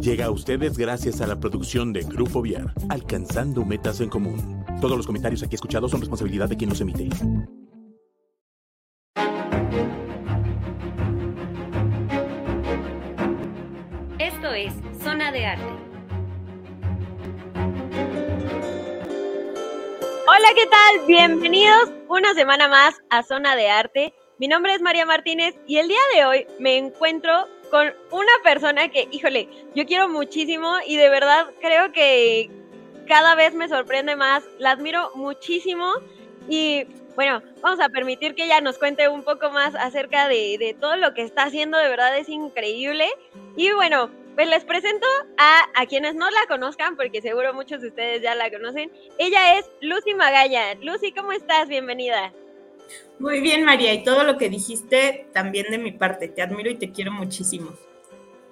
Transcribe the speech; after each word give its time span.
llega 0.00 0.26
a 0.26 0.30
ustedes 0.30 0.76
gracias 0.76 1.20
a 1.20 1.26
la 1.26 1.38
producción 1.38 1.92
de 1.92 2.02
Grupo 2.02 2.42
Viar, 2.42 2.72
alcanzando 2.88 3.64
metas 3.64 4.00
en 4.00 4.08
común. 4.08 4.64
Todos 4.80 4.96
los 4.96 5.06
comentarios 5.06 5.42
aquí 5.42 5.54
escuchados 5.54 5.90
son 5.90 6.00
responsabilidad 6.00 6.48
de 6.48 6.56
quien 6.56 6.70
los 6.70 6.80
emite. 6.80 7.08
Esto 14.18 14.52
es 14.52 14.72
Zona 15.02 15.32
de 15.32 15.46
Arte. 15.46 15.64
Hola, 20.26 20.48
¿qué 20.54 20.66
tal? 20.66 21.06
Bienvenidos 21.06 21.92
una 22.08 22.34
semana 22.34 22.68
más 22.68 22.94
a 23.10 23.22
Zona 23.22 23.56
de 23.56 23.68
Arte. 23.68 24.14
Mi 24.38 24.48
nombre 24.48 24.74
es 24.74 24.82
María 24.82 25.06
Martínez 25.06 25.54
y 25.66 25.76
el 25.76 25.88
día 25.88 26.00
de 26.14 26.24
hoy 26.24 26.46
me 26.58 26.76
encuentro 26.76 27.46
con 27.70 27.92
una 28.10 28.32
persona 28.42 28.88
que, 28.88 29.08
híjole, 29.10 29.48
yo 29.74 29.86
quiero 29.86 30.08
muchísimo 30.08 30.76
y 30.86 30.96
de 30.96 31.08
verdad 31.08 31.46
creo 31.60 31.92
que 31.92 32.50
cada 33.06 33.34
vez 33.34 33.54
me 33.54 33.68
sorprende 33.68 34.16
más, 34.16 34.44
la 34.58 34.72
admiro 34.72 35.10
muchísimo 35.14 35.92
y 36.48 36.86
bueno, 37.14 37.42
vamos 37.60 37.80
a 37.80 37.88
permitir 37.88 38.34
que 38.34 38.44
ella 38.44 38.60
nos 38.60 38.78
cuente 38.78 39.08
un 39.08 39.22
poco 39.22 39.50
más 39.50 39.74
acerca 39.76 40.28
de, 40.28 40.76
todo 40.80 40.96
lo 40.96 41.14
que 41.14 41.22
está 41.22 41.44
haciendo, 41.44 41.78
de 41.78 41.88
verdad 41.88 42.16
es 42.18 42.28
increíble. 42.28 43.08
Y 43.56 43.70
bueno, 43.72 44.10
pues 44.34 44.48
les 44.48 44.64
presento 44.64 45.06
a, 45.38 45.60
a, 45.74 45.86
quienes 45.86 46.16
no 46.16 46.28
la 46.28 46.46
conozcan, 46.48 46.96
porque 46.96 47.22
seguro 47.22 47.54
muchos 47.54 47.82
de 47.82 47.88
ustedes 47.88 48.22
ya 48.22 48.34
la 48.34 48.50
conocen. 48.50 48.90
Ella 49.18 49.58
es 49.58 49.70
Lucy 49.80 50.14
Magalla. 50.14 50.74
Lucy, 50.80 51.12
¿cómo 51.12 51.30
estás? 51.32 51.68
Bienvenida. 51.68 52.32
Muy 53.18 53.40
bien, 53.40 53.64
María, 53.64 53.92
y 53.92 54.02
todo 54.02 54.24
lo 54.24 54.36
que 54.38 54.48
dijiste 54.48 55.26
también 55.32 55.66
de 55.70 55.78
mi 55.78 55.92
parte. 55.92 56.28
Te 56.28 56.42
admiro 56.42 56.70
y 56.70 56.76
te 56.76 56.90
quiero 56.90 57.12
muchísimo. 57.12 57.72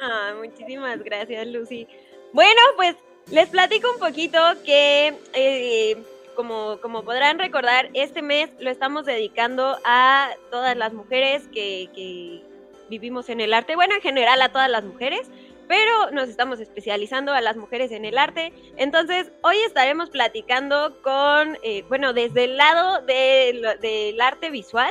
Ah, 0.01 0.35
muchísimas 0.39 1.03
gracias, 1.03 1.47
Lucy. 1.47 1.87
Bueno, 2.33 2.61
pues 2.77 2.97
les 3.31 3.49
platico 3.49 3.91
un 3.93 3.99
poquito 3.99 4.39
que, 4.65 5.15
eh, 5.35 5.97
como, 6.35 6.79
como 6.81 7.05
podrán 7.05 7.39
recordar, 7.39 7.91
este 7.95 8.23
mes 8.23 8.51
lo 8.59 8.71
estamos 8.71 9.05
dedicando 9.05 9.79
a 9.85 10.31
todas 10.51 10.77
las 10.77 10.93
mujeres 10.93 11.43
que, 11.53 11.89
que 11.95 12.43
vivimos 12.89 13.29
en 13.29 13.41
el 13.41 13.55
arte, 13.55 13.75
bueno, 13.75 13.95
en 13.95 14.01
general 14.01 14.43
a 14.43 14.51
todas 14.51 14.71
las 14.71 14.85
mujeres, 14.85 15.29
pero 15.69 16.11
nos 16.11 16.29
estamos 16.29 16.61
especializando 16.61 17.33
a 17.33 17.41
las 17.41 17.57
mujeres 17.57 17.93
en 17.93 18.05
el 18.05 18.19
arte. 18.19 18.53
Entonces, 18.77 19.31
hoy 19.43 19.57
estaremos 19.67 20.11
platicando 20.11 21.01
con, 21.03 21.59
eh, 21.63 21.85
bueno, 21.89 22.13
desde 22.13 22.45
el 22.45 22.57
lado 22.57 23.03
del 23.03 24.21
arte 24.21 24.51
visual, 24.51 24.91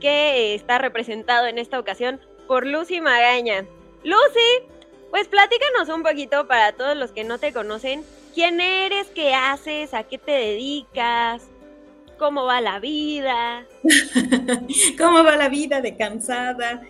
que 0.00 0.54
está 0.54 0.78
representado 0.78 1.46
en 1.46 1.58
esta 1.58 1.78
ocasión 1.78 2.20
por 2.46 2.66
Lucy 2.66 3.00
Magaña. 3.00 3.66
Lucy, 4.02 4.68
pues 5.10 5.28
platícanos 5.28 5.88
un 5.88 6.02
poquito 6.02 6.46
para 6.46 6.72
todos 6.72 6.96
los 6.96 7.12
que 7.12 7.24
no 7.24 7.38
te 7.38 7.52
conocen, 7.52 8.04
quién 8.34 8.60
eres, 8.60 9.06
qué 9.08 9.34
haces, 9.34 9.94
a 9.94 10.02
qué 10.02 10.18
te 10.18 10.32
dedicas, 10.32 11.42
cómo 12.18 12.44
va 12.44 12.60
la 12.60 12.80
vida. 12.80 13.64
¿Cómo 14.98 15.24
va 15.24 15.36
la 15.36 15.48
vida 15.48 15.80
de 15.80 15.96
cansada? 15.96 16.82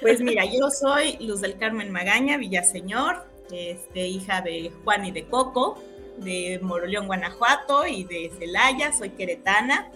Pues 0.00 0.20
mira, 0.20 0.44
yo 0.44 0.70
soy 0.70 1.16
Luz 1.20 1.40
del 1.40 1.56
Carmen 1.56 1.90
Magaña, 1.90 2.36
Villaseñor, 2.36 3.24
este, 3.50 4.06
hija 4.06 4.40
de 4.40 4.70
Juan 4.82 5.06
y 5.06 5.12
de 5.12 5.24
Coco, 5.26 5.82
de 6.18 6.58
Moroleón, 6.62 7.06
Guanajuato 7.06 7.86
y 7.86 8.04
de 8.04 8.30
Celaya, 8.38 8.92
soy 8.92 9.10
queretana, 9.10 9.90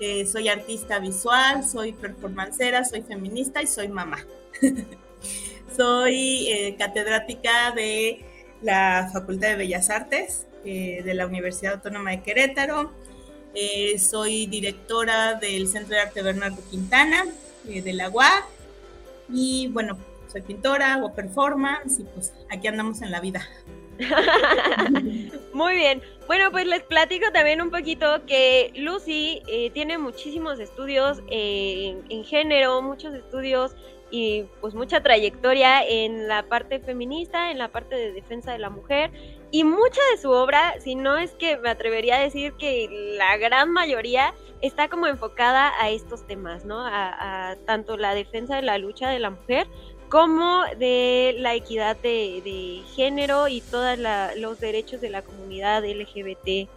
eh, 0.00 0.26
soy 0.26 0.48
artista 0.48 0.98
visual, 0.98 1.64
soy 1.64 1.92
performancera, 1.92 2.84
soy 2.84 3.02
feminista 3.02 3.62
y 3.62 3.66
soy 3.66 3.88
mamá. 3.88 4.26
soy 5.76 6.48
eh, 6.48 6.76
catedrática 6.78 7.70
de 7.72 8.24
la 8.62 9.10
Facultad 9.12 9.48
de 9.48 9.56
Bellas 9.56 9.90
Artes 9.90 10.46
eh, 10.64 11.02
de 11.04 11.14
la 11.14 11.26
Universidad 11.26 11.74
Autónoma 11.74 12.10
de 12.10 12.22
Querétaro, 12.22 12.92
soy 13.98 14.46
directora 14.46 15.34
del 15.34 15.66
Centro 15.66 15.94
de 15.94 16.02
Arte 16.02 16.20
Bernardo 16.20 16.62
Quintana 16.70 17.24
de 17.64 17.92
la 17.94 18.10
UAC 18.10 18.44
y 19.28 19.68
bueno, 19.68 19.96
soy 20.28 20.42
pintora, 20.42 20.94
hago 20.94 21.14
performance 21.14 22.00
y 22.00 22.04
pues 22.04 22.32
aquí 22.50 22.68
andamos 22.68 23.02
en 23.02 23.10
la 23.10 23.20
vida. 23.20 23.46
Muy 25.52 25.74
bien. 25.74 26.02
Bueno, 26.26 26.50
pues 26.50 26.66
les 26.66 26.82
platico 26.82 27.30
también 27.32 27.62
un 27.62 27.70
poquito 27.70 28.26
que 28.26 28.72
Lucy 28.76 29.42
eh, 29.46 29.70
tiene 29.70 29.96
muchísimos 29.96 30.58
estudios 30.60 31.22
en, 31.30 32.04
en 32.10 32.24
género, 32.24 32.82
muchos 32.82 33.14
estudios 33.14 33.74
y 34.10 34.44
pues 34.60 34.74
mucha 34.74 35.02
trayectoria 35.02 35.86
en 35.86 36.28
la 36.28 36.44
parte 36.44 36.78
feminista, 36.80 37.50
en 37.50 37.58
la 37.58 37.68
parte 37.68 37.96
de 37.96 38.12
defensa 38.12 38.52
de 38.52 38.58
la 38.58 38.70
mujer 38.70 39.10
y 39.56 39.64
mucha 39.64 40.02
de 40.12 40.20
su 40.20 40.30
obra, 40.32 40.74
si 40.80 40.96
no 40.96 41.16
es 41.16 41.30
que 41.30 41.56
me 41.56 41.70
atrevería 41.70 42.16
a 42.16 42.20
decir 42.20 42.52
que 42.58 42.90
la 43.16 43.38
gran 43.38 43.72
mayoría 43.72 44.34
está 44.60 44.88
como 44.88 45.06
enfocada 45.06 45.72
a 45.80 45.88
estos 45.88 46.26
temas, 46.26 46.66
¿no? 46.66 46.84
A, 46.84 47.56
tanto 47.64 47.96
la 47.96 48.14
defensa 48.14 48.56
de 48.56 48.60
la 48.60 48.76
lucha 48.76 49.08
de 49.08 49.18
la 49.18 49.30
mujer 49.30 49.66
como 50.10 50.62
de 50.78 51.36
la 51.38 51.54
equidad 51.54 51.96
de, 51.96 52.82
género 52.94 53.48
y 53.48 53.62
todos 53.62 53.98
los 54.36 54.60
derechos 54.60 55.00
de 55.00 55.08
la 55.08 55.22
comunidad 55.22 55.86
LGBT 55.86 56.68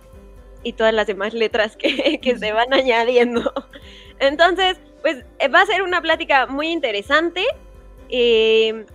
y 0.64 0.74
todas 0.74 0.94
las 0.94 1.06
demás 1.06 1.34
letras 1.34 1.76
que, 1.76 2.38
se 2.40 2.54
van 2.54 2.74
añadiendo. 2.74 3.52
Entonces, 4.20 4.80
pues 5.02 5.26
va 5.54 5.64
a 5.64 5.66
ser 5.66 5.82
una 5.82 6.02
plática 6.02 6.48
muy 6.48 6.70
interesante. 6.70 7.44
Eh, 8.08 8.86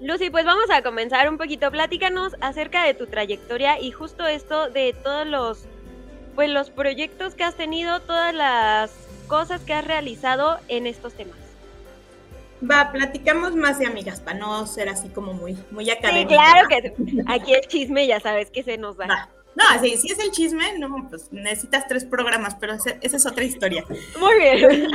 Lucy, 0.00 0.30
pues 0.30 0.44
vamos 0.44 0.70
a 0.70 0.82
comenzar 0.82 1.28
un 1.28 1.38
poquito. 1.38 1.70
Platícanos 1.70 2.36
acerca 2.40 2.84
de 2.84 2.94
tu 2.94 3.06
trayectoria 3.06 3.80
y 3.80 3.90
justo 3.90 4.26
esto 4.26 4.70
de 4.70 4.94
todos 5.02 5.26
los 5.26 5.64
pues 6.34 6.50
los 6.50 6.70
proyectos 6.70 7.34
que 7.34 7.42
has 7.42 7.56
tenido, 7.56 8.00
todas 8.00 8.32
las 8.32 8.92
cosas 9.26 9.60
que 9.62 9.72
has 9.72 9.84
realizado 9.84 10.58
en 10.68 10.86
estos 10.86 11.14
temas. 11.14 11.36
Va, 12.62 12.92
platicamos 12.92 13.56
más 13.56 13.80
de 13.80 13.86
amigas 13.86 14.20
para 14.20 14.38
no 14.38 14.64
ser 14.66 14.88
así 14.88 15.08
como 15.08 15.32
muy, 15.32 15.56
muy 15.72 15.90
académico. 15.90 16.30
Sí, 16.30 16.36
claro 16.36 16.68
que 16.68 17.22
aquí 17.26 17.54
el 17.54 17.66
chisme 17.66 18.06
ya 18.06 18.20
sabes 18.20 18.50
que 18.50 18.62
se 18.62 18.78
nos 18.78 18.96
da. 18.96 19.28
No, 19.56 19.64
si, 19.80 19.96
si, 19.96 20.12
es 20.12 20.18
el 20.20 20.30
chisme, 20.30 20.78
no, 20.78 21.08
pues 21.10 21.32
necesitas 21.32 21.88
tres 21.88 22.04
programas, 22.04 22.54
pero 22.54 22.74
esa, 22.74 22.96
es 23.00 23.26
otra 23.26 23.42
historia. 23.42 23.84
Muy 24.20 24.34
bien. 24.38 24.88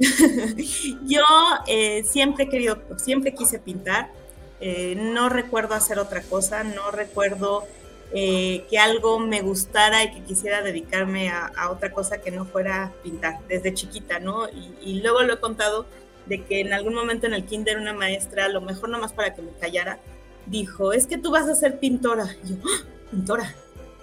Yo 1.06 1.22
eh, 1.68 2.02
siempre 2.02 2.44
he 2.44 2.48
querido, 2.48 2.82
siempre 2.96 3.32
quise 3.32 3.60
pintar. 3.60 4.10
Eh, 4.60 4.94
no 4.96 5.28
recuerdo 5.28 5.74
hacer 5.74 5.98
otra 5.98 6.22
cosa, 6.22 6.64
no 6.64 6.90
recuerdo 6.90 7.66
eh, 8.12 8.64
que 8.68 8.78
algo 8.78 9.18
me 9.18 9.40
gustara 9.40 10.04
y 10.04 10.12
que 10.12 10.22
quisiera 10.22 10.62
dedicarme 10.62 11.30
a, 11.30 11.70
otra 11.70 11.92
cosa 11.92 12.20
que 12.20 12.30
no 12.30 12.44
fuera 12.44 12.92
pintar 13.02 13.38
desde 13.48 13.72
chiquita, 13.72 14.18
¿no? 14.18 14.48
Y, 14.82 15.00
luego 15.00 15.22
lo 15.22 15.34
he 15.34 15.40
contado 15.40 15.86
de 16.26 16.42
que 16.44 16.60
en 16.60 16.72
algún 16.72 16.94
momento 16.94 17.26
en 17.26 17.34
el 17.34 17.44
kinder 17.44 17.78
una 17.78 17.94
maestra, 17.94 18.46
a 18.46 18.48
lo 18.48 18.60
mejor 18.60 18.88
nomás 18.88 19.12
para 19.12 19.34
que 19.34 19.42
me 19.42 19.52
callara, 19.52 19.98
dijo, 20.46 20.92
es 20.92 21.06
que 21.06 21.18
tú 21.18 21.30
vas 21.30 21.48
a 21.48 21.54
ser 21.54 21.78
pintora. 21.78 22.36
Y 22.44 22.50
yo, 22.50 22.56
¡Ah! 22.64 22.84
pintora. 23.10 23.54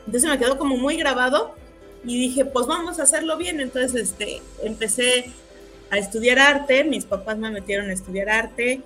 Entonces 0.06 0.30
me 0.30 0.40
quedó 0.40 0.58
como 0.58 0.78
muy 0.78 0.96
grabado 0.96 1.56
y 2.04 2.18
dije, 2.18 2.46
pues 2.46 2.66
vamos 2.66 3.00
a 3.00 3.04
hacerlo 3.04 3.38
bien. 3.38 3.60
Entonces 3.60 3.94
este, 4.02 4.42
empecé 4.64 5.32
a 5.90 5.98
estudiar 5.98 6.40
arte, 6.40 6.84
mis 6.84 7.06
papás 7.06 7.38
me 7.38 7.52
metieron 7.52 7.90
a 7.90 7.94
estudiar 7.94 8.30
arte, 8.30 8.82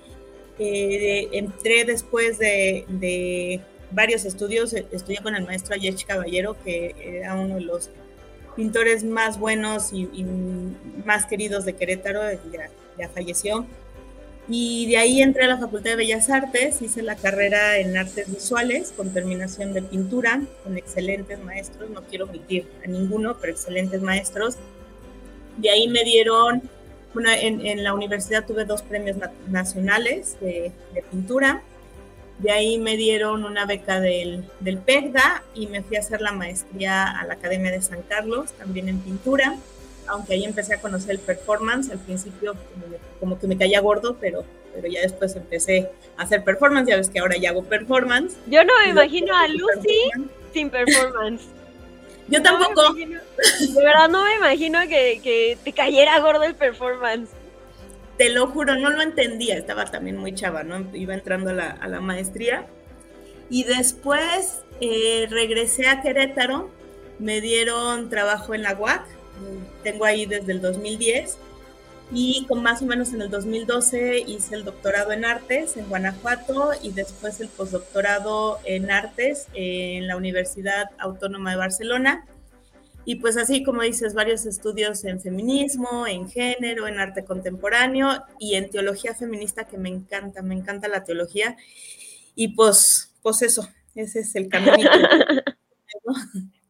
eh, 0.64 1.30
entré 1.32 1.86
después 1.86 2.38
de 2.40 3.62
varios 3.92 4.26
estudios. 4.26 4.74
Eh, 4.74 4.86
estudié 4.92 5.20
con 5.22 5.36
el 5.36 5.46
maestro 5.46 5.76
Ayech 5.76 6.06
Caballero, 6.06 6.56
que 6.64 6.96
era 7.20 7.36
uno 7.36 7.56
de 7.56 7.62
los 7.62 7.90
pintores 8.56 9.04
más 9.04 9.40
buenos 9.40 9.94
y, 9.94 10.08
más 11.06 11.26
queridos 11.26 11.66
de 11.66 11.74
Querétaro, 11.74 12.22
ya, 12.52 12.70
ya, 12.98 13.10
falleció. 13.10 13.66
Y 14.48 14.88
de 14.88 14.98
ahí 14.98 15.22
entré 15.22 15.46
a 15.46 15.48
la 15.48 15.58
Facultad 15.58 15.92
de 15.92 15.96
Bellas 15.98 16.30
Artes, 16.30 16.82
hice 16.82 17.02
la 17.04 17.16
carrera 17.16 17.78
en 17.78 17.96
artes 17.96 18.30
visuales 18.30 18.92
con 18.96 19.14
terminación 19.14 19.72
de 19.74 19.82
pintura, 19.82 20.42
con 20.64 20.78
excelentes 20.78 21.40
maestros, 21.40 21.90
no 21.90 22.02
quiero 22.04 22.26
omitir 22.26 22.68
a 22.84 22.88
ninguno, 22.88 23.38
pero 23.40 23.54
excelentes 23.54 24.02
maestros. 24.02 24.58
De 25.58 25.70
ahí 25.70 25.88
me 25.88 26.04
dieron, 26.04 26.64
bueno, 27.14 27.30
en, 27.32 27.66
en 27.66 27.84
la 27.84 27.94
universidad 27.94 28.46
tuve 28.46 28.66
dos 28.66 28.82
premios 28.82 29.18
nacionales 29.50 30.38
de, 30.40 30.72
de 30.94 31.02
pintura 31.12 31.62
De 32.40 32.52
ahí 32.52 32.80
me 32.80 32.98
dieron 32.98 33.46
una 33.46 33.66
beca 33.66 34.00
del, 34.00 34.44
del 34.60 34.78
PEGDA 34.80 35.44
y 35.54 35.68
me 35.68 35.84
fui 35.84 35.98
a 35.98 36.00
hacer 36.00 36.22
la 36.22 36.32
maestría 36.32 37.06
a 37.08 37.26
la 37.26 37.34
Academia 37.36 37.72
de 37.72 37.82
San 37.82 38.02
Carlos, 38.04 38.52
también 38.54 38.90
en 38.90 39.00
pintura, 39.00 39.58
aunque 40.08 40.34
ahí 40.34 40.46
empecé 40.46 40.74
a 40.74 40.82
conocer 40.82 41.12
el 41.12 41.20
performance. 41.20 41.92
Al 41.92 42.00
principio 42.00 42.56
como, 43.20 43.38
que 43.38 43.46
me 43.48 43.58
caía 43.58 43.80
gordo, 43.82 44.18
pero, 44.20 44.44
pero 44.74 44.88
ya 44.88 45.02
después 45.02 45.36
empecé 45.36 45.90
a 46.18 46.24
hacer 46.24 46.44
performance. 46.44 46.90
Ya 46.90 46.98
ves 46.98 47.10
que 47.10 47.20
ahora 47.20 47.38
ya 47.38 47.50
hago 47.52 47.64
performance. 47.64 48.36
Yo 48.48 48.64
no 48.64 48.74
me 48.84 48.90
imagino 48.90 49.36
a 49.36 49.48
Lucy 49.48 50.10
sin 50.52 50.70
performance. 50.72 51.44
Yo 52.32 52.42
tampoco. 52.42 52.94
de 52.94 53.84
verdad 53.84 54.10
no 54.10 54.24
me 54.24 54.36
imagino 54.36 54.80
que, 54.88 55.20
que, 55.22 55.58
te 55.64 55.74
cayera 55.74 56.20
gordo 56.20 56.44
el 56.44 56.56
performance. 56.56 57.30
Te 58.18 58.30
lo 58.30 58.48
juro, 58.48 58.76
no 58.76 58.90
lo 58.90 59.02
entendía, 59.02 59.58
estaba 59.58 59.86
también 59.86 60.18
muy 60.18 60.34
chava, 60.34 60.64
¿no? 60.64 60.86
Iba 60.96 61.14
entrando 61.14 61.50
a 61.50 61.54
la, 61.54 61.70
a 61.70 61.88
la 61.88 62.00
maestría. 62.00 62.66
Y 63.50 63.66
después 63.66 64.62
eh, 64.80 65.28
regresé 65.30 65.88
a 65.88 66.02
Querétaro, 66.02 66.70
me 67.20 67.42
dieron 67.42 68.10
trabajo 68.10 68.56
en 68.56 68.64
la 68.64 68.74
UAC, 68.74 69.06
tengo 69.84 70.06
ahí 70.06 70.26
desde 70.26 70.54
el 70.54 70.62
2010 70.62 71.38
y 72.14 72.46
con 72.48 72.62
más 72.62 72.82
o 72.82 72.86
menos 72.86 73.14
en 73.14 73.22
el 73.22 73.30
2012 73.30 74.20
hice 74.28 74.56
el 74.56 74.66
doctorado 74.66 75.14
en 75.14 75.24
artes 75.24 75.78
en 75.78 75.88
Guanajuato 75.88 76.72
y 76.82 76.92
después 76.92 77.40
el 77.40 77.48
postdoctorado 77.48 78.60
en 78.66 78.92
artes 78.92 79.48
en 79.54 80.08
la 80.08 80.18
Universidad 80.18 80.90
Autónoma 80.98 81.52
de 81.52 81.58
Barcelona. 81.58 82.26
Y 83.06 83.16
pues 83.16 83.38
así 83.38 83.64
como 83.64 83.82
dices, 83.82 84.14
varios 84.14 84.46
estudios 84.46 85.06
en 85.06 85.22
feminismo, 85.22 86.06
en 86.06 86.30
género, 86.30 86.88
en 86.88 87.00
arte 87.00 87.24
contemporáneo 87.24 88.24
y 88.40 88.56
en 88.56 88.70
teología 88.70 89.16
feminista 89.16 89.64
que 89.64 89.78
me 89.78 89.90
encanta, 89.90 90.42
me 90.42 90.54
encanta 90.54 90.88
la 90.88 91.04
teología. 91.04 91.56
Y 92.36 92.50
pues, 92.50 93.14
pues 93.22 93.42
eso, 93.42 93.68
ese 93.96 94.20
es 94.20 94.36
el 94.36 94.50
camino. 94.50 94.90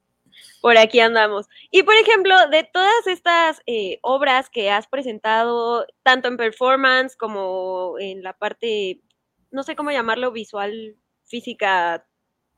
por 0.61 0.77
aquí 0.77 0.99
andamos. 0.99 1.47
Y 1.71 1.83
por 1.83 1.95
ejemplo, 1.95 2.35
de 2.49 2.63
todas 2.63 3.07
estas 3.07 3.61
eh, 3.65 3.99
obras 4.01 4.49
que 4.49 4.71
has 4.71 4.87
presentado, 4.87 5.85
tanto 6.03 6.27
en 6.27 6.37
performance 6.37 7.17
como 7.17 7.95
en 7.99 8.23
la 8.23 8.33
parte, 8.33 9.01
no 9.49 9.63
sé 9.63 9.75
cómo 9.75 9.91
llamarlo, 9.91 10.31
visual, 10.31 10.95
física, 11.25 12.05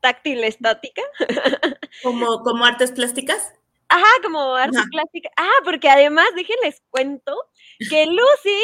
táctil, 0.00 0.44
estática. 0.44 1.02
¿Como, 2.02 2.42
como 2.42 2.64
artes 2.64 2.92
plásticas? 2.92 3.54
Ajá, 3.88 4.06
como 4.22 4.54
artes 4.54 4.84
plásticas. 4.90 5.32
Ah, 5.36 5.60
porque 5.64 5.88
además, 5.88 6.26
déjenles 6.34 6.82
cuento 6.90 7.34
que 7.88 8.06
Lucy, 8.06 8.60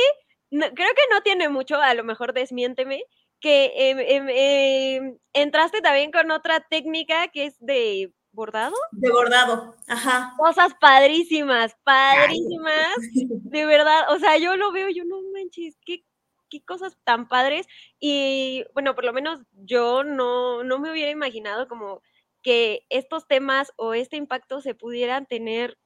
creo 0.51 0.75
que 0.75 1.15
no 1.15 1.23
tiene 1.23 1.49
mucho, 1.49 1.81
a 1.81 1.95
lo 1.95 2.05
mejor 2.05 2.35
desmiénteme, 2.35 3.05
que 3.41 3.73
em, 3.75 3.99
em, 4.01 4.29
em, 4.29 5.19
entraste 5.33 5.81
también 5.81 6.11
con 6.11 6.31
otra 6.31 6.61
técnica 6.61 7.29
que 7.29 7.47
es 7.47 7.57
de 7.59 8.13
bordado. 8.33 8.75
De 8.93 9.11
bordado, 9.11 9.75
ajá. 9.89 10.35
Cosas 10.39 10.73
padrísimas, 10.81 11.77
padrísimas, 11.85 12.95
de 13.29 13.67
verdad. 13.67 14.05
O 14.11 14.19
sea, 14.19 14.37
yo 14.39 14.57
lo 14.57 14.73
veo, 14.73 14.89
yo 14.89 15.05
no 15.05 15.21
manches, 15.33 15.77
qué, 15.85 16.05
qué 16.49 16.63
cosas 16.63 16.97
tan 17.05 17.29
padres. 17.29 17.67
Y 17.99 18.65
bueno, 18.75 18.95
por 18.95 19.05
lo 19.05 19.13
menos 19.13 19.41
yo 19.53 20.05
no, 20.05 20.65
no 20.65 20.79
me 20.79 20.91
hubiera 20.91 21.11
imaginado 21.11 21.69
como 21.69 22.03
que 22.43 22.87
estos 22.89 23.27
temas 23.27 23.73
o 23.77 23.95
este 23.95 24.17
impacto 24.17 24.61
se 24.61 24.75
pudieran 24.75 25.27
tener 25.27 25.79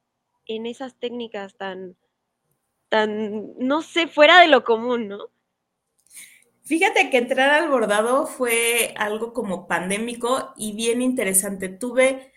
en 0.47 0.67
esas 0.67 0.99
técnicas 0.99 1.57
tan, 1.57 1.97
tan, 2.89 3.57
no 3.59 3.83
sé, 3.83 4.07
fuera 4.07 4.41
de 4.41 4.49
lo 4.49 4.65
común, 4.65 5.09
¿no? 5.09 5.31
Fíjate 6.65 7.11
que 7.11 7.19
entrar 7.19 7.51
al 7.51 7.69
bordado 7.69 8.27
fue 8.27 8.95
algo 8.97 9.35
como 9.35 9.69
pandémico 9.69 10.55
y 10.57 10.75
bien 10.75 11.03
interesante. 11.03 11.69
Tuve 11.69 12.33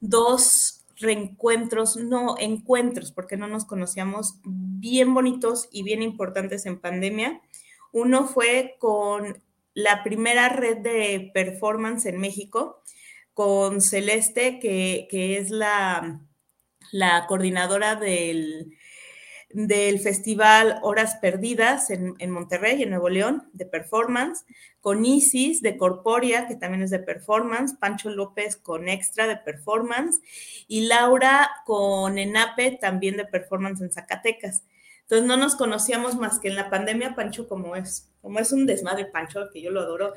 dos 0.00 0.84
reencuentros, 0.96 1.96
no 1.96 2.36
encuentros, 2.38 3.12
porque 3.12 3.36
no 3.36 3.46
nos 3.46 3.64
conocíamos, 3.64 4.40
bien 4.44 5.14
bonitos 5.14 5.68
y 5.70 5.82
bien 5.82 6.02
importantes 6.02 6.66
en 6.66 6.80
pandemia. 6.80 7.40
Uno 7.92 8.26
fue 8.26 8.76
con 8.78 9.42
la 9.74 10.02
primera 10.02 10.48
red 10.48 10.78
de 10.78 11.30
performance 11.32 12.06
en 12.06 12.18
México, 12.18 12.82
con 13.32 13.80
Celeste, 13.80 14.58
que, 14.58 15.06
es 15.38 15.50
la, 15.50 16.20
la 16.90 17.26
coordinadora 17.28 17.94
del, 17.94 18.76
del 19.50 19.98
Festival 20.00 20.78
Horas 20.82 21.16
Perdidas 21.22 21.90
en, 21.90 22.30
Monterrey, 22.30 22.82
en 22.82 22.90
Nuevo 22.90 23.08
León, 23.08 23.48
de 23.52 23.64
performance, 23.64 24.44
con 24.80 25.06
Isis 25.06 25.62
de 25.62 25.76
Corporia, 25.76 26.46
que 26.46 26.56
también 26.56 26.82
es 26.82 26.90
de 26.90 26.98
performance, 26.98 27.74
Pancho 27.74 28.10
López 28.10 28.56
con 28.56 28.88
Extra 28.88 29.26
de 29.26 29.36
performance, 29.36 30.20
y 30.66 30.86
Laura 30.86 31.50
con 31.64 32.18
Enape, 32.18 32.78
también 32.80 33.16
de 33.16 33.24
performance 33.24 33.80
en 33.80 33.90
Zacatecas. 33.90 34.64
Entonces 35.02 35.26
no 35.26 35.38
nos 35.38 35.56
conocíamos 35.56 36.16
más 36.16 36.38
que 36.38 36.48
en 36.48 36.56
la 36.56 36.68
pandemia, 36.68 37.14
Pancho, 37.14 37.48
como 37.48 37.74
es, 37.74 38.10
como 38.20 38.40
es 38.40 38.52
un 38.52 38.66
desmadre, 38.66 39.06
Pancho, 39.06 39.48
que 39.50 39.62
yo 39.62 39.70
lo 39.70 39.80
adoro, 39.80 40.12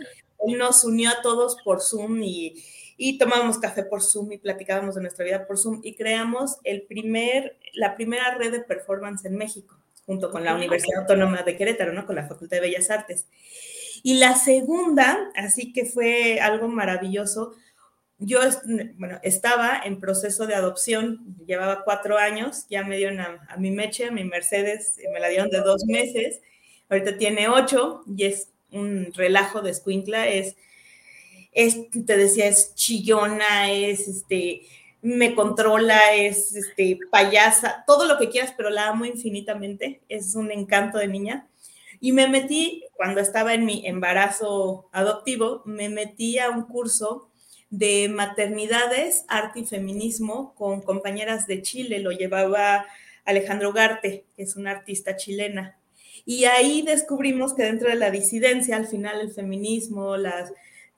él 0.45 0.57
nos 0.57 0.83
unió 0.83 1.09
a 1.11 1.21
todos 1.21 1.55
por 1.63 1.81
Zoom 1.81 2.21
y, 2.23 2.61
y 2.97 3.17
tomábamos 3.17 3.57
café 3.57 3.83
por 3.83 4.01
Zoom 4.01 4.31
y 4.33 4.37
platicábamos 4.37 4.95
de 4.95 5.01
nuestra 5.01 5.25
vida 5.25 5.47
por 5.47 5.57
Zoom 5.57 5.81
y 5.83 5.95
creamos 5.95 6.57
el 6.63 6.83
primer, 6.83 7.57
la 7.73 7.95
primera 7.95 8.35
red 8.35 8.51
de 8.51 8.61
performance 8.61 9.25
en 9.25 9.35
México, 9.35 9.77
junto 10.05 10.31
con 10.31 10.43
la 10.43 10.55
Universidad 10.55 11.01
Autónoma 11.01 11.43
de 11.43 11.55
Querétaro, 11.55 11.93
¿no? 11.93 12.05
Con 12.05 12.15
la 12.15 12.27
Facultad 12.27 12.57
de 12.57 12.61
Bellas 12.61 12.89
Artes. 12.89 13.27
Y 14.03 14.15
la 14.15 14.35
segunda, 14.35 15.31
así 15.35 15.73
que 15.73 15.85
fue 15.85 16.39
algo 16.39 16.67
maravilloso, 16.67 17.53
yo 18.23 18.39
bueno, 18.97 19.19
estaba 19.23 19.81
en 19.83 19.99
proceso 19.99 20.45
de 20.45 20.53
adopción, 20.53 21.35
llevaba 21.47 21.83
cuatro 21.83 22.19
años, 22.19 22.67
ya 22.69 22.83
me 22.83 22.97
dieron 22.97 23.19
a, 23.19 23.45
a 23.49 23.57
mi 23.57 23.71
Meche, 23.71 24.05
a 24.05 24.11
mi 24.11 24.23
Mercedes, 24.23 24.99
me 25.11 25.19
la 25.19 25.27
dieron 25.27 25.49
de 25.49 25.61
dos 25.61 25.85
meses, 25.85 26.39
ahorita 26.89 27.17
tiene 27.17 27.47
ocho 27.47 28.03
y 28.15 28.25
es 28.25 28.49
un 28.71 29.11
relajo 29.15 29.61
de 29.61 29.71
escuincla, 29.71 30.27
es 30.27 30.55
es, 31.51 31.89
te 31.89 32.17
decía, 32.17 32.47
es 32.47 32.75
chillona, 32.75 33.71
es 33.71 34.07
este, 34.07 34.63
me 35.01 35.35
controla, 35.35 36.13
es 36.13 36.55
este, 36.55 36.99
payasa, 37.09 37.83
todo 37.87 38.05
lo 38.05 38.17
que 38.17 38.29
quieras, 38.29 38.53
pero 38.55 38.69
la 38.69 38.87
amo 38.87 39.05
infinitamente, 39.05 40.01
es 40.09 40.35
un 40.35 40.51
encanto 40.51 40.97
de 40.97 41.07
niña. 41.07 41.47
Y 41.99 42.13
me 42.13 42.27
metí, 42.27 42.85
cuando 42.95 43.21
estaba 43.21 43.53
en 43.53 43.65
mi 43.65 43.85
embarazo 43.85 44.89
adoptivo, 44.91 45.61
me 45.65 45.89
metí 45.89 46.39
a 46.39 46.49
un 46.49 46.63
curso 46.63 47.29
de 47.69 48.09
maternidades, 48.09 49.23
arte 49.27 49.61
y 49.61 49.65
feminismo 49.65 50.53
con 50.55 50.81
compañeras 50.81 51.47
de 51.47 51.61
Chile, 51.61 51.99
lo 51.99 52.11
llevaba 52.11 52.85
Alejandro 53.23 53.71
Garte, 53.71 54.25
que 54.35 54.43
es 54.43 54.55
una 54.55 54.71
artista 54.71 55.15
chilena. 55.15 55.77
Y 56.25 56.45
ahí 56.45 56.81
descubrimos 56.81 57.53
que 57.53 57.63
dentro 57.63 57.89
de 57.89 57.95
la 57.95 58.11
disidencia, 58.11 58.75
al 58.75 58.87
final 58.87 59.21
el 59.21 59.31
feminismo, 59.31 60.17
las, 60.17 60.51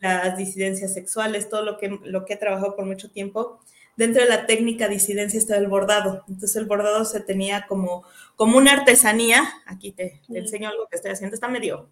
las 0.04 0.38
disidencias 0.38 0.94
sexuales, 0.94 1.50
todo 1.50 1.64
lo 1.64 1.78
que, 1.78 1.90
lo 2.04 2.26
que 2.26 2.34
he 2.34 2.38
trabajado 2.38 2.76
por 2.76 2.86
mucho 2.86 3.10
tiempo. 3.10 3.60
Dentro 3.96 4.24
de 4.24 4.30
la 4.30 4.46
técnica 4.46 4.88
disidencia 4.88 5.38
está 5.38 5.56
el 5.58 5.68
bordado. 5.68 6.24
Entonces 6.28 6.56
el 6.58 6.66
bordado 6.66 7.06
se 7.06 7.22
tenía 7.22 7.66
como, 7.68 8.04
como 8.36 8.58
una 8.58 8.74
artesanía. 8.74 9.44
Aquí 9.66 9.92
te, 9.92 10.22
enseño 10.30 10.70
algo 10.70 10.88
que 10.90 10.98
estoy 10.98 11.12
haciendo. 11.12 11.36
Está 11.36 11.48
medio, 11.48 11.90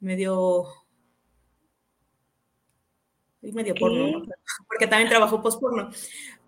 medio, 0.00 0.66
medio 3.40 3.74
porno, 3.74 4.22
porque 4.66 4.86
también 4.86 5.08
trabajo 5.08 5.40
post-porno. 5.40 5.90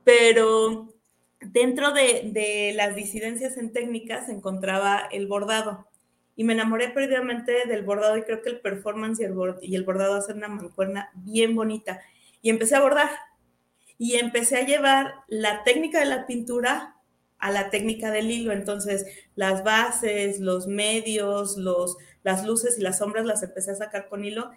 Pero 0.05 0.93
dentro 1.41 1.93
de, 1.93 2.31
de, 2.33 2.73
las 2.75 2.95
disidencias 2.95 3.57
en 3.57 3.73
técnicas 3.73 4.27
se 4.27 4.33
encontraba 4.33 5.09
el 5.11 5.27
bordado 5.27 5.86
y 6.37 6.45
me 6.45 6.53
enamoré 6.53 6.91
perdidamente 6.91 7.67
del 7.67 7.83
bordado 7.83 8.17
y 8.19 8.23
creo 8.23 8.43
que 8.43 8.51
el 8.51 8.61
performance 8.61 9.21
y 9.21 9.25
el, 9.75 9.85
bordado 9.85 10.15
hacen 10.15 10.37
una 10.37 10.49
mancuerna 10.49 11.11
bien 11.15 11.57
bonita. 11.57 12.03
Y 12.43 12.51
empecé 12.51 12.77
a 12.77 12.83
bordar 12.83 13.09
y 13.99 14.17
empecé 14.17 14.59
a 14.59 14.67
llevar 14.67 15.15
la 15.29 15.65
técnica 15.65 15.99
de 15.99 16.05
la 16.05 16.27
pintura 16.27 16.97
a 17.39 17.51
la 17.51 17.71
técnica 17.71 18.11
del 18.11 18.31
hilo. 18.31 18.53
Entonces, 18.53 19.07
las 19.35 19.65
bases, 19.65 20.39
los 20.39 20.67
medios, 20.67 21.57
los, 21.57 21.97
las 22.23 22.45
luces 22.47 22.79
y 22.79 22.83
las 22.83 22.99
sombras 22.99 23.25
las 23.25 23.43
empecé 23.43 23.71
a 23.71 23.77
sacar 23.77 24.09
con 24.09 24.25
hilo 24.25 24.51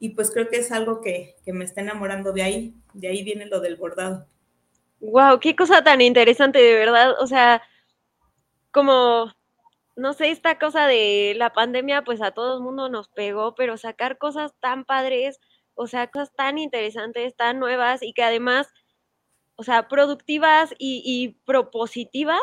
y 0.00 0.10
pues 0.10 0.30
creo 0.30 0.48
que 0.48 0.56
es 0.56 0.72
algo 0.72 1.02
que, 1.02 1.36
que 1.44 1.52
me 1.52 1.66
está 1.66 1.82
enamorando 1.82 2.32
de 2.32 2.42
ahí. 2.42 2.74
De 2.94 3.08
ahí 3.08 3.22
viene 3.22 3.44
lo 3.44 3.60
del 3.60 3.76
bordado. 3.76 4.26
Wow, 5.00 5.38
qué 5.40 5.54
cosa 5.54 5.84
tan 5.84 6.00
interesante, 6.00 6.58
de 6.58 6.74
verdad. 6.74 7.12
O 7.20 7.26
sea, 7.26 7.62
como 8.70 9.30
no 9.96 10.12
sé, 10.12 10.30
esta 10.30 10.58
cosa 10.58 10.86
de 10.86 11.34
la 11.36 11.52
pandemia, 11.52 12.02
pues 12.04 12.22
a 12.22 12.30
todo 12.32 12.58
el 12.58 12.62
mundo 12.62 12.88
nos 12.90 13.08
pegó, 13.08 13.54
pero 13.54 13.78
sacar 13.78 14.18
cosas 14.18 14.52
tan 14.60 14.84
padres, 14.84 15.40
o 15.74 15.86
sea, 15.86 16.08
cosas 16.08 16.32
tan 16.34 16.58
interesantes, 16.58 17.34
tan 17.36 17.58
nuevas 17.58 18.02
y 18.02 18.12
que 18.12 18.22
además, 18.22 18.68
o 19.56 19.62
sea, 19.64 19.88
productivas 19.88 20.74
y, 20.78 21.38
propositivas, 21.46 22.40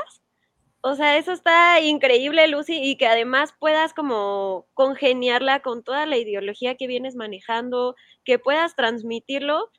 O 0.86 0.96
sea, 0.96 1.18
eso 1.18 1.32
está 1.32 1.80
increíble, 1.82 2.48
Lucy, 2.48 2.78
y 2.84 2.98
que 2.98 3.08
además 3.08 3.54
puedas 3.60 3.94
como 3.94 4.68
congeniarla 4.74 5.62
con 5.62 5.84
toda 5.84 6.06
la 6.06 6.18
ideología 6.18 6.76
que 6.76 6.88
vienes 6.88 7.16
manejando, 7.16 7.96
que 8.26 8.40
puedas 8.40 8.76
transmitirlo. 8.76 9.72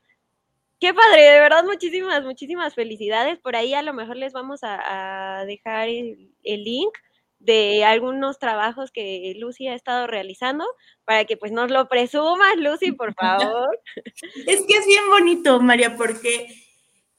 Qué 0.79 0.93
padre, 0.93 1.21
de 1.23 1.39
verdad, 1.39 1.63
muchísimas, 1.63 2.23
muchísimas 2.23 2.75
felicidades. 2.75 3.39
Por 3.39 3.55
ahí 3.55 3.73
a 3.73 3.81
lo 3.83 3.93
mejor 3.93 4.17
les 4.17 4.33
vamos 4.33 4.61
a, 4.63 5.43
dejar 5.45 5.89
el, 5.89 6.33
link 6.43 6.93
de 7.45 7.85
algunos 7.85 8.39
trabajos 8.39 8.91
que 8.91 9.33
Lucy 9.37 9.67
ha 9.67 9.75
estado 9.75 10.07
realizando 10.07 10.65
para 11.05 11.25
que 11.25 11.37
pues 11.37 11.51
nos 11.51 11.71
lo 11.71 11.87
presumas, 11.87 12.57
Lucy, 12.57 12.91
por 12.91 13.13
favor. 13.19 13.79
Es 14.47 14.61
que 14.63 14.77
es 14.77 14.85
bien 14.85 15.03
bonito, 15.09 15.61
María, 15.61 15.95
porque 15.95 16.47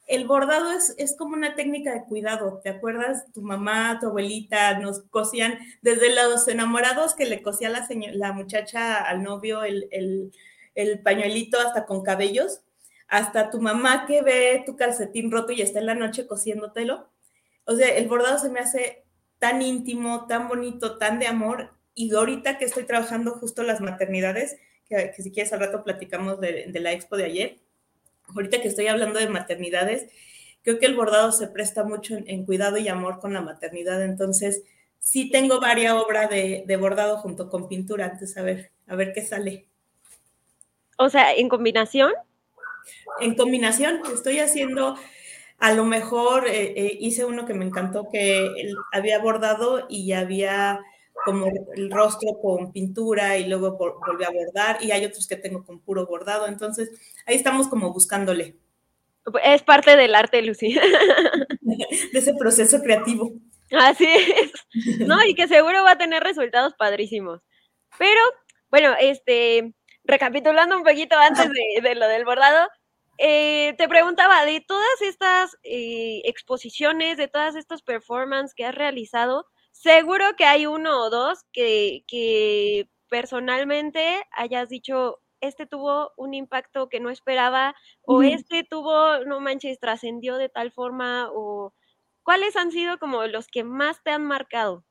el 0.06 0.26
bordado 0.26 0.72
es, 0.72 0.94
es, 0.98 1.16
como 1.16 1.34
una 1.34 1.54
técnica 1.54 1.92
de 1.92 2.04
cuidado. 2.04 2.60
¿Te 2.62 2.70
acuerdas? 2.70 3.24
Tu 3.32 3.42
mamá, 3.42 3.98
tu 4.00 4.06
abuelita 4.06 4.78
nos 4.78 5.02
cosían 5.10 5.58
desde 5.82 6.14
los 6.14 6.46
enamorados 6.48 7.14
que 7.14 7.26
le 7.26 7.42
cosía 7.42 7.68
la, 7.68 7.86
la 8.12 8.32
muchacha 8.32 8.96
al 8.96 9.22
novio 9.22 9.64
el, 9.64 9.88
el, 9.90 10.32
el, 10.74 11.00
pañuelito 11.00 11.58
hasta 11.58 11.86
con 11.86 12.02
cabellos, 12.02 12.60
hasta 13.08 13.50
tu 13.50 13.60
mamá 13.60 14.06
que 14.06 14.22
ve 14.22 14.62
tu 14.64 14.76
calcetín 14.76 15.30
roto 15.30 15.52
y 15.52 15.62
está 15.62 15.80
en 15.80 15.86
la 15.86 15.94
noche 15.94 16.26
cosiéndotelo. 16.26 17.08
O 17.64 17.74
sea, 17.74 17.88
el 17.96 18.06
bordado 18.06 18.38
se 18.38 18.48
me 18.48 18.60
hace 18.60 19.05
tan 19.38 19.62
íntimo, 19.62 20.26
tan 20.26 20.48
bonito, 20.48 20.98
tan 20.98 21.18
de 21.18 21.26
amor. 21.26 21.74
Y 21.94 22.14
ahorita 22.14 22.58
que 22.58 22.64
estoy 22.64 22.84
trabajando 22.84 23.32
justo 23.32 23.62
las 23.62 23.80
maternidades, 23.80 24.56
que, 24.88 25.12
que 25.14 25.22
si 25.22 25.30
quieres 25.30 25.52
al 25.52 25.60
rato 25.60 25.84
platicamos 25.84 26.40
de, 26.40 26.66
de 26.68 26.80
la 26.80 26.92
expo 26.92 27.16
de 27.16 27.24
ayer, 27.24 27.58
ahorita 28.34 28.60
que 28.60 28.68
estoy 28.68 28.86
hablando 28.88 29.18
de 29.18 29.28
maternidades, 29.28 30.10
creo 30.66 30.80
que 30.80 30.86
el 30.86 30.96
bordado 30.96 31.30
se 31.30 31.46
presta 31.46 31.84
mucho 31.84 32.16
en, 32.26 32.44
cuidado 32.44 32.76
y 32.76 32.88
amor 32.88 33.20
con 33.20 33.32
la 33.32 33.40
maternidad, 33.40 34.02
entonces 34.02 34.64
sí 34.98 35.30
tengo 35.30 35.60
varias 35.60 35.92
obras 35.92 36.28
de, 36.28 36.76
bordado 36.80 37.18
junto 37.18 37.48
con 37.48 37.68
pintura, 37.68 38.06
antes 38.06 38.36
a 38.36 38.42
ver, 38.42 38.72
a 38.88 38.96
ver 38.96 39.12
qué 39.12 39.22
sale. 39.22 39.68
O 40.98 41.08
sea, 41.08 41.32
¿en 41.32 41.48
combinación? 41.48 42.12
En 43.20 43.36
combinación, 43.36 44.00
estoy 44.12 44.40
haciendo, 44.40 44.96
a 45.58 45.72
lo 45.72 45.84
mejor 45.84 46.46
eh, 46.46 46.74
eh, 46.76 46.98
hice 47.00 47.24
uno 47.24 47.46
que 47.46 47.54
me 47.54 47.64
encantó, 47.64 48.08
que 48.10 48.72
había 48.92 49.18
bordado 49.18 49.86
y 49.88 50.12
había 50.12 50.80
como 51.24 51.46
el 51.74 51.90
rostro 51.90 52.38
con 52.40 52.72
pintura 52.72 53.38
y 53.38 53.46
luego 53.46 53.76
volví 53.76 54.24
a 54.24 54.30
bordar 54.30 54.78
y 54.82 54.92
hay 54.92 55.04
otros 55.04 55.26
que 55.26 55.36
tengo 55.36 55.64
con 55.64 55.80
puro 55.80 56.06
bordado, 56.06 56.46
entonces 56.46 56.90
ahí 57.26 57.36
estamos 57.36 57.68
como 57.68 57.92
buscándole. 57.92 58.56
Es 59.42 59.62
parte 59.62 59.96
del 59.96 60.14
arte, 60.14 60.42
Lucy. 60.42 60.74
De 61.60 62.18
ese 62.18 62.34
proceso 62.34 62.80
creativo. 62.80 63.32
Así 63.72 64.06
es. 64.06 64.52
No, 65.00 65.24
y 65.24 65.34
que 65.34 65.48
seguro 65.48 65.82
va 65.82 65.92
a 65.92 65.98
tener 65.98 66.22
resultados 66.22 66.74
padrísimos. 66.74 67.40
Pero, 67.98 68.20
bueno, 68.70 68.94
este, 69.00 69.74
recapitulando 70.04 70.76
un 70.76 70.84
poquito 70.84 71.16
antes 71.16 71.48
de, 71.82 71.94
lo 71.94 72.06
del 72.06 72.24
bordado, 72.24 72.68
eh, 73.18 73.74
te 73.78 73.88
preguntaba, 73.88 74.44
de 74.44 74.60
todas 74.60 75.02
estas 75.02 75.56
eh, 75.62 76.22
exposiciones, 76.24 77.16
de 77.16 77.28
todas 77.28 77.56
estas 77.56 77.82
performances 77.82 78.54
que 78.54 78.64
has 78.64 78.74
realizado, 78.74 79.46
Seguro 79.76 80.36
que 80.38 80.46
hay 80.46 80.64
uno 80.64 81.02
o 81.02 81.10
dos 81.10 81.44
que, 81.52 82.02
que 82.08 82.88
personalmente 83.10 84.26
hayas 84.32 84.70
dicho, 84.70 85.20
este 85.42 85.66
tuvo 85.66 86.12
un 86.16 86.32
impacto 86.32 86.88
que 86.88 86.98
no 86.98 87.10
esperaba, 87.10 87.74
o 88.00 88.22
este 88.22 88.64
tuvo, 88.64 89.18
no 89.26 89.38
manches, 89.38 89.78
trascendió 89.78 90.38
de 90.38 90.48
tal 90.48 90.72
forma, 90.72 91.28
o 91.30 91.74
cuáles 92.22 92.56
han 92.56 92.72
sido 92.72 92.98
como 92.98 93.26
los 93.26 93.48
que 93.48 93.64
más 93.64 94.02
te 94.02 94.10
han 94.10 94.24
marcado. 94.24 94.82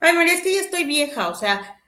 Ay, 0.00 0.14
María, 0.14 0.32
es 0.32 0.40
que 0.40 0.54
ya 0.54 0.60
estoy 0.62 0.84
vieja, 0.84 1.28
o 1.28 1.34
sea, 1.34 1.78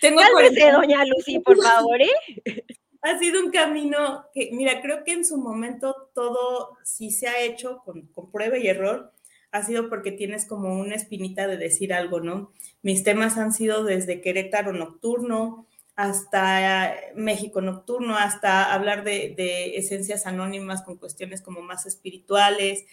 tengo 0.00 0.20
que 0.38 0.70
doña 0.70 1.04
Lucy, 1.04 1.40
por 1.40 1.60
favor, 1.60 2.00
¿eh? 2.00 2.14
ha 3.02 3.18
sido 3.18 3.42
un 3.42 3.50
camino 3.50 4.26
que, 4.34 4.50
mira, 4.52 4.80
creo 4.80 5.04
que 5.04 5.12
en 5.12 5.24
su 5.24 5.38
momento 5.38 6.10
todo 6.14 6.76
sí 6.84 7.10
se 7.10 7.28
ha 7.28 7.40
hecho 7.40 7.82
con, 7.84 8.06
con 8.08 8.30
prueba 8.30 8.58
y 8.58 8.66
error, 8.66 9.12
ha 9.52 9.62
sido 9.64 9.88
porque 9.88 10.12
tienes 10.12 10.44
como 10.44 10.78
una 10.78 10.94
espinita 10.94 11.46
de 11.46 11.56
decir 11.56 11.92
algo, 11.92 12.20
¿no? 12.20 12.52
Mis 12.82 13.02
temas 13.02 13.36
han 13.36 13.52
sido 13.52 13.84
desde 13.84 14.20
Querétaro 14.20 14.72
Nocturno 14.72 15.66
hasta 15.96 16.94
México 17.14 17.60
Nocturno, 17.60 18.16
hasta 18.16 18.72
hablar 18.72 19.04
de, 19.04 19.76
esencias 19.76 20.26
anónimas 20.26 20.82
con 20.82 20.96
cuestiones 20.96 21.42
como 21.42 21.60
más 21.60 21.84
espirituales. 21.84 22.84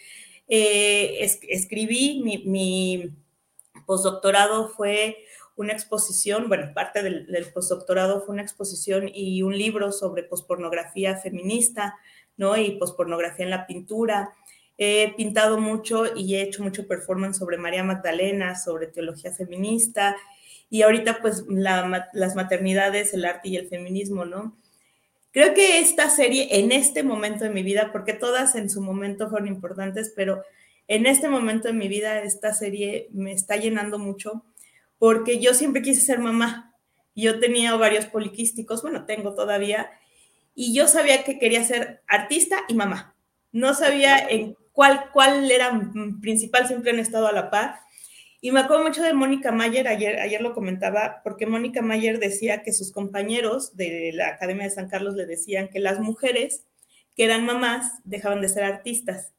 Eh, 0.46 1.26
escribí, 1.48 2.22
mi, 2.44 3.14
postdoctorado 3.86 4.68
fue 4.68 5.16
una 5.58 5.72
exposición, 5.72 6.48
bueno, 6.48 6.72
parte 6.72 7.02
del, 7.02 7.26
del, 7.26 7.46
postdoctorado 7.46 8.22
fue 8.22 8.32
una 8.32 8.42
exposición 8.42 9.10
y 9.12 9.42
un 9.42 9.58
libro 9.58 9.90
sobre 9.92 10.22
pospornografía 10.22 11.16
feminista, 11.16 11.96
¿no? 12.36 12.56
Y 12.56 12.78
pospornografía 12.78 13.44
en 13.44 13.50
la 13.50 13.66
pintura. 13.66 14.32
He 14.78 15.12
pintado 15.16 15.58
mucho 15.58 16.04
y 16.16 16.36
he 16.36 16.42
hecho 16.42 16.62
mucho 16.62 16.86
performance 16.86 17.38
sobre 17.38 17.58
María 17.58 17.82
Magdalena, 17.82 18.54
sobre 18.54 18.86
teología 18.86 19.32
feminista 19.32 20.16
y 20.70 20.82
ahorita 20.82 21.20
pues 21.20 21.44
las 21.48 22.36
maternidades, 22.36 23.12
el 23.12 23.24
arte 23.24 23.48
y 23.48 23.56
el 23.56 23.68
feminismo, 23.68 24.24
¿no? 24.24 24.56
Creo 25.32 25.54
que 25.54 25.80
esta 25.80 26.08
serie 26.08 26.60
en 26.60 26.70
este 26.70 27.02
momento 27.02 27.44
de 27.44 27.50
mi 27.50 27.64
vida, 27.64 27.90
porque 27.90 28.12
todas 28.12 28.54
en 28.54 28.70
su 28.70 28.80
momento 28.80 29.28
fueron 29.28 29.48
importantes, 29.48 30.12
pero 30.14 30.42
en 30.86 31.06
este 31.06 31.28
momento 31.28 31.68
de 31.68 31.74
mi 31.74 31.88
vida 31.88 32.22
esta 32.22 32.54
serie 32.54 33.08
me 33.12 33.32
está 33.32 33.56
llenando 33.56 33.98
mucho 33.98 34.44
porque 34.98 35.38
yo 35.38 35.54
siempre 35.54 35.82
quise 35.82 36.00
ser 36.00 36.18
mamá. 36.18 36.74
Yo 37.14 37.40
tenía 37.40 37.74
varios 37.74 38.06
poliquísticos, 38.06 38.82
bueno, 38.82 39.04
tengo 39.06 39.34
todavía, 39.34 39.90
y 40.54 40.74
yo 40.74 40.88
sabía 40.88 41.24
que 41.24 41.38
quería 41.38 41.64
ser 41.64 42.02
artista 42.06 42.58
y 42.68 42.74
mamá. 42.74 43.16
No 43.52 43.74
sabía 43.74 44.18
en 44.18 44.56
cuál, 44.72 45.10
cuál 45.12 45.50
era 45.50 45.80
principal, 46.20 46.66
siempre 46.66 46.90
han 46.90 46.98
estado 46.98 47.26
a 47.26 47.32
la 47.32 47.50
par. 47.50 47.76
Y 48.40 48.52
me 48.52 48.60
acuerdo 48.60 48.84
mucho 48.84 49.02
de 49.02 49.14
Mónica 49.14 49.50
Mayer, 49.50 49.88
ayer, 49.88 50.20
ayer 50.20 50.40
lo 50.40 50.54
comentaba, 50.54 51.20
porque 51.24 51.46
Mónica 51.46 51.82
Mayer 51.82 52.20
decía 52.20 52.62
que 52.62 52.72
sus 52.72 52.92
compañeros 52.92 53.76
de 53.76 54.12
la 54.14 54.28
Academia 54.28 54.64
de 54.64 54.70
San 54.70 54.88
Carlos 54.88 55.14
le 55.14 55.26
decían 55.26 55.68
que 55.68 55.80
las 55.80 55.98
mujeres 55.98 56.64
que 57.16 57.24
eran 57.24 57.44
mamás 57.44 57.92
dejaban 58.04 58.40
de 58.40 58.48
ser 58.48 58.62
artistas. 58.62 59.32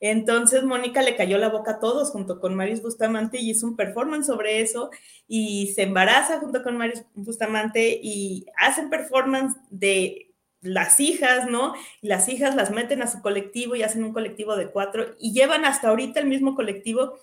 Entonces 0.00 0.64
Mónica 0.64 1.02
le 1.02 1.16
cayó 1.16 1.38
la 1.38 1.48
boca 1.48 1.72
a 1.72 1.78
todos 1.78 2.10
junto 2.10 2.40
con 2.40 2.54
Maris 2.54 2.82
Bustamante 2.82 3.38
y 3.38 3.50
hizo 3.50 3.66
un 3.66 3.76
performance 3.76 4.26
sobre 4.26 4.60
eso 4.60 4.90
y 5.26 5.72
se 5.74 5.82
embaraza 5.82 6.40
junto 6.40 6.62
con 6.62 6.76
Maris 6.76 7.04
Bustamante 7.14 8.00
y 8.02 8.46
hacen 8.56 8.90
performance 8.90 9.56
de 9.70 10.34
las 10.60 10.98
hijas, 10.98 11.48
¿no? 11.48 11.74
Y 12.00 12.08
las 12.08 12.28
hijas 12.28 12.54
las 12.54 12.70
meten 12.70 13.02
a 13.02 13.06
su 13.06 13.20
colectivo 13.20 13.76
y 13.76 13.82
hacen 13.82 14.02
un 14.02 14.12
colectivo 14.12 14.56
de 14.56 14.70
cuatro 14.70 15.14
y 15.18 15.32
llevan 15.32 15.64
hasta 15.64 15.88
ahorita 15.88 16.20
el 16.20 16.26
mismo 16.26 16.54
colectivo 16.54 17.18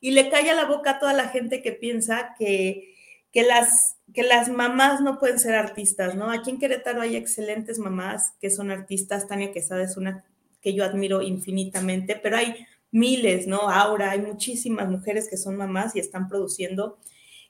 y 0.00 0.10
le 0.10 0.28
calla 0.28 0.54
la 0.54 0.66
boca 0.66 0.92
a 0.92 0.98
toda 0.98 1.14
la 1.14 1.28
gente 1.28 1.62
que 1.62 1.72
piensa 1.72 2.34
que, 2.38 2.94
que, 3.32 3.42
las, 3.42 3.96
que 4.12 4.22
las 4.22 4.50
mamás 4.50 5.00
no 5.00 5.18
pueden 5.18 5.38
ser 5.38 5.54
artistas, 5.54 6.14
¿no? 6.14 6.30
Aquí 6.30 6.50
en 6.50 6.58
Querétaro 6.58 7.00
hay 7.00 7.16
excelentes 7.16 7.78
mamás 7.78 8.34
que 8.38 8.50
son 8.50 8.70
artistas, 8.70 9.26
Tania 9.26 9.50
Quesada 9.50 9.82
es 9.82 9.96
una 9.96 10.24
que 10.64 10.72
yo 10.72 10.82
admiro 10.82 11.20
infinitamente, 11.20 12.16
pero 12.16 12.38
hay 12.38 12.66
miles, 12.90 13.46
¿no? 13.46 13.68
Aura, 13.68 14.12
hay 14.12 14.20
muchísimas 14.20 14.88
mujeres 14.88 15.28
que 15.28 15.36
son 15.36 15.56
mamás 15.56 15.94
y 15.94 16.00
están 16.00 16.26
produciendo. 16.26 16.98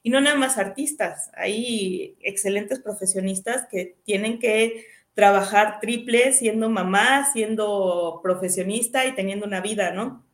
Y 0.03 0.09
no 0.09 0.19
nada 0.19 0.35
más 0.35 0.57
artistas, 0.57 1.31
hay 1.33 2.17
excelentes 2.19 2.79
profesionistas 2.79 3.67
que 3.71 3.95
tienen 4.03 4.37
que 4.37 4.85
trabajar 5.13 5.79
triple 5.79 6.33
siendo 6.33 6.69
mamá, 6.69 7.31
siendo 7.31 8.19
profesionista 8.21 9.05
y 9.05 9.15
teniendo 9.15 9.45
una 9.45 9.61
vida, 9.61 9.91
¿no? 9.91 10.25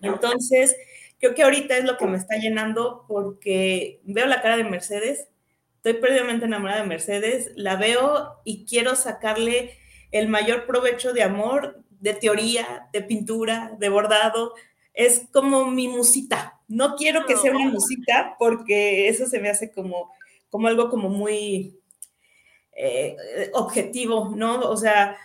Entonces, 0.00 0.74
creo 1.20 1.34
que 1.34 1.42
ahorita 1.42 1.76
es 1.76 1.84
lo 1.84 1.98
que 1.98 2.06
me 2.06 2.16
está 2.16 2.36
llenando 2.38 3.04
porque 3.06 4.00
veo 4.04 4.26
la 4.26 4.40
cara 4.40 4.56
de 4.56 4.64
Mercedes, 4.64 5.28
estoy 5.76 5.94
perdidamente 5.94 6.46
enamorada 6.46 6.80
de 6.80 6.88
Mercedes, 6.88 7.52
la 7.56 7.76
veo 7.76 8.40
y 8.44 8.64
quiero 8.64 8.96
sacarle 8.96 9.76
el 10.12 10.28
mayor 10.28 10.66
provecho 10.66 11.12
de 11.12 11.22
amor, 11.22 11.82
de 12.02 12.14
teoría, 12.14 12.88
de 12.92 13.00
pintura, 13.00 13.74
de 13.78 13.88
bordado. 13.88 14.54
Es 14.92 15.22
como 15.32 15.66
mi 15.70 15.88
musita. 15.88 16.60
No 16.68 16.96
quiero 16.96 17.24
que 17.24 17.36
sea 17.36 17.52
una 17.52 17.70
musita 17.70 18.36
porque 18.38 19.08
eso 19.08 19.26
se 19.26 19.38
me 19.38 19.48
hace 19.48 19.72
como, 19.72 20.12
como 20.50 20.68
algo 20.68 20.90
como 20.90 21.08
muy, 21.08 21.78
eh, 22.74 23.16
objetivo, 23.52 24.32
¿no? 24.34 24.60
O 24.60 24.76
sea, 24.76 25.16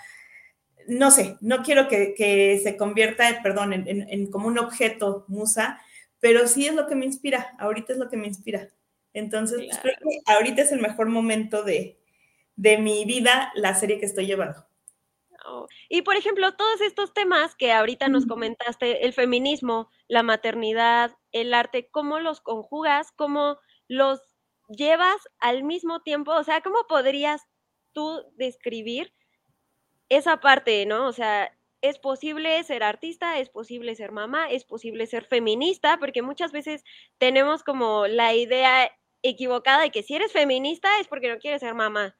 no 0.88 1.12
sé, 1.12 1.38
no 1.42 1.64
quiero 1.64 1.88
que, 1.88 2.60
se 2.62 2.78
convierta, 2.78 3.42
perdón, 3.42 3.74
en, 3.74 4.32
como 4.32 4.48
un 4.48 4.60
objeto 4.60 5.26
musa, 5.28 5.82
pero 6.20 6.48
sí 6.48 6.68
es 6.68 6.76
lo 6.76 6.88
que 6.88 6.96
me 6.96 7.06
inspira, 7.06 7.56
ahorita 7.60 7.94
es 7.94 8.00
lo 8.00 8.10
que 8.10 8.18
me 8.18 8.28
inspira. 8.28 8.70
Entonces, 9.14 9.60
pues, 9.66 9.80
creo 9.80 9.96
que 9.96 10.32
ahorita 10.32 10.62
es 10.62 10.72
el 10.72 10.82
mejor 10.82 11.08
momento 11.08 11.64
de, 11.64 12.00
de 12.56 12.78
mi 12.78 13.06
vida, 13.06 13.52
la 13.56 13.74
serie 13.76 14.00
que 14.00 14.06
estoy 14.06 14.28
llevando. 14.28 14.66
Oh, 15.50 15.68
y 15.88 16.02
por 16.02 16.18
ejemplo, 16.18 16.54
todos 16.56 16.82
estos 16.82 17.14
temas 17.14 17.56
que 17.56 17.72
ahorita 17.72 18.10
nos 18.10 18.26
comentaste, 18.26 19.06
el 19.06 19.14
feminismo, 19.14 19.90
la 20.10 20.22
maternidad, 20.22 21.16
el 21.32 21.54
arte, 21.54 21.90
¿cómo 21.90 22.20
los 22.20 22.42
conjugas? 22.42 23.14
¿Cómo 23.14 23.58
los 23.88 24.20
llevas 24.68 25.16
al 25.40 25.64
mismo 25.64 26.02
tiempo? 26.02 26.34
O 26.34 26.44
sea, 26.44 26.60
¿cómo 26.62 26.86
podrías 26.90 27.44
tú 27.94 28.26
describir 28.36 29.14
esa 30.10 30.42
parte, 30.42 30.86
¿no? 30.86 31.08
O 31.08 31.14
sea, 31.14 31.58
es 31.82 31.98
posible 31.98 32.62
ser 32.64 32.84
artista, 32.84 33.40
es 33.40 33.50
posible 33.50 33.96
ser 33.96 34.12
mamá, 34.12 34.50
es 34.50 34.66
posible 34.66 35.08
ser 35.08 35.26
feminista, 35.26 35.98
porque 35.98 36.22
muchas 36.22 36.52
veces 36.52 36.84
tenemos 37.18 37.64
como 37.64 38.08
la 38.08 38.34
idea 38.36 38.92
equivocada 39.22 39.84
de 39.84 39.92
que 39.92 40.04
si 40.04 40.16
eres 40.16 40.34
feminista 40.34 41.00
es 41.00 41.08
porque 41.08 41.30
no 41.30 41.40
quieres 41.40 41.62
ser 41.62 41.74
mamá. 41.74 42.18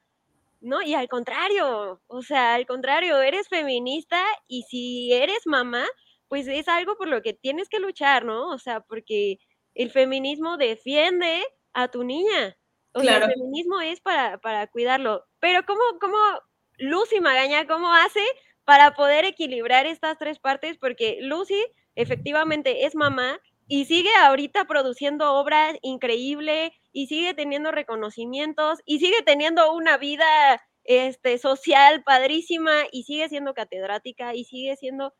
No, 0.60 0.82
y 0.82 0.94
al 0.94 1.08
contrario, 1.08 2.00
o 2.06 2.22
sea, 2.22 2.54
al 2.54 2.66
contrario, 2.66 3.20
eres 3.20 3.48
feminista 3.48 4.20
y 4.48 4.62
si 4.62 5.12
eres 5.12 5.46
mamá, 5.46 5.86
pues 6.28 6.48
es 6.48 6.68
algo 6.68 6.96
por 6.96 7.08
lo 7.08 7.22
que 7.22 7.32
tienes 7.32 7.68
que 7.68 7.78
luchar, 7.80 8.24
¿no? 8.24 8.48
O 8.50 8.58
sea, 8.58 8.80
porque 8.80 9.38
el 9.74 9.90
feminismo 9.90 10.56
defiende 10.56 11.44
a 11.72 11.88
tu 11.88 12.04
niña. 12.04 12.56
O 12.92 13.00
sea, 13.02 13.18
el 13.18 13.24
feminismo 13.32 13.80
es 13.80 14.00
para, 14.00 14.38
para 14.38 14.66
cuidarlo. 14.66 15.24
Pero 15.38 15.64
¿cómo, 15.64 15.80
cómo 16.00 16.16
Lucy 16.78 17.20
Magaña, 17.20 17.66
cómo 17.66 17.92
hace 17.94 18.24
para 18.64 18.94
poder 18.94 19.24
equilibrar 19.24 19.86
estas 19.86 20.18
tres 20.18 20.40
partes? 20.40 20.76
Porque 20.78 21.18
Lucy 21.20 21.64
efectivamente 21.94 22.86
es 22.86 22.96
mamá 22.96 23.40
y 23.68 23.84
sigue 23.84 24.10
ahorita 24.20 24.64
produciendo 24.66 25.34
obras 25.34 25.76
increíble 25.82 26.72
y 26.98 27.06
sigue 27.06 27.32
teniendo 27.32 27.70
reconocimientos 27.70 28.80
y 28.84 28.98
sigue 28.98 29.22
teniendo 29.24 29.72
una 29.72 29.98
vida 29.98 30.26
este, 30.82 31.38
social 31.38 32.02
padrísima 32.02 32.72
y 32.90 33.04
sigue 33.04 33.28
siendo 33.28 33.54
catedrática 33.54 34.34
y 34.34 34.44
sigue 34.44 34.74
siendo... 34.74 35.14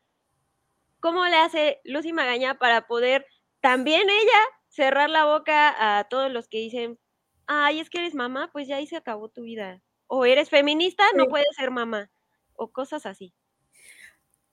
¿Cómo 0.99 1.25
le 1.25 1.37
hace 1.37 1.79
Lucy 1.85 2.11
Magaña 2.11 2.59
para 2.59 2.85
poder 2.85 3.25
también 3.61 4.09
ella 4.09 4.39
cerrar 4.67 5.09
la 5.09 5.23
boca 5.23 5.97
a 5.97 6.03
todos 6.09 6.29
los 6.29 6.49
que 6.49 6.57
dicen, 6.57 6.99
ay, 7.47 7.79
es 7.79 7.89
que 7.89 7.99
eres 7.99 8.13
mamá, 8.13 8.49
pues 8.51 8.67
ya 8.67 8.75
ahí 8.75 8.85
se 8.85 8.97
acabó 8.97 9.29
tu 9.29 9.43
vida? 9.43 9.81
O 10.07 10.25
eres 10.25 10.49
feminista, 10.49 11.05
no 11.15 11.27
puedes 11.27 11.55
ser 11.55 11.71
mamá, 11.71 12.11
o 12.55 12.73
cosas 12.73 13.05
así. 13.05 13.33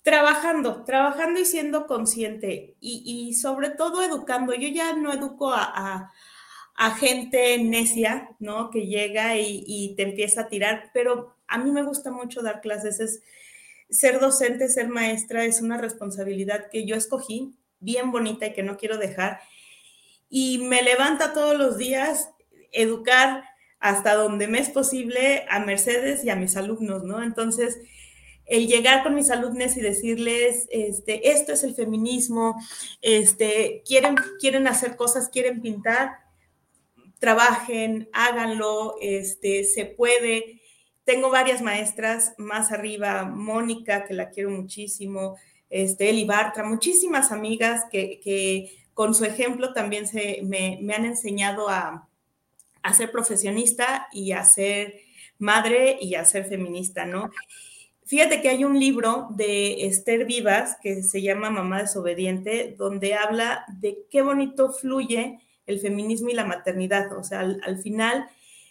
Trabajando, 0.04 0.84
trabajando 0.84 1.40
y 1.40 1.44
siendo 1.44 1.88
consciente 1.88 2.76
y, 2.78 3.34
sobre 3.34 3.70
todo 3.70 4.04
educando. 4.04 4.54
Yo 4.54 4.68
ya 4.68 4.92
no 4.92 5.12
educo 5.12 5.52
a, 5.52 6.12
gente 6.98 7.58
necia, 7.58 8.30
¿no? 8.38 8.70
Que 8.70 8.86
llega 8.86 9.36
y, 9.36 9.94
te 9.96 10.02
empieza 10.02 10.42
a 10.42 10.48
tirar, 10.48 10.90
pero 10.92 11.36
a 11.48 11.58
mí 11.58 11.70
me 11.70 11.82
gusta 11.82 12.10
mucho 12.10 12.42
dar 12.42 12.60
clases. 12.60 13.00
Es, 13.00 13.22
ser 13.88 14.20
docente, 14.20 14.68
ser 14.68 14.88
maestra 14.88 15.44
es 15.44 15.60
una 15.60 15.78
responsabilidad 15.78 16.68
que 16.70 16.86
yo 16.86 16.96
escogí, 16.96 17.54
bien 17.78 18.10
bonita 18.10 18.46
y 18.46 18.52
que 18.52 18.62
no 18.62 18.76
quiero 18.76 18.98
dejar. 18.98 19.40
Y 20.28 20.58
me 20.58 20.82
levanta 20.82 21.32
todos 21.32 21.56
los 21.56 21.78
días 21.78 22.30
educar 22.72 23.44
hasta 23.78 24.14
donde 24.14 24.48
me 24.48 24.58
es 24.58 24.70
posible 24.70 25.44
a 25.48 25.60
Mercedes 25.60 26.24
y 26.24 26.30
a 26.30 26.36
mis 26.36 26.56
alumnos, 26.56 27.04
¿no? 27.04 27.22
Entonces, 27.22 27.78
el 28.46 28.66
llegar 28.66 29.02
con 29.02 29.14
mis 29.14 29.30
alumnos 29.30 29.76
y 29.76 29.80
decirles, 29.80 30.66
este, 30.70 31.30
esto 31.30 31.52
es 31.52 31.64
el 31.64 31.74
feminismo, 31.74 32.56
este, 33.02 33.82
quieren, 33.86 34.16
quieren 34.40 34.66
hacer 34.68 34.96
cosas, 34.96 35.28
quieren 35.28 35.60
pintar, 35.60 36.25
trabajen, 37.18 38.08
háganlo, 38.12 38.96
este, 39.00 39.64
se 39.64 39.86
puede. 39.86 40.60
Tengo 41.04 41.30
varias 41.30 41.62
maestras 41.62 42.34
más 42.38 42.72
arriba, 42.72 43.24
Mónica, 43.24 44.04
que 44.04 44.14
la 44.14 44.30
quiero 44.30 44.50
muchísimo, 44.50 45.36
este, 45.70 46.10
Eli 46.10 46.24
Bartra, 46.24 46.64
muchísimas 46.64 47.32
amigas 47.32 47.84
que, 47.90 48.70
con 48.94 49.14
su 49.14 49.24
ejemplo 49.24 49.72
también 49.72 50.06
se, 50.06 50.40
me, 50.42 50.78
han 50.94 51.04
enseñado 51.04 51.68
a, 51.68 52.08
a, 52.82 52.94
ser 52.94 53.10
profesionista 53.10 54.08
y 54.12 54.32
a 54.32 54.44
ser 54.44 55.00
madre 55.38 55.98
y 56.00 56.14
a 56.14 56.24
ser 56.24 56.46
feminista, 56.46 57.04
¿no? 57.04 57.30
Fíjate 58.04 58.40
que 58.40 58.48
hay 58.48 58.64
un 58.64 58.78
libro 58.78 59.26
de 59.30 59.86
Esther 59.86 60.24
Vivas 60.24 60.76
que 60.80 61.02
se 61.02 61.20
llama 61.20 61.50
Mamá 61.50 61.82
desobediente, 61.82 62.74
donde 62.78 63.14
habla 63.14 63.64
de 63.80 64.06
qué 64.08 64.22
bonito 64.22 64.72
fluye 64.72 65.40
el 65.66 65.80
feminismo 65.80 66.28
y 66.28 66.34
la 66.34 66.44
maternidad. 66.44 67.16
O 67.16 67.24
sea, 67.24 67.40
al, 67.40 67.78
final, 67.78 68.28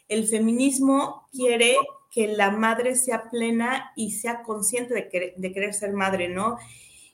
el 0.08 0.28
feminismo 0.28 1.28
quiere 1.32 1.78
que 2.12 2.28
la 2.28 2.52
madre 2.52 2.96
sea 2.96 3.30
plena 3.30 3.92
y 3.96 4.12
sea 4.12 4.44
consciente 4.44 4.94
de, 4.94 5.52
querer 5.54 5.74
ser 5.74 5.94
madre, 5.94 6.30
¿no? 6.30 6.58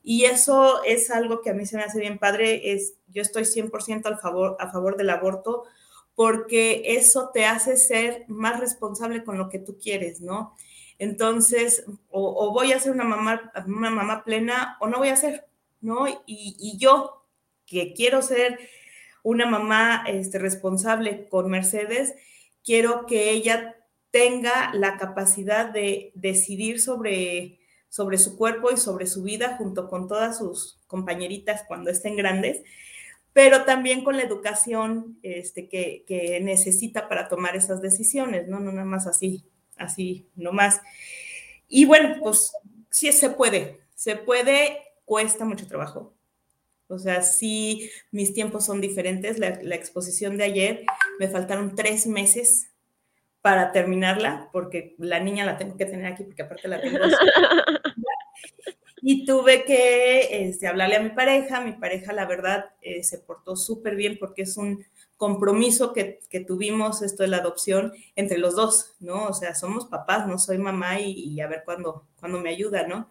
Y 0.04 0.26
eso 0.26 0.84
es 0.84 1.12
algo 1.12 1.42
que 1.42 1.52
a 1.52 1.54
mí 1.54 1.66
se 1.66 1.78
me 1.78 1.84
hace 1.84 2.00
bien 2.00 2.18
padre, 2.18 2.74
es 2.74 2.96
yo 3.08 3.22
estoy 3.22 3.44
100% 3.44 4.06
al 4.06 4.20
favor, 4.20 4.58
a 4.60 4.72
favor 4.72 4.98
del 4.98 5.10
aborto 5.10 5.64
porque 6.16 6.84
eso 6.86 7.30
te 7.34 7.46
hace 7.46 7.78
ser 7.78 8.26
más 8.28 8.60
responsable 8.60 9.24
con 9.24 9.38
lo 9.38 9.50
que 9.50 9.60
tú 9.60 9.78
quieres, 9.80 10.22
¿no? 10.22 10.56
Entonces, 11.00 11.84
o, 12.10 12.52
voy 12.52 12.74
a 12.74 12.80
ser 12.80 12.92
una 12.92 13.04
mamá, 13.04 13.52
una 13.66 13.90
mamá 13.90 14.24
plena 14.24 14.78
o 14.82 14.88
no 14.88 15.00
voy 15.00 15.10
a 15.10 15.16
ser, 15.16 15.48
¿no? 15.80 16.06
Y, 16.28 16.78
yo, 16.78 17.26
que 17.66 17.94
quiero 17.94 18.22
ser 18.22 18.60
una 19.24 19.46
mamá 19.46 20.04
este, 20.08 20.40
responsable 20.40 21.28
con 21.30 21.50
Mercedes, 21.50 22.14
quiero 22.64 23.06
que 23.06 23.32
ella 23.32 23.76
tenga 24.12 24.74
la 24.74 24.98
capacidad 24.98 25.70
de 25.70 26.12
decidir 26.16 26.82
sobre, 26.82 27.60
sobre 27.90 28.18
su 28.18 28.38
cuerpo 28.38 28.72
y 28.72 28.78
sobre 28.78 29.08
su 29.08 29.24
vida 29.24 29.56
junto 29.58 29.90
con 29.90 30.08
todas 30.08 30.38
sus 30.38 30.80
compañeritas 30.88 31.64
cuando 31.68 31.90
estén 31.90 32.16
grandes, 32.18 32.62
pero 33.34 33.64
también 33.64 34.04
con 34.04 34.18
la 34.18 34.24
educación 34.24 35.18
este, 35.24 35.70
que, 35.70 36.40
necesita 36.42 37.08
para 37.08 37.30
tomar 37.30 37.56
esas 37.56 37.82
decisiones, 37.82 38.48
¿no? 38.48 38.60
No 38.60 38.72
nada 38.72 38.86
más 38.86 39.08
así 39.08 39.46
así 39.82 40.28
nomás. 40.36 40.82
Y 41.68 41.86
bueno, 41.86 42.16
pues 42.22 42.54
sí 42.90 43.12
se 43.12 43.30
puede, 43.30 43.82
se 43.96 44.16
puede, 44.16 44.80
cuesta 45.06 45.46
mucho 45.46 45.68
trabajo. 45.68 46.14
O 46.92 47.00
sea, 47.00 47.22
sí, 47.22 47.90
mis 48.12 48.34
tiempos 48.34 48.66
son 48.66 48.82
diferentes. 48.82 49.40
La, 49.40 49.76
exposición 49.76 50.38
de 50.38 50.44
ayer 50.44 50.86
me 51.20 51.30
faltaron 51.30 51.76
tres 51.76 52.06
meses 52.06 52.72
para 53.42 53.72
terminarla, 53.72 54.50
porque 54.52 54.96
la 54.98 55.20
niña 55.20 55.46
la 55.46 55.58
tengo 55.58 55.78
que 55.78 55.86
tener 55.86 56.06
aquí, 56.06 56.24
porque 56.24 56.44
aparte 56.44 56.68
la 56.68 56.82
tengo. 56.82 57.00
y 59.02 59.26
tuve 59.26 59.64
que 59.64 60.48
este, 60.48 60.68
hablarle 60.68 60.98
a 60.98 61.04
mi 61.04 61.10
pareja. 61.10 61.62
Mi 61.62 61.72
pareja, 61.72 62.14
la 62.14 62.26
verdad, 62.26 62.66
eh, 62.82 63.04
se 63.04 63.20
portó 63.20 63.56
súper 63.56 63.96
bien 63.96 64.18
porque 64.20 64.44
es 64.44 64.58
un 64.58 64.86
compromiso 65.22 65.94
que, 65.94 66.20
tuvimos 66.48 67.04
esto 67.04 67.22
de 67.22 67.30
la 67.30 67.38
adopción 67.38 67.94
entre 68.16 68.40
los 68.40 68.56
dos, 68.56 68.96
¿no? 69.00 69.28
O 69.28 69.34
sea, 69.34 69.54
somos 69.54 69.86
papás, 69.86 70.26
no 70.26 70.40
soy 70.40 70.58
mamá 70.58 71.00
y, 71.00 71.40
a 71.42 71.46
ver 71.46 71.62
cuándo, 71.64 72.08
cuándo 72.20 72.40
me 72.40 72.50
ayuda, 72.50 72.88
¿no? 72.88 73.08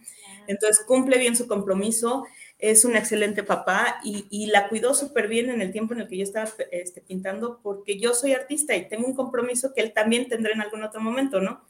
Entonces 0.48 0.84
cumple 0.84 1.18
bien 1.18 1.36
su 1.36 1.46
compromiso, 1.46 2.24
es 2.60 2.84
un 2.84 2.96
excelente 2.96 3.42
papá 3.42 4.00
y, 4.04 4.46
la 4.46 4.68
cuidó 4.68 4.94
súper 4.94 5.28
bien 5.28 5.50
en 5.50 5.62
el 5.62 5.72
tiempo 5.72 5.94
en 5.94 6.00
el 6.00 6.08
que 6.08 6.16
yo 6.16 6.22
estaba 6.22 6.48
este, 6.70 7.00
pintando 7.00 7.60
porque 7.62 7.98
yo 7.98 8.14
soy 8.14 8.32
artista 8.32 8.76
y 8.76 8.88
tengo 8.88 9.06
un 9.06 9.14
compromiso 9.14 9.72
que 9.74 9.80
él 9.80 9.92
también 9.92 10.28
tendrá 10.28 10.52
en 10.52 10.60
algún 10.60 10.82
otro 10.82 11.00
momento, 11.00 11.40
¿no? 11.40 11.64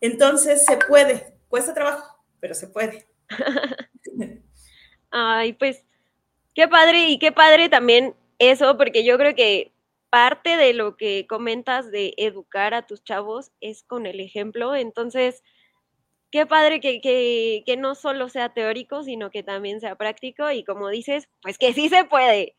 Entonces 0.00 0.64
se 0.64 0.78
puede, 0.88 1.38
cuesta 1.48 1.74
trabajo, 1.74 2.24
pero 2.40 2.54
se 2.54 2.68
puede. 2.68 3.06
Ay, 5.10 5.52
pues 5.52 5.84
qué 6.54 6.68
padre 6.68 7.08
y 7.08 7.18
qué 7.18 7.32
padre 7.32 7.68
también 7.68 8.14
eso, 8.38 8.76
porque 8.76 9.04
yo 9.04 9.16
creo 9.18 9.34
que 9.34 9.72
parte 10.10 10.56
de 10.56 10.74
lo 10.74 10.96
que 10.96 11.26
comentas 11.26 11.90
de 11.90 12.14
educar 12.16 12.74
a 12.74 12.86
tus 12.86 13.02
chavos 13.02 13.50
es 13.60 13.82
con 13.82 14.06
el 14.06 14.20
ejemplo. 14.20 14.74
Entonces, 14.74 15.42
qué 16.34 16.46
padre 16.46 16.80
que, 16.80 17.00
que, 17.64 17.76
no 17.76 17.94
solo 17.94 18.28
sea 18.28 18.52
teórico, 18.52 19.04
sino 19.04 19.30
que 19.30 19.44
también 19.44 19.78
sea 19.78 19.94
práctico 19.94 20.50
y 20.50 20.64
como 20.64 20.88
dices, 20.88 21.28
pues 21.40 21.58
que 21.58 21.72
sí 21.72 21.88
se 21.88 22.06
puede. 22.06 22.56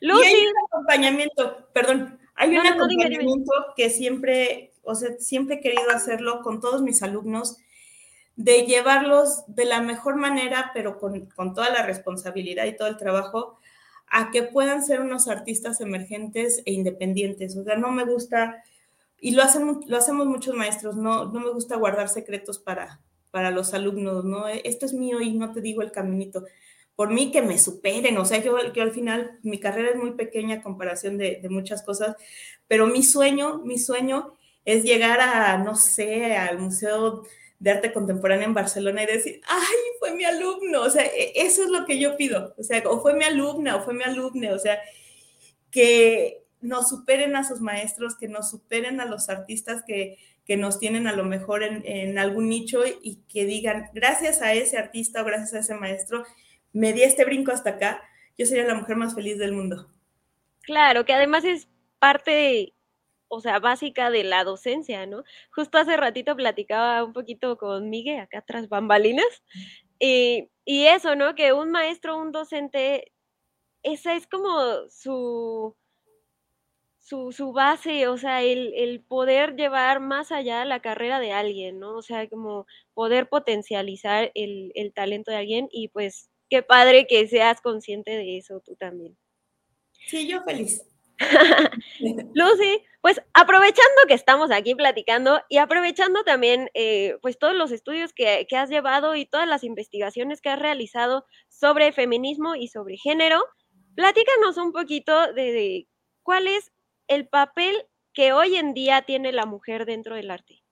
Lucy. 0.00 0.22
Y 0.22 0.26
hay 0.28 0.46
un 0.46 0.54
acompañamiento, 0.64 1.68
perdón, 1.72 2.20
hay 2.36 2.56
un 2.56 2.64
acompañamiento 2.64 3.52
que 3.76 3.90
siempre, 3.90 4.74
o 4.84 4.94
sea, 4.94 5.10
siempre 5.18 5.56
he 5.56 5.60
querido 5.60 5.90
hacerlo 5.90 6.40
con 6.42 6.60
todos 6.60 6.80
mis 6.82 7.02
alumnos, 7.02 7.56
de 8.36 8.64
llevarlos 8.64 9.42
de 9.48 9.64
la 9.64 9.80
mejor 9.80 10.14
manera, 10.14 10.70
pero 10.72 11.00
con, 11.00 11.26
con 11.30 11.54
toda 11.54 11.70
la 11.70 11.82
responsabilidad 11.82 12.66
y 12.66 12.76
todo 12.76 12.86
el 12.86 12.96
trabajo, 12.96 13.58
a 14.06 14.30
que 14.30 14.44
puedan 14.44 14.84
ser 14.84 15.00
unos 15.00 15.26
artistas 15.26 15.80
emergentes 15.80 16.62
e 16.64 16.74
independientes. 16.74 17.56
O 17.56 17.64
sea, 17.64 17.74
no 17.74 17.90
me 17.90 18.04
gusta, 18.04 18.62
y 19.20 19.32
lo, 19.32 19.42
lo 19.86 19.96
hacemos 19.96 20.26
muchos 20.26 20.54
maestros, 20.54 20.96
no, 20.96 21.26
no 21.26 21.40
me 21.40 21.50
gusta 21.50 21.76
guardar 21.76 22.08
secretos 22.08 22.58
para, 22.58 23.00
para 23.30 23.50
los 23.50 23.74
alumnos, 23.74 24.24
¿no? 24.24 24.48
Esto 24.48 24.86
es 24.86 24.92
mío 24.92 25.20
y 25.20 25.34
no 25.34 25.52
te 25.52 25.60
digo 25.60 25.82
el 25.82 25.92
caminito. 25.92 26.44
Por 26.96 27.10
mí 27.10 27.30
que 27.30 27.42
me 27.42 27.58
superen, 27.58 28.18
o 28.18 28.24
sea, 28.24 28.38
yo, 28.38 28.56
yo 28.72 28.82
al 28.82 28.90
final, 28.90 29.38
mi 29.42 29.60
carrera 29.60 29.90
es 29.90 29.96
muy 29.96 30.12
pequeña 30.12 30.56
a 30.56 30.62
comparación 30.62 31.18
de, 31.18 31.38
de 31.40 31.48
muchas 31.48 31.82
cosas, 31.82 32.16
pero 32.66 32.86
mi 32.86 33.02
sueño, 33.02 33.58
mi 33.64 33.78
sueño 33.78 34.34
es 34.64 34.84
llegar 34.84 35.20
a, 35.20 35.58
no 35.58 35.76
sé, 35.76 36.36
al 36.36 36.58
Museo 36.58 37.22
de 37.58 37.70
arte 37.70 37.92
contemporáneo 37.92 38.46
en 38.46 38.54
Barcelona 38.54 39.02
y 39.02 39.06
decir, 39.06 39.40
ay, 39.46 39.76
fue 39.98 40.12
mi 40.14 40.24
alumno, 40.24 40.82
o 40.82 40.90
sea, 40.90 41.04
e, 41.04 41.32
eso 41.36 41.64
es 41.64 41.70
lo 41.70 41.84
que 41.86 41.98
yo 41.98 42.16
pido, 42.16 42.54
o 42.56 42.62
sea, 42.62 42.82
o 42.86 43.00
fue 43.00 43.14
mi 43.14 43.24
alumna, 43.24 43.76
o 43.76 43.82
fue 43.82 43.94
mi 43.94 44.04
alumne, 44.04 44.52
o 44.52 44.58
sea, 44.58 44.78
que 45.70 46.44
nos 46.60 46.88
superen 46.88 47.36
a 47.36 47.44
sus 47.44 47.60
maestros, 47.60 48.16
que 48.16 48.28
nos 48.28 48.50
superen 48.50 49.00
a 49.00 49.04
los 49.04 49.28
artistas 49.28 49.82
que, 49.86 50.18
que 50.48 50.56
nos 50.56 50.78
tienen 50.78 51.06
a 51.06 51.14
lo 51.14 51.24
mejor 51.24 51.62
en, 51.62 52.18
algún 52.18 52.48
nicho 52.48 52.80
y 53.02 53.16
que 53.28 53.44
digan, 53.44 53.90
gracias 53.92 54.40
a 54.40 54.54
ese 54.54 54.78
artista 54.78 55.20
o 55.20 55.24
gracias 55.26 55.52
a 55.52 55.58
ese 55.58 55.74
maestro, 55.74 56.24
me 56.72 56.94
di 56.94 57.02
este 57.02 57.26
brinco 57.26 57.52
hasta 57.52 57.70
acá, 57.70 58.02
yo 58.38 58.46
sería 58.46 58.64
la 58.64 58.74
mujer 58.74 58.96
más 58.96 59.14
feliz 59.14 59.36
del 59.38 59.52
mundo. 59.52 59.90
Claro, 60.62 61.04
que 61.04 61.12
además 61.12 61.44
es 61.44 61.68
parte, 61.98 62.72
o 63.28 63.42
sea, 63.42 63.58
básica 63.58 64.10
de 64.10 64.24
la 64.24 64.42
docencia, 64.42 65.04
¿no? 65.06 65.22
Justo 65.50 65.76
hace 65.76 65.98
ratito 65.98 66.34
platicaba 66.34 67.04
un 67.04 67.12
poquito 67.12 67.58
con 67.58 67.90
Miguel, 67.90 68.20
acá 68.20 68.40
tras 68.40 68.70
bambalinas, 68.70 69.42
y, 69.98 70.48
y 70.64 70.86
eso, 70.86 71.14
¿no? 71.14 71.34
Que 71.34 71.52
un 71.52 71.70
maestro, 71.70 72.16
un 72.16 72.32
docente, 72.32 73.12
esa 73.82 74.14
es 74.14 74.26
como 74.26 74.88
su 74.88 75.76
su, 77.08 77.32
su 77.32 77.52
base, 77.52 78.06
o 78.06 78.18
sea, 78.18 78.42
el, 78.42 78.74
el, 78.76 79.00
poder 79.00 79.56
llevar 79.56 79.98
más 80.00 80.30
allá 80.30 80.66
la 80.66 80.80
carrera 80.80 81.20
de 81.20 81.32
alguien, 81.32 81.78
¿no? 81.78 81.96
O 81.96 82.02
sea, 82.02 82.28
como 82.28 82.66
poder 82.92 83.30
potencializar 83.30 84.30
el, 84.34 84.72
el 84.74 84.92
talento 84.92 85.30
de 85.30 85.38
alguien 85.38 85.68
y 85.72 85.88
pues 85.88 86.28
qué 86.50 86.62
padre 86.62 87.06
que 87.06 87.26
seas 87.26 87.62
consciente 87.62 88.10
de 88.10 88.36
eso 88.36 88.60
tú 88.60 88.76
también. 88.76 89.16
Sí, 90.06 90.28
yo 90.28 90.42
feliz. 90.42 90.84
Lucy, 92.34 92.84
pues 93.00 93.22
aprovechando 93.32 94.02
que 94.06 94.14
estamos 94.14 94.50
aquí 94.50 94.74
platicando 94.74 95.40
y 95.48 95.56
aprovechando 95.56 96.24
también 96.24 96.68
eh, 96.74 97.16
pues 97.22 97.38
todos 97.38 97.54
los 97.54 97.72
estudios 97.72 98.12
que, 98.12 98.46
que, 98.48 98.56
has 98.56 98.68
llevado 98.68 99.16
y 99.16 99.24
todas 99.24 99.48
las 99.48 99.64
investigaciones 99.64 100.42
que 100.42 100.50
has 100.50 100.60
realizado 100.60 101.24
sobre 101.48 101.92
feminismo 101.92 102.54
y 102.54 102.68
sobre 102.68 102.98
género, 102.98 103.42
platícanos 103.96 104.58
un 104.58 104.72
poquito 104.72 105.32
de, 105.32 105.52
de 105.52 105.88
cuál 106.22 106.46
es 106.46 106.70
el 107.08 107.26
papel 107.26 107.86
que 108.12 108.32
hoy 108.32 108.56
en 108.56 108.74
día 108.74 109.02
tiene 109.02 109.32
la 109.32 109.46
mujer 109.46 109.86
dentro 109.86 110.14
del 110.14 110.30
arte? 110.30 110.62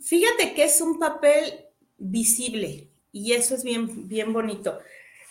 Fíjate 0.00 0.54
que 0.54 0.64
es 0.64 0.80
un 0.80 0.98
papel 0.98 1.66
visible 1.96 2.88
y 3.12 3.32
eso 3.32 3.54
es 3.54 3.64
bien, 3.64 4.08
bien 4.08 4.32
bonito. 4.32 4.78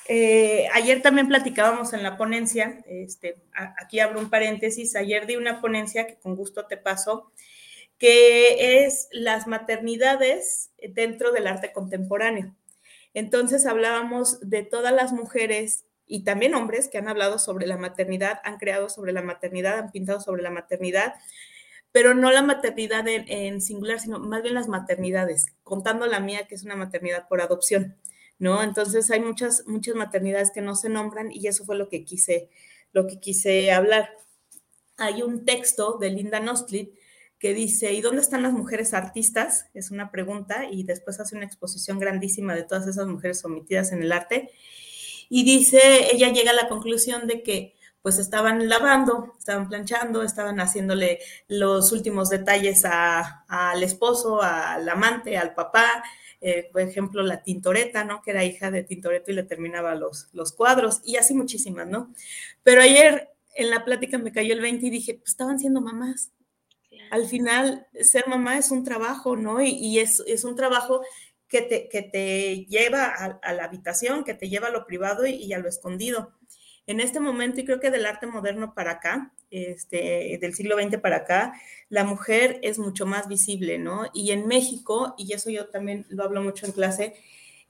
Eh, 0.07 0.67
ayer 0.73 1.01
también 1.01 1.27
platicábamos 1.27 1.93
en 1.93 2.03
la 2.03 2.17
ponencia, 2.17 2.83
este, 2.87 3.37
aquí 3.53 3.99
abro 3.99 4.19
un 4.19 4.29
paréntesis, 4.29 4.95
ayer 4.95 5.25
di 5.27 5.35
una 5.35 5.61
ponencia 5.61 6.07
que 6.07 6.15
con 6.15 6.35
gusto 6.35 6.65
te 6.65 6.77
paso, 6.77 7.31
que 7.97 8.85
es 8.85 9.07
las 9.11 9.47
maternidades 9.47 10.71
dentro 10.89 11.31
del 11.31 11.47
arte 11.47 11.71
contemporáneo. 11.71 12.53
Entonces 13.13 13.65
hablábamos 13.65 14.39
de 14.41 14.63
todas 14.63 14.93
las 14.93 15.13
mujeres 15.13 15.85
y 16.13 16.23
también 16.23 16.53
hombres 16.53 16.89
que 16.89 16.99
han 16.99 17.07
hablado 17.07 17.39
sobre 17.39 17.65
la 17.65 17.75
maternidad, 17.75 18.39
han 18.43 18.57
creado 18.57 18.87
sobre 18.87 19.13
la 19.13 19.23
maternidad, 19.23 19.79
han 19.79 19.91
pintado 19.91 20.19
sobre 20.21 20.43
la 20.43 20.51
maternidad, 20.51 21.15
pero 21.91 22.13
no 22.13 22.29
la 22.29 22.43
maternidad 22.43 23.03
en, 23.07 23.59
singular, 23.61 23.99
sino 23.99 24.19
más 24.19 24.43
bien 24.43 24.53
las 24.53 24.67
maternidades, 24.67 25.47
contando 25.63 26.05
la 26.05 26.19
mía, 26.19 26.45
que 26.47 26.53
es 26.53 26.61
una 26.61 26.75
maternidad 26.75 27.27
por 27.27 27.41
adopción, 27.41 27.97
¿no? 28.37 28.61
Entonces 28.61 29.09
hay 29.09 29.21
muchas, 29.21 29.63
muchas 29.65 29.95
maternidades 29.95 30.51
que 30.51 30.61
no 30.61 30.75
se 30.75 30.87
nombran 30.87 31.31
y 31.31 31.47
eso 31.47 31.65
fue 31.65 31.77
lo 31.77 31.89
que 31.89 32.05
quise, 32.05 32.47
lo 32.91 33.07
que 33.07 33.19
quise 33.19 33.71
hablar. 33.71 34.11
Hay 34.97 35.23
un 35.23 35.45
texto 35.45 35.97
de 35.99 36.11
Linda 36.11 36.39
Nostlit 36.39 36.93
que 37.39 37.55
dice, 37.55 37.91
¿y 37.91 38.01
dónde 38.01 38.21
están 38.21 38.43
las 38.43 38.53
mujeres 38.53 38.93
artistas? 38.93 39.65
Es 39.73 39.89
una 39.89 40.11
pregunta 40.11 40.65
y 40.69 40.83
después 40.83 41.19
hace 41.19 41.35
una 41.35 41.45
exposición 41.45 41.97
grandísima 41.97 42.53
de 42.53 42.65
todas 42.65 42.87
esas 42.87 43.07
mujeres 43.07 43.43
omitidas 43.43 43.91
en 43.91 44.03
el 44.03 44.11
arte 44.11 44.51
y 45.35 45.43
dice, 45.43 46.09
ella 46.11 46.31
llega 46.31 46.51
a 46.51 46.53
la 46.53 46.67
conclusión 46.67 47.25
de 47.25 47.41
que 47.41 47.73
pues 48.03 48.19
estaban 48.19 48.69
lavando, 48.69 49.33
estaban 49.39 49.67
planchando, 49.67 50.21
estaban 50.21 50.59
haciéndole 50.59 51.17
los 51.47 51.91
últimos 51.91 52.29
detalles 52.29 52.83
al 52.85 53.81
esposo, 53.81 54.43
al 54.43 54.87
amante, 54.87 55.35
al 55.35 55.55
papá, 55.55 56.03
eh, 56.39 56.69
por 56.71 56.81
ejemplo, 56.81 57.23
la 57.23 57.41
Tintoreta, 57.41 58.03
¿no? 58.03 58.21
Que 58.21 58.29
era 58.29 58.43
hija 58.43 58.69
de 58.69 58.83
Tintoretto 58.83 59.31
y 59.31 59.33
le 59.33 59.41
terminaba 59.41 59.95
los, 59.95 60.27
los 60.33 60.53
cuadros, 60.53 61.01
y 61.03 61.15
así 61.15 61.33
muchísimas, 61.33 61.87
¿no? 61.87 62.13
Pero 62.61 62.83
ayer 62.83 63.31
en 63.55 63.71
la 63.71 63.83
plática 63.83 64.19
me 64.19 64.31
cayó 64.31 64.53
el 64.53 64.61
20 64.61 64.85
y 64.85 64.89
dije, 64.91 65.15
pues 65.15 65.31
estaban 65.31 65.57
siendo 65.57 65.81
mamás. 65.81 66.29
Al 67.09 67.25
final, 67.25 67.87
ser 68.01 68.27
mamá 68.27 68.59
es 68.59 68.69
un 68.69 68.83
trabajo, 68.83 69.35
¿no? 69.35 69.61
Y, 69.61 69.69
y 69.69 69.97
es, 69.97 70.21
es, 70.27 70.43
un 70.43 70.55
trabajo 70.55 71.01
que 71.53 71.61
te, 71.61 71.87
que 71.87 72.01
te 72.01 72.65
lleva 72.65 73.05
a, 73.05 73.53
la 73.53 73.65
habitación, 73.65 74.23
que 74.23 74.33
te 74.33 74.49
lleva 74.49 74.69
a 74.69 74.71
lo 74.71 74.87
privado 74.87 75.27
y, 75.27 75.53
a 75.53 75.59
lo 75.59 75.69
escondido. 75.69 76.33
En 76.87 76.99
este 76.99 77.19
momento, 77.19 77.61
y 77.61 77.63
creo 77.63 77.79
que 77.79 77.91
del 77.91 78.07
arte 78.07 78.25
moderno 78.25 78.73
para 78.73 78.93
acá, 78.93 79.31
este, 79.51 80.39
del 80.41 80.55
siglo 80.55 80.75
XX 80.81 80.97
para 80.97 81.17
acá, 81.17 81.53
la 81.89 82.05
mujer 82.05 82.59
es 82.63 82.79
mucho 82.79 83.05
más 83.05 83.27
visible, 83.27 83.77
¿no? 83.77 84.07
Y 84.15 84.31
en 84.31 84.47
México, 84.47 85.13
y 85.15 85.31
eso 85.33 85.51
yo 85.51 85.67
también 85.67 86.07
lo 86.09 86.23
hablo 86.23 86.41
mucho 86.41 86.65
en 86.65 86.71
clase, 86.71 87.13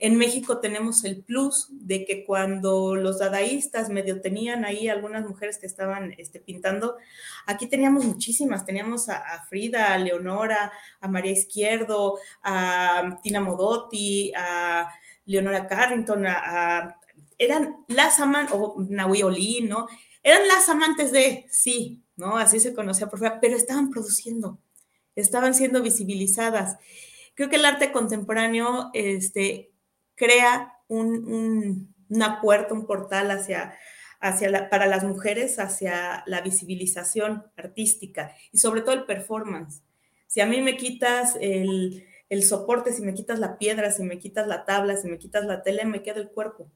en 0.04 0.18
México 0.18 0.60
tenemos 0.60 1.06
el 1.06 1.24
plus 1.24 1.70
de 1.72 2.04
que 2.04 2.26
cuando 2.26 2.94
los 2.94 3.20
dadaístas 3.20 3.88
medio 3.88 4.20
tenían 4.20 4.66
ahí 4.66 4.90
algunas 4.90 5.26
mujeres 5.26 5.58
que 5.58 5.66
estaban 5.66 6.14
este, 6.18 6.42
pintando, 6.42 6.98
aquí 7.46 7.68
teníamos 7.68 8.04
muchísimas, 8.04 8.66
teníamos 8.66 9.08
a, 9.08 9.20
a, 9.20 9.46
Frida, 9.46 9.94
a 9.94 9.98
Leonora, 9.98 10.74
a 11.00 11.08
María 11.08 11.32
Izquierdo, 11.32 12.20
a 12.44 13.18
Tina 13.24 13.40
Modotti, 13.40 14.34
a 14.36 14.90
Leonora 15.24 15.68
Carrington, 15.68 16.26
eran 17.38 17.78
las 17.88 18.20
amantes, 18.20 18.54
o 18.60 18.76
Nahui 18.90 19.24
Olin, 19.24 19.70
¿no? 19.70 19.88
Eran 20.22 20.46
las 20.50 20.68
amantes 20.68 21.14
de, 21.14 21.46
sí, 21.50 22.04
¿no? 22.18 22.36
Así 22.36 22.60
se 22.60 22.74
conocía 22.74 23.08
por 23.08 23.20
fuera, 23.20 23.40
pero 23.40 23.56
estaban 23.56 23.90
produciendo, 23.90 24.60
estaban 25.16 25.54
siendo 25.54 25.82
visibilizadas. 25.82 26.76
Creo 27.36 27.50
que 27.50 27.56
el 27.56 27.64
arte 27.64 27.94
contemporáneo, 27.94 28.90
este, 28.94 29.70
crea 30.16 30.74
un, 30.88 31.94
una 32.10 32.42
puerta, 32.42 32.74
un 32.74 32.86
portal 32.86 33.32
hacia, 33.32 33.76
hacia 34.20 34.50
la, 34.50 34.70
para 34.70 34.86
las 34.86 35.04
mujeres, 35.04 35.60
hacia 35.60 36.24
la 36.26 36.42
visibilización 36.42 37.46
artística 37.58 38.34
y 38.52 38.60
sobre 38.60 38.82
todo 38.82 38.94
el 38.94 39.06
performance. 39.06 39.84
Si 40.28 40.42
a 40.42 40.46
mí 40.46 40.62
me 40.62 40.78
quitas 40.78 41.38
el, 41.42 42.06
el 42.30 42.44
soporte, 42.44 42.94
si 42.94 43.02
me 43.02 43.14
quitas 43.14 43.40
la 43.40 43.58
piedra, 43.58 43.92
si 43.92 44.04
me 44.04 44.20
quitas 44.20 44.48
la 44.48 44.66
tabla, 44.66 44.98
si 44.98 45.08
me 45.08 45.18
quitas 45.18 45.46
la 45.46 45.62
tele, 45.62 45.86
me 45.86 46.04
queda 46.04 46.20
el 46.20 46.30
cuerpo. 46.30 46.72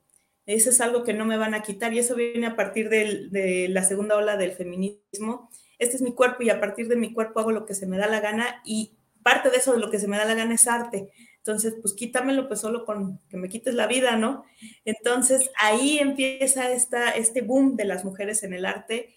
Eso 0.46 0.70
es 0.70 0.80
algo 0.80 1.04
que 1.04 1.14
no 1.14 1.26
me 1.26 1.38
van 1.38 1.54
a 1.54 1.62
quitar 1.62 1.94
y 1.94 2.00
eso 2.00 2.16
viene 2.16 2.48
a 2.48 2.56
partir 2.56 2.90
de, 2.90 3.28
de 3.30 3.68
la 3.70 3.84
segunda 3.84 4.16
ola 4.16 4.38
del 4.38 4.54
feminismo. 4.54 5.50
Este 5.78 5.98
es 5.98 6.02
mi 6.02 6.14
cuerpo 6.14 6.44
y 6.44 6.50
a 6.50 6.60
partir 6.60 6.88
de 6.88 6.96
mi 6.96 7.14
cuerpo 7.14 7.40
hago 7.40 7.52
lo 7.52 7.66
que 7.66 7.74
se 7.74 7.86
me 7.86 7.98
da 7.98 8.08
la 8.08 8.22
gana 8.22 8.62
y 8.64 8.98
parte 9.24 9.50
de 9.50 9.58
eso 9.58 9.74
de 9.74 9.80
lo 9.80 9.92
que 9.92 10.00
se 10.00 10.08
me 10.08 10.18
da 10.18 10.24
la 10.24 10.36
gana 10.36 10.56
es 10.56 10.68
arte. 10.68 11.12
Entonces, 11.48 11.76
pues 11.82 11.94
quítamelo 11.94 12.50
pues 12.50 12.60
solo 12.60 12.84
con 12.84 13.22
que 13.30 13.38
me 13.38 13.48
quites 13.48 13.74
la 13.74 13.88
vida, 13.88 14.18
¿no? 14.18 14.44
Entonces, 14.84 15.50
ahí 15.58 15.98
empieza 15.98 16.74
esta, 16.74 17.12
este 17.12 17.40
boom 17.42 17.78
de 17.78 17.86
las 17.86 18.04
mujeres 18.04 18.44
en 18.44 18.54
el 18.54 18.66
arte 18.66 19.14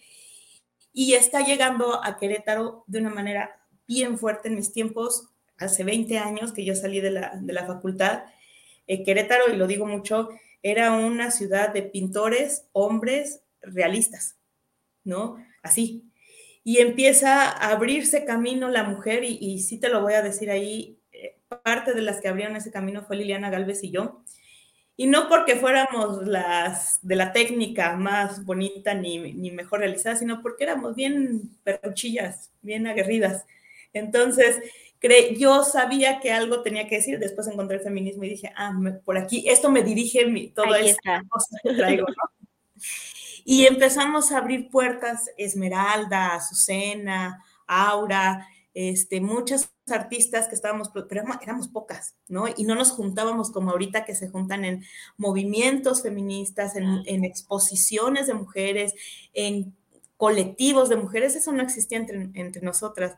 y 0.92 1.14
está 1.14 1.40
llegando 1.40 2.04
a 2.04 2.18
Querétaro 2.18 2.84
de 2.86 3.00
una 3.00 3.10
manera 3.10 3.66
bien 3.88 4.16
fuerte 4.16 4.46
en 4.46 4.54
mis 4.54 4.72
tiempos, 4.72 5.28
hace 5.58 5.82
20 5.82 6.18
años 6.18 6.52
que 6.52 6.64
yo 6.64 6.76
salí 6.76 7.00
de 7.00 7.10
la, 7.10 7.32
de 7.34 7.52
la 7.52 7.66
facultad. 7.66 8.22
Eh, 8.86 9.02
Querétaro, 9.02 9.52
y 9.52 9.56
lo 9.56 9.66
digo 9.66 9.84
mucho, 9.84 10.28
era 10.62 10.92
una 10.92 11.32
ciudad 11.32 11.74
de 11.74 11.82
pintores, 11.82 12.68
hombres 12.70 13.42
realistas, 13.60 14.36
¿no? 15.02 15.44
Así. 15.64 16.04
Y 16.62 16.78
empieza 16.78 17.50
a 17.50 17.72
abrirse 17.72 18.24
camino 18.24 18.68
la 18.68 18.84
mujer, 18.84 19.24
y, 19.24 19.36
y 19.40 19.58
sí 19.58 19.80
te 19.80 19.88
lo 19.88 20.00
voy 20.00 20.12
a 20.12 20.22
decir 20.22 20.48
ahí, 20.48 20.99
parte 21.62 21.92
de 21.94 22.02
las 22.02 22.20
que 22.20 22.28
abrieron 22.28 22.56
ese 22.56 22.70
camino 22.70 23.02
fue 23.02 23.16
Liliana 23.16 23.50
Galvez 23.50 23.82
y 23.84 23.90
yo. 23.90 24.22
Y 24.96 25.06
no 25.06 25.28
porque 25.28 25.56
fuéramos 25.56 26.26
las 26.26 26.98
de 27.02 27.16
la 27.16 27.32
técnica 27.32 27.96
más 27.96 28.44
bonita 28.44 28.94
ni, 28.94 29.32
ni 29.32 29.50
mejor 29.50 29.80
realizada, 29.80 30.16
sino 30.16 30.42
porque 30.42 30.64
éramos 30.64 30.94
bien 30.94 31.56
perruchillas, 31.64 32.50
bien 32.60 32.86
aguerridas. 32.86 33.44
Entonces, 33.92 34.60
yo 35.38 35.64
sabía 35.64 36.20
que 36.20 36.32
algo 36.32 36.62
tenía 36.62 36.86
que 36.86 36.96
decir, 36.96 37.18
después 37.18 37.48
encontré 37.48 37.78
el 37.78 37.82
feminismo 37.82 38.24
y 38.24 38.30
dije, 38.30 38.52
ah, 38.56 38.72
por 39.04 39.16
aquí, 39.16 39.48
esto 39.48 39.70
me 39.70 39.82
dirige 39.82 40.26
mi, 40.26 40.48
todo 40.48 40.74
esto 40.74 41.00
que 41.62 41.74
traigo, 41.74 42.06
¿no? 42.06 42.84
Y 43.44 43.66
empezamos 43.66 44.30
a 44.30 44.38
abrir 44.38 44.68
puertas, 44.68 45.30
Esmeralda, 45.38 46.34
Azucena, 46.34 47.42
Aura, 47.66 48.46
este, 48.88 49.20
muchas 49.20 49.72
artistas 49.88 50.48
que 50.48 50.54
estábamos, 50.54 50.88
pero 50.88 51.06
éramos 51.42 51.68
pocas, 51.68 52.14
¿no? 52.28 52.46
Y 52.56 52.64
no 52.64 52.74
nos 52.74 52.92
juntábamos 52.92 53.50
como 53.50 53.70
ahorita 53.70 54.04
que 54.06 54.14
se 54.14 54.28
juntan 54.28 54.64
en 54.64 54.84
movimientos 55.18 56.02
feministas, 56.02 56.76
en, 56.76 57.24
exposiciones 57.24 58.26
de 58.26 58.34
mujeres, 58.34 58.94
en 59.34 59.76
colectivos 60.16 60.88
de 60.88 60.96
mujeres, 60.96 61.36
eso 61.36 61.52
no 61.52 61.62
existía 61.62 61.98
entre, 61.98 62.30
entre 62.34 62.62
nosotras. 62.62 63.16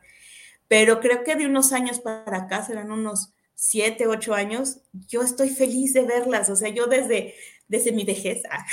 pero 0.67 0.99
creo 0.99 1.23
que 1.23 1.35
de 1.35 1.45
unos 1.45 1.71
años 1.71 1.99
para 1.99 2.37
acá, 2.37 2.65
serán 2.65 2.91
unos 2.91 3.33
siete, 3.55 4.07
ocho 4.07 4.33
años, 4.33 4.79
yo 5.07 5.21
estoy 5.21 5.49
feliz 5.49 5.93
de 5.93 6.03
verlas, 6.03 6.49
o 6.49 6.55
sea, 6.55 6.69
yo 6.69 6.87
desde, 6.87 7.35
desde 7.67 7.91
mi 7.91 8.03
vejez. 8.03 8.43
Ah, 8.49 8.65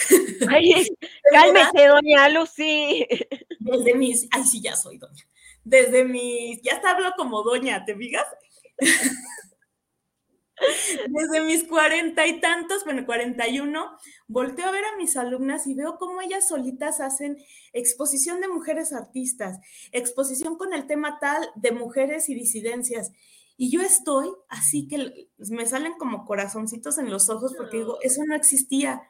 ay, 0.49 0.87
cálmese, 1.33 1.87
doña 1.87 2.29
Lucy. 2.31 3.07
Desde 3.59 3.95
mis, 3.95 4.27
ay, 4.31 4.45
sí, 4.45 4.61
ya 4.61 4.75
soy 4.75 4.99
doña. 4.99 5.25
Desde 5.71 6.05
mis, 6.05 6.61
ya 6.63 6.73
está 6.73 6.91
hablo 6.91 7.13
como 7.17 7.45
doña, 7.45 7.85
¿te 7.85 7.95
fijas? 7.95 8.27
Desde 11.09 11.41
mis 11.43 11.65
cuarenta 11.65 12.27
y 12.27 12.41
tantos, 12.41 12.85
bueno, 12.85 13.07
cuarenta 13.07 13.49
y 13.49 13.61
uno, 13.61 13.97
volteo 14.29 14.67
a 14.67 14.71
ver 14.73 14.85
a 14.85 14.97
mis 14.97 15.17
alumnas 15.17 15.67
y 15.67 15.75
veo 15.75 15.97
cómo 15.99 16.21
ellas 16.21 16.49
solitas 16.49 17.01
hacen 17.01 17.39
exposición 17.73 18.41
de 18.41 18.49
mujeres 18.49 18.93
artistas, 18.93 19.59
exposición 19.93 20.57
con 20.57 20.73
el 20.75 20.87
tema 20.87 21.19
tal 21.21 21.49
de 21.57 21.73
mujeres 21.73 22.29
y 22.29 22.35
disidencias. 22.35 23.13
Y 23.57 23.71
yo 23.71 23.81
estoy 23.83 24.29
así 24.49 24.89
que 24.89 25.29
me 25.51 25.67
salen 25.67 25.95
como 25.99 26.25
corazoncitos 26.27 26.99
en 26.99 27.11
los 27.11 27.29
ojos 27.31 27.55
porque 27.57 27.79
digo, 27.79 27.99
eso 28.03 28.23
no 28.27 28.35
existía. 28.35 29.03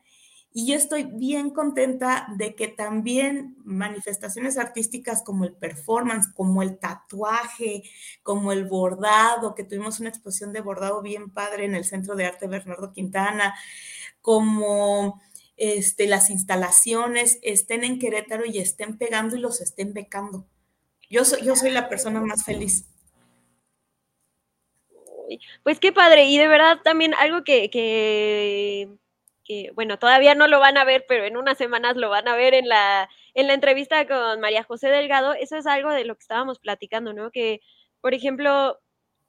Y 0.52 0.66
yo 0.66 0.74
estoy 0.74 1.04
bien 1.04 1.50
contenta 1.50 2.26
de 2.36 2.56
que 2.56 2.66
también 2.66 3.56
manifestaciones 3.64 4.58
artísticas 4.58 5.22
como 5.22 5.44
el 5.44 5.52
performance, 5.52 6.28
como 6.34 6.62
el 6.62 6.78
tatuaje, 6.78 7.84
como 8.24 8.50
el 8.50 8.64
bordado, 8.64 9.54
que 9.54 9.62
tuvimos 9.62 10.00
una 10.00 10.08
exposición 10.08 10.52
de 10.52 10.60
bordado 10.60 11.02
bien 11.02 11.30
padre 11.30 11.66
en 11.66 11.76
el 11.76 11.84
Centro 11.84 12.16
de 12.16 12.26
Arte 12.26 12.48
Bernardo 12.48 12.92
Quintana, 12.92 13.54
como 14.22 15.22
este, 15.56 16.08
las 16.08 16.30
instalaciones 16.30 17.38
estén 17.42 17.84
en 17.84 18.00
Querétaro 18.00 18.44
y 18.44 18.58
estén 18.58 18.98
pegando 18.98 19.36
y 19.36 19.40
los 19.40 19.60
estén 19.60 19.92
becando. 19.92 20.46
Yo 21.08 21.24
soy, 21.24 21.44
yo 21.44 21.54
soy 21.54 21.70
la 21.70 21.88
persona 21.88 22.20
más 22.20 22.44
feliz. 22.44 22.86
Pues 25.62 25.78
qué 25.78 25.92
padre, 25.92 26.24
y 26.24 26.38
de 26.38 26.48
verdad 26.48 26.78
también 26.82 27.14
algo 27.14 27.44
que, 27.44 27.70
que 27.70 28.88
bueno, 29.74 29.98
todavía 29.98 30.34
no 30.34 30.46
lo 30.46 30.60
van 30.60 30.76
a 30.76 30.84
ver, 30.84 31.04
pero 31.08 31.24
en 31.24 31.36
unas 31.36 31.58
semanas 31.58 31.96
lo 31.96 32.10
van 32.10 32.28
a 32.28 32.36
ver 32.36 32.54
en 32.54 32.68
la, 32.68 33.08
en 33.34 33.46
la 33.46 33.54
entrevista 33.54 34.06
con 34.06 34.40
María 34.40 34.64
José 34.64 34.88
Delgado, 34.88 35.34
eso 35.34 35.56
es 35.56 35.66
algo 35.66 35.90
de 35.90 36.04
lo 36.04 36.14
que 36.14 36.22
estábamos 36.22 36.58
platicando, 36.58 37.12
¿no? 37.12 37.30
Que, 37.30 37.60
por 38.00 38.14
ejemplo, 38.14 38.80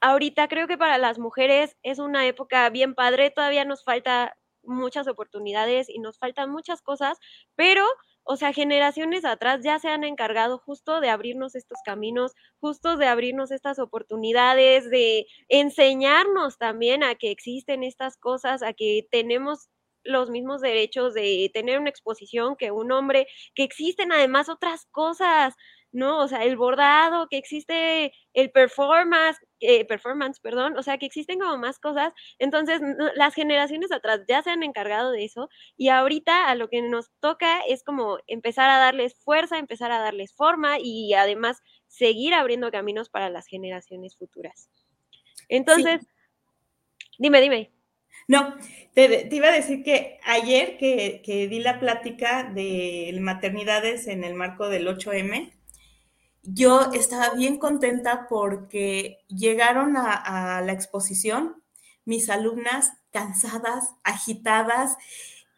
ahorita 0.01 0.47
creo 0.47 0.67
que 0.67 0.77
para 0.77 0.97
las 0.97 1.19
mujeres 1.19 1.77
es 1.84 1.99
una 1.99 2.25
época 2.27 2.69
bien 2.69 2.95
padre, 2.95 3.31
todavía 3.31 3.65
nos 3.65 3.84
falta 3.84 4.36
muchas 4.63 5.07
oportunidades 5.07 5.89
y 5.89 5.99
nos 5.99 6.19
faltan 6.19 6.51
muchas 6.51 6.81
cosas, 6.81 7.17
pero 7.55 7.86
o 8.23 8.38
sea, 8.38 8.53
generaciones 8.53 9.25
atrás 9.25 9.62
ya 9.63 9.79
se 9.79 9.89
han 9.89 10.03
encargado 10.03 10.60
justo 10.60 11.01
de 11.01 11.10
abrirnos 11.10 11.55
estos 11.55 11.79
caminos, 11.84 12.34
justo 12.60 12.97
de 12.97 13.07
abrirnos 13.07 13.51
estas 13.51 13.79
oportunidades, 13.79 14.89
de 14.89 15.25
enseñarnos 15.49 16.57
también 16.57 17.03
a 17.03 17.15
que 17.15 17.31
existen 17.31 17.84
estas 17.84 18.17
cosas, 18.17 18.62
a 18.62 18.73
que 18.73 19.07
tenemos 19.12 19.69
los 20.03 20.29
mismos 20.29 20.61
derechos 20.61 21.13
de 21.13 21.49
tener 21.53 21.79
una 21.79 21.89
exposición 21.89 22.55
que 22.55 22.71
un 22.71 22.91
hombre, 22.91 23.27
que 23.55 23.63
existen 23.63 24.11
además 24.11 24.49
otras 24.49 24.85
cosas, 24.91 25.55
¿no? 25.91 26.19
O 26.19 26.27
sea, 26.27 26.43
el 26.43 26.55
bordado, 26.55 27.27
que 27.27 27.37
existe 27.37 28.13
el 28.33 28.51
performance, 28.51 29.37
eh, 29.59 29.85
performance, 29.85 30.39
perdón, 30.39 30.77
o 30.77 30.83
sea, 30.83 30.97
que 30.97 31.05
existen 31.05 31.39
como 31.39 31.57
más 31.57 31.79
cosas. 31.79 32.13
Entonces, 32.39 32.81
las 33.15 33.33
generaciones 33.33 33.91
atrás 33.91 34.21
ya 34.27 34.41
se 34.41 34.51
han 34.51 34.63
encargado 34.63 35.11
de 35.11 35.25
eso 35.25 35.49
y 35.77 35.89
ahorita 35.89 36.49
a 36.49 36.55
lo 36.55 36.69
que 36.69 36.81
nos 36.81 37.11
toca 37.19 37.59
es 37.67 37.83
como 37.83 38.19
empezar 38.27 38.69
a 38.69 38.79
darles 38.79 39.15
fuerza, 39.15 39.57
empezar 39.57 39.91
a 39.91 39.99
darles 39.99 40.33
forma 40.33 40.77
y 40.79 41.13
además 41.13 41.61
seguir 41.87 42.33
abriendo 42.33 42.71
caminos 42.71 43.09
para 43.09 43.29
las 43.29 43.47
generaciones 43.47 44.17
futuras. 44.17 44.69
Entonces, 45.49 46.07
dime, 47.17 47.41
dime. 47.41 47.71
No, 48.31 48.55
te, 48.93 49.27
iba 49.29 49.49
a 49.49 49.51
decir 49.51 49.83
que 49.83 50.17
ayer 50.23 50.77
que, 50.77 51.47
di 51.49 51.59
la 51.59 51.81
plática 51.81 52.45
de 52.45 53.13
maternidades 53.19 54.07
en 54.07 54.23
el 54.23 54.35
marco 54.35 54.69
del 54.69 54.87
8M, 54.87 55.51
yo 56.43 56.93
estaba 56.93 57.31
bien 57.31 57.57
contenta 57.57 58.27
porque 58.29 59.19
llegaron 59.27 59.97
a, 59.97 60.61
la 60.61 60.71
exposición 60.71 61.61
mis 62.05 62.29
alumnas 62.29 62.93
cansadas, 63.11 63.95
agitadas, 64.05 64.95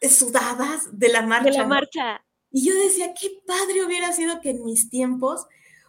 sudadas 0.02 0.90
de 0.92 1.10
la 1.10 1.22
marcha. 1.22 1.52
De 1.52 1.58
la 1.60 1.68
marcha. 1.68 2.26
Y 2.50 2.68
yo 2.68 2.74
decía, 2.74 3.14
qué 3.14 3.30
padre 3.46 3.86
hubiera 3.86 4.14
sido 4.14 4.42
que 4.42 4.50
en 4.50 4.66
mis 4.66 4.90
tiempos 4.90 5.46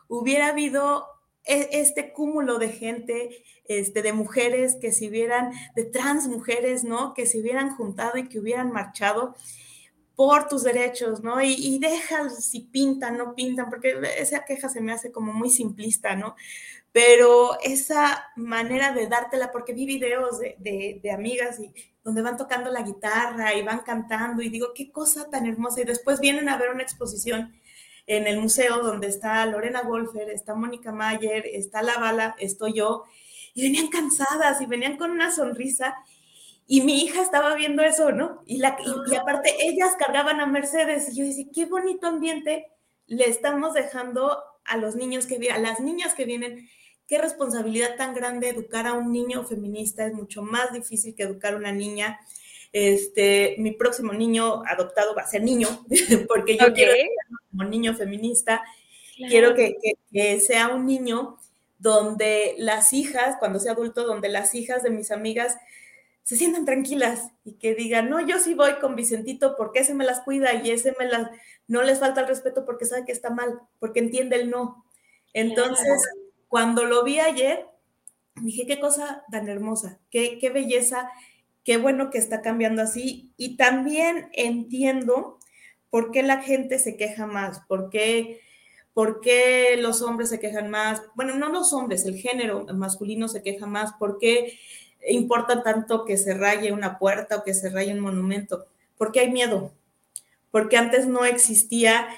hubiera 0.07 0.49
habido 0.49 1.07
este 1.45 2.13
cúmulo 2.13 2.59
de 2.59 2.71
gente, 2.71 3.45
este, 3.67 4.03
de 4.03 4.13
mujeres 4.13 4.77
que 4.81 4.93
se 4.93 5.09
hubieran, 5.09 5.53
de 5.75 5.85
trans 5.85 6.27
mujeres, 6.27 6.85
¿no? 6.85 7.15
Que 7.15 7.27
se 7.27 7.41
hubieran 7.41 7.77
juntado 7.77 8.19
y 8.19 8.29
que 8.29 8.41
hubieran 8.41 8.73
marchado 8.73 9.35
por 10.17 10.49
tus 10.49 10.63
derechos, 10.63 11.23
¿no? 11.23 11.43
Y, 11.43 11.55
y 11.55 11.79
deja 11.79 12.31
si 12.31 12.61
pintan, 12.61 13.19
no 13.19 13.35
pintan, 13.35 13.69
porque 13.69 14.01
esa 14.19 14.45
queja 14.45 14.69
se 14.69 14.81
me 14.81 14.93
hace 14.93 15.11
como 15.13 15.33
muy 15.33 15.51
simplista, 15.51 16.15
¿no? 16.15 16.37
Pero 16.93 17.59
esa 17.63 18.31
manera 18.37 18.93
de 18.93 19.09
dártela, 19.09 19.51
porque 19.51 19.75
vi 19.75 19.85
videos 19.85 20.39
de, 20.39 20.55
de, 20.61 21.01
de 21.03 21.11
amigas 21.11 21.59
y 21.59 21.73
donde 22.05 22.23
van 22.23 22.37
tocando 22.37 22.71
la 22.71 22.83
guitarra 22.83 23.55
y 23.55 23.63
van 23.63 23.81
cantando 23.81 24.43
y 24.43 24.49
digo, 24.49 24.69
qué 24.75 24.93
cosa 24.93 25.29
tan 25.29 25.47
hermosa. 25.47 25.81
Y 25.81 25.85
después 25.85 26.21
vienen 26.21 26.49
a 26.49 26.57
ver 26.57 26.71
una 26.71 26.85
exposición 26.85 27.53
en 28.07 28.27
el 28.27 28.39
museo 28.41 28.83
donde 28.83 29.09
está 29.09 29.45
Lorena 29.47 29.83
Wolfer, 29.83 30.31
está 30.31 30.55
Mónica 30.55 30.93
Mayer, 30.93 31.47
está 31.47 31.83
La 31.83 31.99
Bala, 31.99 32.37
estoy 32.39 32.75
yo, 32.75 33.05
y 33.55 33.63
venían 33.63 33.89
cansadas 33.89 34.61
y 34.61 34.67
venían 34.67 34.97
con 34.97 35.11
una 35.11 35.31
sonrisa. 35.31 35.95
Y 36.67 36.81
mi 36.81 37.03
hija 37.03 37.23
estaba 37.23 37.55
viendo 37.55 37.83
eso, 37.83 38.11
¿no? 38.11 38.43
Y, 38.47 38.59
la, 38.59 38.77
y, 39.11 39.15
aparte 39.15 39.55
ellas 39.61 39.95
cargaban 39.99 40.41
a 40.41 40.47
Mercedes. 40.47 41.11
Y 41.11 41.17
yo 41.17 41.25
decía, 41.25 41.47
qué 41.55 41.67
bonito 41.67 42.07
ambiente 42.07 42.67
le 43.07 43.29
estamos 43.29 43.75
dejando 43.75 44.43
a 44.65 44.77
los 44.77 44.97
niños 44.97 45.27
que 45.27 45.39
vienen, 45.39 45.65
a 45.65 45.69
las 45.69 45.81
niñas 45.81 46.15
que 46.15 46.25
vienen. 46.25 46.69
Qué 47.07 47.19
responsabilidad 47.19 47.97
tan 47.97 48.15
grande 48.15 48.49
educar 48.49 48.87
a 48.87 48.95
un 48.95 49.13
niño 49.13 49.45
feminista. 49.45 50.07
Es 50.07 50.15
mucho 50.15 50.43
más 50.43 50.73
difícil 50.73 51.15
que 51.15 51.25
educar 51.25 51.53
a 51.53 51.59
una 51.59 51.71
niña. 51.71 52.19
Este, 52.73 53.55
mi 53.59 53.73
próximo 53.73 54.13
niño 54.15 54.65
adoptado 54.67 55.15
va 55.15 55.23
a 55.23 55.29
ser 55.29 55.43
niño, 55.43 55.69
porque 56.29 56.57
yo 56.57 56.73
quiero 56.73 56.93
como 57.55 57.69
niño 57.69 57.95
feminista, 57.95 58.63
quiero 59.17 59.55
que, 59.55 60.41
sea 60.41 60.69
un 60.69 60.87
niño 60.87 61.39
donde 61.79 62.55
las 62.59 62.93
hijas, 62.93 63.37
cuando 63.39 63.59
sea 63.59 63.73
adulto, 63.73 64.07
donde 64.07 64.29
las 64.29 64.55
hijas 64.55 64.83
de 64.83 64.91
mis 64.91 65.11
amigas 65.11 65.57
se 66.23 66.37
sientan 66.37 66.65
tranquilas 66.65 67.31
y 67.45 67.55
que 67.55 67.75
digan, 67.75 68.09
no, 68.09 68.27
yo 68.27 68.39
sí 68.39 68.55
voy 68.55 68.75
con 68.81 68.97
Vicentito 68.97 69.57
porque 69.57 69.81
ese 69.81 69.93
me 69.93 70.05
las 70.05 70.21
cuida 70.21 70.55
y 70.55 70.71
ese 70.71 70.95
me 70.99 71.07
las, 71.07 71.31
no 71.69 71.83
les 71.83 71.99
falta 71.99 72.23
el 72.23 72.29
respeto 72.29 72.65
porque 72.65 72.87
sabe 72.87 73.05
que 73.05 73.13
está 73.13 73.31
mal, 73.31 73.61
porque 73.79 74.01
entiende 74.01 74.37
el 74.37 74.51
no. 74.51 74.87
Entonces, 75.35 76.03
cuando 76.49 76.85
lo 76.85 77.05
vi 77.05 77.21
ayer, 77.21 77.67
dije, 78.37 78.67
qué 78.67 78.81
cosa 78.81 79.25
tan 79.31 79.49
hermosa, 79.49 80.01
qué, 80.11 80.39
qué 80.39 80.49
belleza 80.49 81.11
qué 81.65 81.79
bueno 81.79 82.11
que 82.11 82.19
está 82.19 82.43
cambiando 82.43 82.83
así. 82.83 83.33
Y 83.37 83.57
también 83.57 84.29
entiendo 84.33 85.39
por 85.95 86.11
qué 86.11 86.25
la 86.25 86.43
gente 86.43 86.81
se 86.81 86.97
queja 86.97 87.25
más, 87.25 87.61
por 87.69 87.89
qué, 87.89 88.41
por 88.95 89.21
qué 89.21 89.77
los 89.79 90.03
hombres 90.03 90.29
se 90.29 90.41
quejan 90.41 90.69
más. 90.69 91.01
Bueno, 91.15 91.37
no 91.37 91.51
los 91.51 91.73
hombres, 91.73 92.05
el 92.05 92.17
género 92.17 92.67
masculino 92.75 93.29
se 93.29 93.45
queja 93.45 93.67
más, 93.67 93.93
por 93.93 94.19
qué 94.19 94.59
importa 95.09 95.63
tanto 95.63 96.05
que 96.05 96.17
se 96.17 96.35
raye 96.35 96.73
una 96.73 96.99
puerta 96.99 97.37
o 97.37 97.45
que 97.45 97.55
se 97.55 97.71
raye 97.71 97.93
un 97.93 98.01
monumento, 98.01 98.67
porque 98.99 99.21
hay 99.21 99.31
miedo, 99.31 99.71
porque 100.51 100.79
antes 100.79 101.07
no 101.07 101.25
existía 101.25 102.09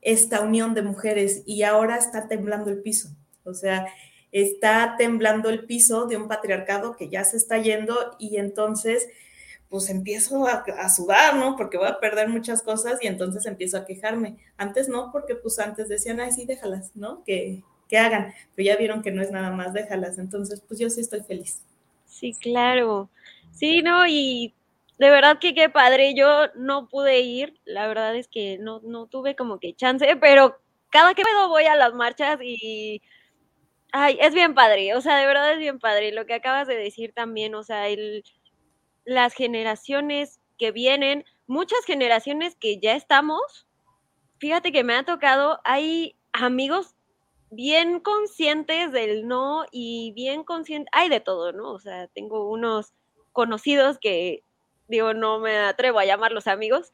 esta 0.00 0.40
unión 0.40 0.72
de 0.72 0.82
mujeres 0.82 1.42
y 1.44 1.64
ahora 1.64 1.96
está 1.96 2.28
temblando 2.28 2.70
el 2.70 2.82
piso. 2.82 3.08
O 3.42 3.52
sea, 3.52 3.84
está 4.30 4.94
temblando 4.96 5.50
el 5.50 5.66
piso 5.66 6.06
de 6.06 6.16
un 6.16 6.28
patriarcado 6.28 6.96
que 6.96 7.08
ya 7.08 7.24
se 7.24 7.36
está 7.36 7.58
yendo 7.58 8.14
y 8.20 8.36
entonces 8.36 9.08
pues 9.68 9.90
empiezo 9.90 10.46
a, 10.46 10.88
sudar, 10.88 11.36
¿no? 11.36 11.56
Porque 11.56 11.78
voy 11.78 11.88
a 11.88 11.98
perder 11.98 12.28
muchas 12.28 12.62
cosas 12.62 12.98
y 13.02 13.06
entonces 13.06 13.46
empiezo 13.46 13.76
a 13.76 13.84
quejarme. 13.84 14.36
Antes 14.56 14.88
no, 14.88 15.10
porque 15.12 15.34
pues 15.34 15.58
antes 15.58 15.88
decían, 15.88 16.20
ay, 16.20 16.32
sí, 16.32 16.46
déjalas, 16.46 16.94
¿no? 16.94 17.24
Que, 17.24 17.62
que 17.88 17.98
hagan, 17.98 18.32
pero 18.54 18.66
ya 18.66 18.76
vieron 18.76 19.02
que 19.02 19.10
no 19.10 19.22
es 19.22 19.30
nada 19.30 19.50
más, 19.50 19.72
déjalas. 19.72 20.18
Entonces, 20.18 20.62
pues 20.66 20.78
yo 20.78 20.88
sí 20.90 21.00
estoy 21.00 21.20
feliz. 21.20 21.62
Sí, 22.06 22.34
claro. 22.40 23.10
Sí, 23.52 23.82
no, 23.82 24.06
y 24.06 24.54
de 24.98 25.10
verdad 25.10 25.38
que 25.40 25.54
qué 25.54 25.68
padre. 25.68 26.14
Yo 26.14 26.48
no 26.54 26.88
pude 26.88 27.20
ir, 27.20 27.58
la 27.64 27.88
verdad 27.88 28.14
es 28.16 28.28
que 28.28 28.58
no, 28.58 28.80
no 28.80 29.06
tuve 29.06 29.34
como 29.34 29.58
que 29.58 29.74
chance, 29.74 30.06
pero 30.20 30.60
cada 30.90 31.14
que 31.14 31.22
puedo 31.22 31.48
voy 31.48 31.64
a 31.64 31.74
las 31.74 31.94
marchas 31.94 32.38
y 32.40 33.02
Ay, 33.96 34.18
es 34.20 34.34
bien 34.34 34.54
padre, 34.54 34.92
o 34.96 35.00
sea, 35.00 35.18
de 35.18 35.26
verdad 35.26 35.52
es 35.52 35.58
bien 35.60 35.78
padre. 35.78 36.10
Lo 36.10 36.26
que 36.26 36.34
acabas 36.34 36.66
de 36.66 36.74
decir 36.76 37.12
también, 37.12 37.54
o 37.54 37.62
sea, 37.62 37.86
el, 37.88 38.24
las 39.04 39.34
generaciones 39.34 40.40
que 40.58 40.72
vienen, 40.72 41.24
muchas 41.46 41.84
generaciones 41.84 42.56
que 42.56 42.78
ya 42.78 42.94
estamos, 42.94 43.66
fíjate 44.38 44.72
que 44.72 44.84
me 44.84 44.94
ha 44.94 45.04
tocado, 45.04 45.60
hay 45.64 46.16
amigos 46.32 46.94
bien 47.50 48.00
conscientes 48.00 48.92
del 48.92 49.28
no 49.28 49.64
y 49.70 50.12
bien 50.14 50.44
conscientes, 50.44 50.90
hay 50.92 51.08
de 51.08 51.20
todo, 51.20 51.52
¿no? 51.52 51.72
O 51.72 51.78
sea, 51.78 52.08
tengo 52.08 52.50
unos 52.50 52.92
conocidos 53.32 53.98
que, 53.98 54.42
digo, 54.88 55.14
no 55.14 55.38
me 55.38 55.56
atrevo 55.58 55.98
a 55.98 56.04
llamarlos 56.04 56.46
amigos, 56.46 56.90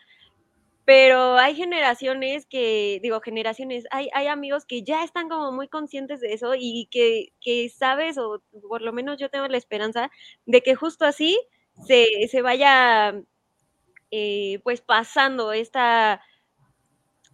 pero 0.84 1.36
hay 1.36 1.54
generaciones 1.54 2.46
que, 2.46 2.98
digo, 3.02 3.20
generaciones, 3.20 3.84
hay, 3.90 4.08
hay 4.12 4.26
amigos 4.26 4.64
que 4.64 4.82
ya 4.82 5.04
están 5.04 5.28
como 5.28 5.52
muy 5.52 5.68
conscientes 5.68 6.20
de 6.20 6.32
eso 6.32 6.54
y 6.58 6.88
que, 6.90 7.32
que 7.40 7.68
sabes, 7.68 8.18
o 8.18 8.42
por 8.68 8.82
lo 8.82 8.92
menos 8.92 9.18
yo 9.18 9.30
tengo 9.30 9.46
la 9.46 9.56
esperanza 9.56 10.10
de 10.46 10.62
que 10.62 10.74
justo 10.74 11.04
así 11.04 11.38
se, 11.80 12.28
se 12.30 12.42
vaya 12.42 13.14
eh, 14.10 14.60
pues 14.64 14.80
pasando 14.82 15.52
esta, 15.52 16.22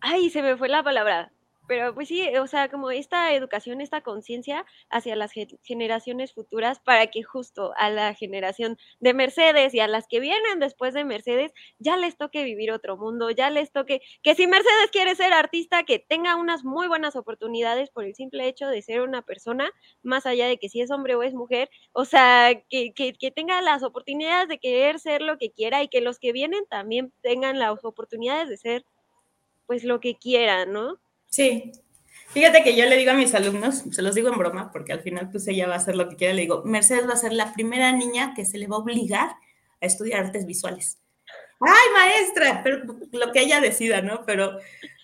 ay, 0.00 0.30
se 0.30 0.42
me 0.42 0.56
fue 0.56 0.68
la 0.68 0.82
palabra, 0.82 1.32
pero 1.66 1.94
pues 1.94 2.08
sí, 2.08 2.28
o 2.36 2.46
sea, 2.46 2.68
como 2.68 2.90
esta 2.90 3.32
educación, 3.34 3.80
esta 3.80 4.00
conciencia 4.00 4.64
hacia 4.90 5.16
las 5.16 5.32
generaciones 5.62 6.32
futuras 6.32 6.80
para 6.80 7.08
que 7.08 7.22
justo 7.22 7.72
a 7.76 7.90
la 7.90 8.14
generación 8.14 8.78
de 9.00 9.14
Mercedes 9.14 9.74
y 9.74 9.80
a 9.80 9.88
las 9.88 10.06
que 10.08 10.20
vienen 10.20 10.60
después 10.60 10.94
de 10.94 11.04
Mercedes 11.04 11.52
ya 11.78 11.96
les 11.96 12.16
toque 12.16 12.44
vivir 12.44 12.72
otro 12.72 12.96
mundo, 12.96 13.30
ya 13.30 13.50
les 13.50 13.72
toque 13.72 14.00
que 14.22 14.34
si 14.34 14.46
Mercedes 14.46 14.90
quiere 14.92 15.14
ser 15.14 15.32
artista, 15.32 15.84
que 15.84 15.98
tenga 15.98 16.36
unas 16.36 16.64
muy 16.64 16.88
buenas 16.88 17.16
oportunidades 17.16 17.90
por 17.90 18.04
el 18.04 18.14
simple 18.14 18.46
hecho 18.48 18.68
de 18.68 18.82
ser 18.82 19.00
una 19.00 19.22
persona, 19.22 19.70
más 20.02 20.26
allá 20.26 20.46
de 20.46 20.58
que 20.58 20.68
si 20.68 20.80
es 20.80 20.90
hombre 20.90 21.14
o 21.14 21.22
es 21.22 21.34
mujer, 21.34 21.70
o 21.92 22.04
sea, 22.04 22.62
que, 22.68 22.92
que, 22.92 23.12
que 23.14 23.30
tenga 23.30 23.60
las 23.62 23.82
oportunidades 23.82 24.48
de 24.48 24.58
querer 24.58 24.98
ser 25.00 25.22
lo 25.22 25.38
que 25.38 25.50
quiera 25.50 25.82
y 25.82 25.88
que 25.88 26.00
los 26.00 26.18
que 26.18 26.32
vienen 26.32 26.64
también 26.68 27.12
tengan 27.22 27.58
las 27.58 27.84
oportunidades 27.84 28.48
de 28.48 28.56
ser 28.56 28.84
pues 29.66 29.84
lo 29.84 30.00
que 30.00 30.16
quieran, 30.16 30.72
¿no? 30.72 30.98
Sí. 31.36 31.70
Fíjate 32.28 32.64
que 32.64 32.74
yo 32.74 32.86
le 32.86 32.96
digo 32.96 33.10
a 33.10 33.14
mis 33.14 33.34
alumnos, 33.34 33.84
se 33.90 34.00
los 34.00 34.14
digo 34.14 34.30
en 34.30 34.38
broma, 34.38 34.70
porque 34.72 34.94
al 34.94 35.00
final 35.00 35.28
pues 35.30 35.46
ella 35.48 35.68
va 35.68 35.74
a 35.74 35.76
hacer 35.76 35.94
lo 35.94 36.08
que 36.08 36.16
quiera, 36.16 36.32
le 36.32 36.40
digo, 36.40 36.62
Mercedes 36.64 37.06
va 37.06 37.12
a 37.12 37.18
ser 37.18 37.34
la 37.34 37.52
primera 37.52 37.92
niña 37.92 38.32
que 38.34 38.46
se 38.46 38.56
le 38.56 38.66
va 38.66 38.76
a 38.76 38.78
obligar 38.78 39.28
a 39.82 39.86
estudiar 39.86 40.24
artes 40.24 40.46
visuales. 40.46 40.98
¡Ay, 41.60 41.92
maestra! 41.92 42.62
Pero 42.64 42.84
lo 43.12 43.32
que 43.32 43.42
ella 43.42 43.60
decida, 43.60 44.00
¿no? 44.00 44.24
Pero 44.24 44.56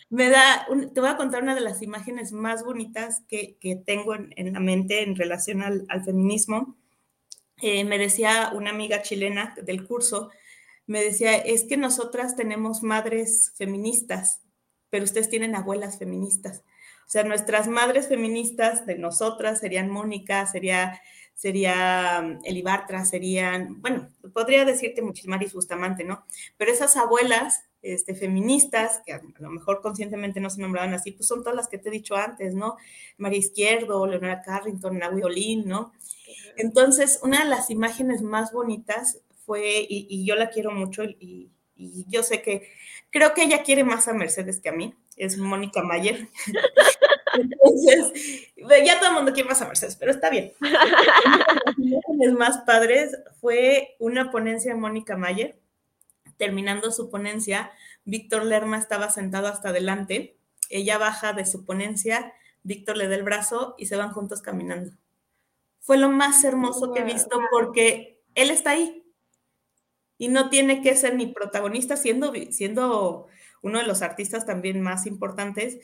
me 0.08 0.30
da, 0.30 0.66
te 0.94 1.00
voy 1.00 1.10
a 1.10 1.18
contar 1.18 1.42
una 1.42 1.54
de 1.54 1.60
las 1.60 1.82
imágenes 1.82 2.32
más 2.32 2.64
bonitas 2.64 3.22
que, 3.28 3.58
tengo 3.84 4.14
en, 4.14 4.54
la 4.54 4.60
mente 4.60 5.02
en 5.02 5.16
relación 5.16 5.60
al, 5.62 5.86
feminismo. 6.02 6.78
Eh, 7.60 7.84
me 7.84 7.98
decía 7.98 8.52
una 8.54 8.70
amiga 8.70 9.02
chilena 9.02 9.54
del 9.62 9.86
curso, 9.86 10.30
me 10.86 11.02
decía, 11.04 11.36
es 11.36 11.64
que 11.64 11.76
nosotras 11.76 12.36
tenemos 12.36 12.82
madres 12.82 13.52
feministas 13.54 14.40
pero 14.92 15.04
ustedes 15.04 15.30
tienen 15.30 15.56
abuelas 15.56 15.98
feministas. 15.98 16.64
O 17.06 17.10
sea, 17.12 17.24
nuestras 17.24 17.66
madres 17.66 18.08
feministas 18.08 18.84
de 18.84 18.98
nosotras 18.98 19.58
serían 19.58 19.88
Mónica, 19.88 20.46
sería, 20.46 21.00
sería 21.34 22.20
um, 22.22 22.38
Elibartra, 22.44 23.06
serían, 23.06 23.80
bueno, 23.80 24.10
podría 24.34 24.66
decirte 24.66 25.00
Muchilmaris 25.00 25.54
Bustamante, 25.54 26.04
¿no? 26.04 26.26
Pero 26.58 26.70
esas 26.70 26.98
abuelas 26.98 27.62
este, 27.80 28.14
feministas, 28.14 29.00
que 29.06 29.14
a 29.14 29.22
lo 29.38 29.48
mejor 29.48 29.80
conscientemente 29.80 30.40
no 30.40 30.50
se 30.50 30.60
nombraban 30.60 30.92
así, 30.92 31.12
pues 31.12 31.26
son 31.26 31.42
todas 31.42 31.56
las 31.56 31.68
que 31.68 31.78
te 31.78 31.88
he 31.88 31.92
dicho 31.92 32.14
antes, 32.14 32.54
¿no? 32.54 32.76
María 33.16 33.38
Izquierdo, 33.38 34.06
Leonora 34.06 34.42
Carrington, 34.42 34.98
Nahui 34.98 35.22
Olin, 35.22 35.66
¿no? 35.66 35.94
Entonces, 36.58 37.18
una 37.22 37.44
de 37.44 37.48
las 37.48 37.70
imágenes 37.70 38.20
más 38.20 38.52
bonitas 38.52 39.22
fue, 39.46 39.86
y, 39.88 40.26
yo 40.26 40.34
la 40.34 40.50
quiero 40.50 40.70
mucho, 40.70 41.02
y, 41.02 41.50
y 41.76 42.04
yo 42.08 42.22
sé 42.22 42.42
que 42.42 42.68
creo 43.12 43.34
que 43.34 43.44
ella 43.44 43.62
quiere 43.62 43.84
más 43.84 44.08
a 44.08 44.14
Mercedes 44.14 44.58
que 44.58 44.70
a 44.70 44.72
mí, 44.72 44.94
es 45.16 45.38
Mónica 45.38 45.82
Mayer. 45.82 46.28
Entonces, 47.34 48.50
ya 48.84 48.98
todo 48.98 49.10
el 49.10 49.14
mundo 49.14 49.32
quiere 49.32 49.48
más 49.48 49.62
a 49.62 49.66
Mercedes, 49.66 49.96
pero 49.96 50.10
está 50.10 50.30
bien. 50.30 50.52
Los 52.18 52.34
más 52.34 52.58
padres 52.58 53.16
fue 53.40 53.94
una 54.00 54.30
ponencia 54.30 54.74
de 54.74 54.80
Mónica 54.80 55.16
Mayer. 55.16 55.58
Terminando 56.38 56.90
su 56.90 57.10
ponencia, 57.10 57.70
Víctor 58.04 58.44
Lerma 58.44 58.78
estaba 58.78 59.10
sentado 59.10 59.46
hasta 59.46 59.68
adelante. 59.68 60.36
Ella 60.70 60.98
baja 60.98 61.34
de 61.34 61.44
su 61.44 61.64
ponencia, 61.64 62.32
Víctor 62.62 62.96
le 62.96 63.08
da 63.08 63.14
el 63.14 63.22
brazo 63.22 63.74
y 63.78 63.86
se 63.86 63.96
van 63.96 64.12
juntos 64.12 64.40
caminando. 64.40 64.92
Fue 65.80 65.98
lo 65.98 66.08
más 66.08 66.42
hermoso 66.44 66.92
que 66.92 67.00
he 67.00 67.04
visto 67.04 67.40
porque 67.50 68.22
él 68.34 68.50
está 68.50 68.70
ahí, 68.70 69.01
y 70.22 70.28
no 70.28 70.50
tiene 70.50 70.82
que 70.82 70.94
ser 70.94 71.16
ni 71.16 71.26
protagonista, 71.26 71.96
siendo, 71.96 72.32
siendo 72.50 73.26
uno 73.60 73.80
de 73.80 73.84
los 73.84 74.02
artistas 74.02 74.46
también 74.46 74.80
más 74.80 75.04
importantes, 75.06 75.80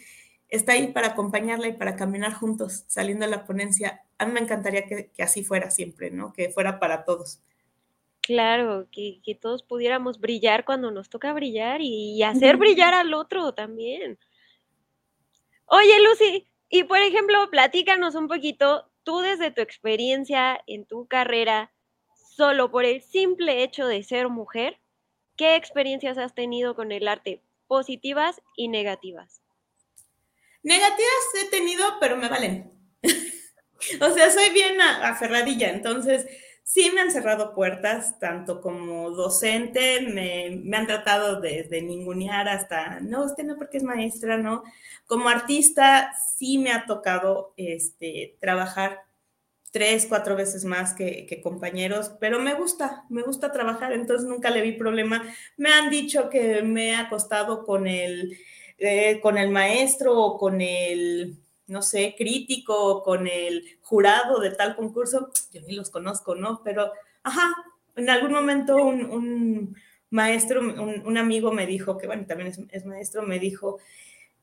está 0.49 0.75
ahí 0.75 0.93
para 0.93 1.09
acompañarla 1.09 1.67
y 1.67 1.73
para 1.73 1.97
caminar 1.97 2.35
juntos, 2.35 2.85
saliendo 2.87 3.25
de 3.25 3.33
la 3.33 3.45
ponencia. 3.45 4.03
A 4.17 4.27
mí 4.27 4.33
me 4.33 4.39
encantaría 4.39 4.87
que, 4.87 5.11
así 5.21 5.43
fuera 5.43 5.73
siempre, 5.73 6.13
¿no? 6.13 6.33
Que 6.33 6.51
fuera 6.51 6.79
para 6.79 7.05
todos. 7.05 7.41
Claro, 8.21 8.87
que, 8.93 9.21
todos 9.41 9.65
pudiéramos 9.65 10.21
brillar 10.21 10.65
cuando 10.65 10.93
nos 10.93 11.09
toca 11.09 11.33
brillar 11.33 11.81
y, 11.83 12.23
hacer 12.23 12.59
brillar 12.59 12.95
al 12.95 13.15
otro 13.15 13.55
también. 13.55 14.21
Oye, 15.67 16.01
Lucy, 16.09 16.47
y 16.69 16.85
por 16.85 16.99
ejemplo, 16.99 17.51
platícanos 17.51 18.15
un 18.15 18.29
poquito, 18.29 18.89
tú 19.03 19.19
desde 19.19 19.51
tu 19.51 19.63
experiencia 19.63 20.63
en 20.69 20.85
tu 20.85 21.09
carrera, 21.09 21.73
solo 22.39 22.71
por 22.71 22.85
el 22.85 23.03
simple 23.03 23.65
hecho 23.65 23.89
de 23.89 24.05
ser 24.05 24.29
mujer, 24.29 24.79
¿qué 25.37 25.57
experiencias 25.57 26.19
has 26.19 26.37
tenido 26.37 26.77
con 26.77 26.93
el 26.93 27.09
arte? 27.09 27.43
Positivas 27.67 28.41
y 28.57 28.69
negativas. 28.69 29.43
Negativas 30.63 31.25
he 31.43 31.51
tenido, 31.51 31.85
pero 31.99 32.17
me 32.17 32.29
valen. 32.29 32.71
o 34.01 34.11
sea, 34.11 34.31
soy 34.31 34.51
bien 34.51 34.81
aferradilla, 34.81 35.71
entonces 35.71 36.27
sí 36.63 36.93
me 36.95 37.01
han 37.01 37.11
cerrado 37.11 37.57
puertas, 37.57 38.21
tanto 38.21 38.61
como 38.61 39.11
docente, 39.11 40.03
me, 40.03 40.77
han 40.77 40.87
tratado 40.87 41.41
de, 41.41 41.67
ningunear 41.83 42.49
hasta, 42.49 43.01
no, 43.01 43.25
usted 43.25 43.43
no 43.43 43.57
porque 43.57 43.79
es 43.79 43.83
maestra, 43.83 44.37
¿no? 44.37 44.63
Como 45.07 45.29
artista 45.29 46.13
sí 46.37 46.59
me 46.59 46.71
ha 46.71 46.87
tocado 46.87 47.53
este, 47.57 48.37
trabajar 48.41 49.08
tres, 49.71 50.07
cuatro 50.09 50.37
veces 50.37 50.65
más 50.65 50.95
que, 50.95 51.41
compañeros, 51.43 52.13
pero 52.21 52.41
me 52.41 52.55
gusta, 52.55 53.05
me 53.09 53.23
gusta 53.23 53.53
trabajar, 53.53 53.93
entonces 53.93 54.29
nunca 54.29 54.51
le 54.51 54.63
vi 54.63 54.73
problema. 54.73 55.23
Me 55.57 55.71
han 55.71 55.91
dicho 55.91 56.31
que 56.31 56.63
me 56.63 56.91
he 56.91 56.97
acostado 56.97 57.65
con 57.65 57.87
el, 57.87 58.37
eh, 58.79 59.21
con 59.21 59.39
el 59.39 59.51
maestro 59.51 60.17
o 60.17 60.39
con 60.39 60.61
el, 60.61 61.39
no 61.67 61.83
sé, 61.83 62.15
crítico, 62.17 63.03
con 63.03 63.27
el 63.27 63.79
jurado 63.83 64.41
de 64.41 64.51
tal 64.51 64.77
concurso, 64.77 65.31
yo 65.53 65.61
ni 65.63 65.75
los 65.75 65.91
conozco, 65.91 66.35
¿no? 66.35 66.63
Pero, 66.65 66.93
ajá, 67.23 67.55
en 67.97 68.09
algún 68.11 68.33
momento 68.33 68.77
un, 68.77 69.77
maestro, 70.11 70.61
un, 70.61 71.19
amigo 71.19 71.53
me 71.53 71.67
dijo, 71.67 71.99
que 71.99 72.07
bueno, 72.07 72.25
también 72.27 72.49
es, 72.49 72.61
es 72.71 72.87
maestro, 72.87 73.23
me 73.23 73.39
dijo, 73.39 73.79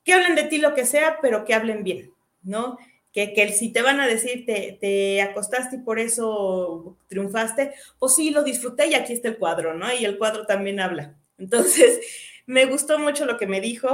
que 0.03 0.13
hablen 0.13 0.35
de 0.35 0.43
ti 0.43 0.59
lo 0.59 0.75
que 0.75 0.85
sea, 0.85 1.19
pero 1.21 1.45
que 1.45 1.55
hablen 1.55 1.83
bien, 1.83 2.11
¿no? 2.43 2.77
Que, 3.15 3.53
si 3.53 3.71
te 3.71 3.81
van 3.81 4.01
a 4.01 4.07
decir 4.07 4.45
te, 4.45 4.77
te, 4.79 5.21
acostaste 5.21 5.77
y 5.77 5.79
por 5.79 5.99
eso 5.99 6.97
triunfaste, 7.07 7.73
pues 7.97 8.13
sí, 8.13 8.29
lo 8.29 8.43
disfruté 8.43 8.87
y 8.87 8.93
aquí 8.93 9.13
está 9.13 9.29
el 9.29 9.37
cuadro, 9.37 9.73
¿no? 9.73 9.91
Y 9.93 10.03
el 10.03 10.17
cuadro 10.17 10.45
también 10.45 10.81
habla. 10.81 11.17
Entonces, 11.37 12.01
me 12.45 12.65
gustó 12.65 12.99
mucho 12.99 13.25
lo 13.25 13.37
que 13.37 13.47
me 13.47 13.61
dijo, 13.61 13.87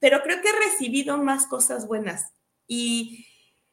pero 0.00 0.20
creo 0.22 0.42
que 0.42 0.48
he 0.48 0.68
recibido 0.68 1.16
más 1.16 1.46
cosas 1.46 1.86
buenas 1.86 2.32
y 2.66 3.26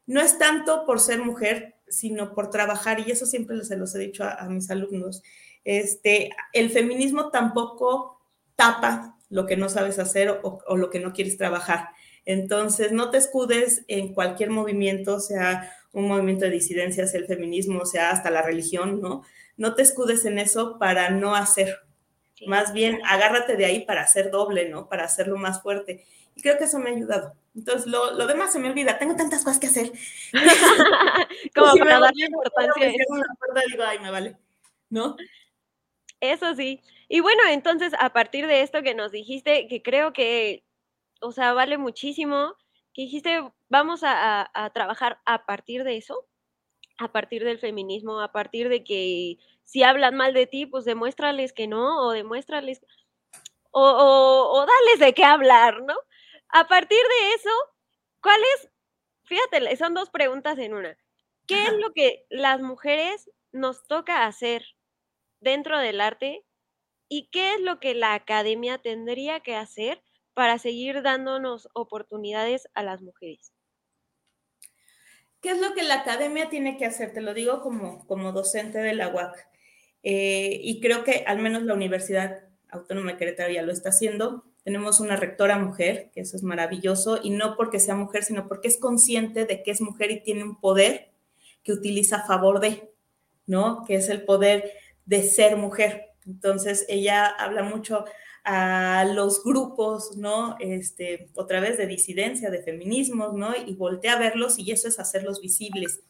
no 0.05 0.21
es 0.21 0.37
tanto 0.37 0.85
por 0.85 0.99
ser 0.99 1.23
mujer, 1.23 1.75
sino 1.87 2.35
por 2.35 2.51
trabajar, 2.51 2.99
y 2.99 3.11
eso 3.11 3.25
siempre 3.25 3.63
se 3.63 3.77
los 3.77 3.95
he 3.95 3.99
dicho 3.99 4.23
a, 4.23 4.47
mis 4.47 4.69
alumnos. 4.69 5.23
Este, 5.63 6.29
el 6.51 6.69
feminismo 6.69 7.31
tampoco 7.31 8.19
tapa 8.55 9.17
lo 9.29 9.47
que 9.47 9.57
no 9.57 9.69
sabes 9.69 9.97
hacer 9.97 10.39
o 10.43 10.77
lo 10.77 10.89
que 10.91 10.99
no 10.99 11.13
quieres 11.13 11.37
trabajar 11.37 11.89
entonces, 12.25 12.91
no 12.91 13.09
te 13.09 13.17
escudes 13.17 13.83
en 13.87 14.13
cualquier 14.13 14.49
movimiento, 14.49 15.19
sea 15.19 15.71
un 15.91 16.07
movimiento 16.07 16.45
de 16.45 16.51
disidencia, 16.51 17.07
sea 17.07 17.19
el 17.19 17.27
feminismo, 17.27 17.85
sea 17.85 18.11
hasta 18.11 18.29
la 18.29 18.41
religión, 18.41 19.01
¿no? 19.01 19.23
No 19.57 19.75
te 19.75 19.81
escudes 19.81 20.25
en 20.25 20.39
eso 20.39 20.79
para 20.79 21.09
no 21.09 21.35
hacer. 21.35 21.79
Más 22.47 22.73
bien, 22.73 22.99
agárrate 23.05 23.55
de 23.55 23.65
ahí 23.65 23.85
para 23.85 24.01
hacer 24.01 24.31
doble, 24.31 24.69
¿no? 24.69 24.89
Para 24.89 25.03
hacerlo 25.03 25.37
más 25.37 25.61
fuerte. 25.61 26.05
Y 26.35 26.41
creo 26.41 26.57
que 26.57 26.63
eso 26.63 26.79
me 26.79 26.89
ha 26.89 26.93
ayudado. 26.93 27.35
Entonces, 27.55 27.85
lo, 27.85 28.25
demás 28.25 28.51
se 28.51 28.59
me 28.59 28.69
olvida. 28.69 28.97
Tengo 28.97 29.15
tantas 29.15 29.43
cosas 29.43 29.59
que 29.59 29.67
hacer. 29.67 29.91
Como 31.55 31.75
para 31.75 31.99
darle 31.99 32.25
importancia. 32.25 32.87
digo, 32.87 33.83
ay, 33.85 33.99
me 33.99 34.09
vale. 34.09 34.37
¿No? 34.89 35.15
Eso 36.19 36.55
sí. 36.55 36.81
Y 37.07 37.19
bueno, 37.19 37.43
entonces, 37.49 37.93
a 37.99 38.11
partir 38.13 38.47
de 38.47 38.61
esto 38.61 38.81
que 38.81 38.95
nos 38.95 39.11
dijiste, 39.11 39.67
que 39.67 39.83
creo 39.83 40.13
que 40.13 40.63
o 41.23 41.31
sea, 41.31 41.53
vale 41.53 41.77
muchísimo, 41.77 42.55
que 42.93 43.03
dijiste, 43.03 43.41
vamos 43.69 44.01
a, 44.03 44.71
trabajar 44.73 45.19
a 45.25 45.45
partir 45.45 45.83
de 45.83 45.97
eso, 45.97 46.27
a 46.97 47.11
partir 47.11 47.43
del 47.43 47.59
feminismo, 47.59 48.19
a 48.19 48.31
partir 48.31 48.69
de 48.69 48.83
que 48.83 49.37
si 49.63 49.83
hablan 49.83 50.15
mal 50.15 50.33
de 50.33 50.47
ti, 50.47 50.65
pues 50.65 50.85
demuéstrales 50.85 51.53
que 51.53 51.67
no, 51.67 52.05
o 52.05 52.11
demuéstrales, 52.11 52.85
o, 53.71 53.81
o, 53.81 54.51
o 54.53 54.65
dales 54.65 54.99
de 54.99 55.13
qué 55.13 55.23
hablar, 55.23 55.81
¿no? 55.81 55.95
A 56.49 56.67
partir 56.67 56.99
de 56.99 57.33
eso, 57.33 57.49
¿cuáles 58.21 58.69
fíjate, 59.23 59.75
son 59.77 59.93
dos 59.93 60.09
preguntas 60.09 60.57
en 60.57 60.73
una. 60.73 60.97
¿Qué 61.47 61.63
es 61.63 61.73
lo 61.73 61.91
que 61.93 62.25
las 62.29 62.61
mujeres 62.61 63.29
nos 63.51 63.85
toca 63.87 64.25
hacer 64.25 64.65
dentro 65.41 65.77
del 65.77 65.99
arte 65.99 66.45
y 67.09 67.27
qué 67.29 67.55
es 67.55 67.61
lo 67.61 67.79
que 67.79 67.93
la 67.93 68.13
academia 68.13 68.77
tendría 68.77 69.41
que 69.41 69.55
hacer 69.55 70.01
para 70.33 70.57
seguir 70.57 71.01
dándonos 71.01 71.69
oportunidades 71.73 72.67
a 72.73 72.83
las 72.83 73.01
mujeres? 73.01 73.53
¿Qué 75.41 75.51
es 75.51 75.59
lo 75.59 75.73
que 75.73 75.83
la 75.83 75.95
academia 75.95 76.49
tiene 76.49 76.77
que 76.77 76.85
hacer? 76.85 77.13
Te 77.13 77.21
lo 77.21 77.33
digo 77.33 77.61
como, 77.61 78.07
como 78.07 78.31
docente 78.31 78.79
de 78.79 78.93
la 78.93 79.09
UAC. 79.09 79.47
Eh, 80.01 80.59
y 80.63 80.79
creo 80.79 81.03
que 81.03 81.23
al 81.27 81.39
menos 81.39 81.63
la 81.63 81.73
Universidad 81.73 82.43
Autónoma 82.69 83.11
de 83.11 83.17
Querétaro 83.17 83.51
ya 83.51 83.61
lo 83.61 83.71
está 83.71 83.89
haciendo. 83.89 84.45
Tenemos 84.63 85.01
una 85.01 85.17
rectora 85.17 85.59
mujer, 85.59 86.11
que 86.13 86.21
eso 86.21 86.37
es 86.37 86.43
maravilloso, 86.43 87.19
y 87.21 87.29
no 87.29 87.57
porque 87.57 87.79
sea 87.79 87.95
mujer, 87.95 88.23
sino 88.23 88.47
porque 88.47 88.69
es 88.69 88.77
consciente 88.77 89.45
de 89.45 89.63
que 89.63 89.71
es 89.71 89.81
mujer 89.81 90.11
y 90.11 90.23
tiene 90.23 90.43
un 90.43 90.59
poder 90.59 91.11
que 91.63 91.73
utiliza 91.73 92.17
a 92.17 92.25
favor 92.25 92.61
de, 92.61 92.93
¿no? 93.45 93.83
Que 93.85 93.95
es 93.95 94.07
el 94.07 94.23
poder 94.23 94.71
de 95.05 95.23
ser 95.23 95.57
mujer. 95.57 96.11
Entonces, 96.25 96.85
ella 96.87 97.25
habla 97.27 97.63
mucho 97.63 98.05
a 98.43 99.05
los 99.05 99.43
grupos, 99.43 100.17
¿no? 100.17 100.55
Este, 100.59 101.29
otra 101.35 101.59
vez 101.59 101.77
de 101.77 101.87
disidencia, 101.87 102.49
de 102.49 102.61
feminismos, 102.61 103.33
¿no? 103.33 103.55
Y 103.55 103.75
voltea 103.75 104.13
a 104.13 104.19
verlos 104.19 104.59
y 104.59 104.71
eso 104.71 104.87
es 104.87 104.99
hacerlos 104.99 105.41
visibles. 105.41 106.01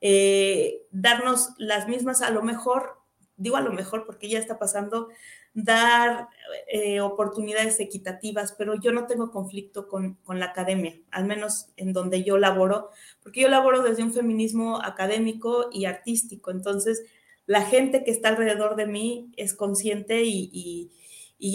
Eh, 0.00 0.82
darnos 0.90 1.50
las 1.58 1.88
mismas, 1.88 2.22
a 2.22 2.30
lo 2.30 2.42
mejor, 2.42 3.00
digo 3.36 3.56
a 3.56 3.62
lo 3.62 3.72
mejor 3.72 4.06
porque 4.06 4.28
ya 4.28 4.38
está 4.38 4.58
pasando, 4.58 5.08
dar 5.54 6.28
eh, 6.68 7.00
oportunidades 7.00 7.80
equitativas, 7.80 8.54
pero 8.56 8.74
yo 8.78 8.92
no 8.92 9.06
tengo 9.06 9.30
conflicto 9.30 9.88
con, 9.88 10.14
con, 10.22 10.38
la 10.38 10.46
academia, 10.46 11.00
al 11.10 11.24
menos 11.24 11.68
en 11.76 11.94
donde 11.94 12.22
yo 12.22 12.36
laboro, 12.36 12.90
porque 13.22 13.40
yo 13.40 13.48
laboro 13.48 13.82
desde 13.82 14.02
un 14.02 14.12
feminismo 14.12 14.82
académico 14.82 15.70
y 15.72 15.86
artístico, 15.86 16.50
entonces 16.50 17.04
la 17.46 17.62
gente 17.62 18.04
que 18.04 18.10
está 18.10 18.28
alrededor 18.28 18.76
de 18.76 18.86
mí 18.86 19.32
es 19.36 19.54
consciente 19.54 20.24
y, 20.24 20.50
y, 20.52 20.92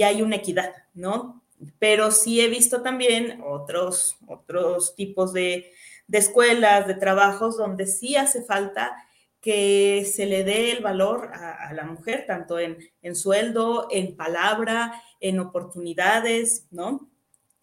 hay 0.04 0.22
una 0.22 0.38
equidad, 0.38 0.74
¿no? 0.94 1.44
Pero 1.80 2.12
sí 2.12 2.42
he 2.42 2.48
visto 2.48 2.82
también 2.82 3.42
otros, 3.46 4.18
otros 4.28 4.96
tipos 4.96 5.34
de, 5.34 5.72
de 6.08 6.18
escuelas, 6.18 6.88
de 6.88 6.96
trabajos 6.96 7.58
donde 7.58 7.86
sí 7.88 8.16
hace 8.16 8.42
falta 8.42 8.96
que 9.42 10.06
se 10.12 10.26
le 10.28 10.44
dé 10.44 10.72
el 10.72 10.84
valor 10.84 11.32
a, 11.34 11.74
la 11.74 11.84
mujer, 11.84 12.26
tanto 12.28 12.60
en, 12.60 12.78
en, 13.02 13.16
sueldo, 13.16 13.88
en 13.90 14.16
palabra, 14.16 15.02
en 15.20 15.40
oportunidades, 15.40 16.68
¿no? 16.70 17.10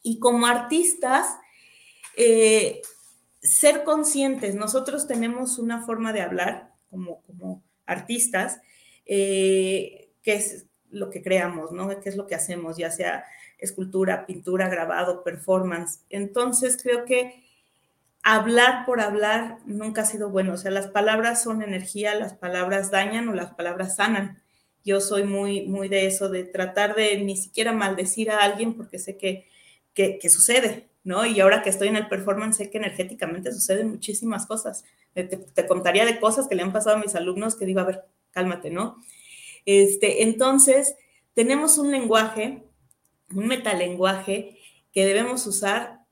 Y 0.02 0.18
como 0.18 0.46
artistas, 0.46 1.36
eh, 2.16 2.82
ser 3.40 3.84
conscientes, 3.84 4.56
nosotros 4.56 5.06
tenemos 5.06 5.58
una 5.58 5.84
forma 5.84 6.12
de 6.12 6.22
hablar 6.22 6.72
como, 6.90 7.22
como 7.22 7.62
artistas, 7.86 8.60
eh, 9.06 10.10
que 10.22 10.34
es 10.34 10.67
lo 10.90 11.10
que 11.10 11.22
creamos, 11.22 11.72
¿no? 11.72 11.88
¿Qué 12.00 12.08
es 12.08 12.16
lo 12.16 12.26
que 12.26 12.34
hacemos, 12.34 12.76
ya 12.76 12.90
sea 12.90 13.24
escultura, 13.58 14.24
pintura, 14.26 14.68
grabado, 14.68 15.24
performance. 15.24 16.00
Entonces, 16.10 16.78
creo 16.80 17.04
que 17.04 17.44
hablar 18.22 18.86
por 18.86 19.00
hablar 19.00 19.58
nunca 19.66 20.02
ha 20.02 20.06
sido 20.06 20.30
bueno. 20.30 20.54
O 20.54 20.56
sea, 20.56 20.70
las 20.70 20.88
palabras 20.88 21.42
son 21.42 21.62
energía, 21.62 22.14
las 22.14 22.34
palabras 22.34 22.90
dañan 22.90 23.28
o 23.28 23.34
las 23.34 23.54
palabras 23.54 23.96
sanan. 23.96 24.40
Yo 24.84 25.00
soy 25.00 25.24
muy, 25.24 25.66
muy 25.66 25.88
de 25.88 26.06
eso, 26.06 26.28
de 26.28 26.44
tratar 26.44 26.94
de 26.94 27.18
ni 27.22 27.36
siquiera 27.36 27.72
maldecir 27.72 28.30
a 28.30 28.38
alguien 28.38 28.74
porque 28.74 28.98
sé 28.98 29.18
que, 29.18 29.48
que, 29.92 30.30
sucede, 30.30 30.88
¿no? 31.02 31.26
Y 31.26 31.40
ahora 31.40 31.62
que 31.62 31.70
estoy 31.70 31.88
en 31.88 31.96
el 31.96 32.08
performance, 32.08 32.56
sé 32.56 32.70
que 32.70 32.78
energéticamente 32.78 33.52
suceden 33.52 33.90
muchísimas 33.90 34.46
cosas. 34.46 34.84
Te, 35.12 35.24
te, 35.24 35.66
contaría 35.66 36.06
de 36.06 36.20
cosas 36.20 36.46
que 36.46 36.54
le 36.54 36.62
han 36.62 36.72
pasado 36.72 36.96
a 36.96 37.00
mis 37.00 37.16
alumnos 37.16 37.56
que 37.56 37.66
digo, 37.66 37.80
a 37.80 37.84
ver, 37.84 38.04
cálmate, 38.30 38.70
¿no? 38.70 39.02
Este, 39.70 40.22
entonces, 40.22 40.96
tenemos 41.34 41.76
un 41.76 41.90
lenguaje, 41.90 42.62
un 43.34 43.48
metalenguaje 43.48 44.56
que 44.94 45.04
debemos 45.04 45.46
usar 45.46 46.06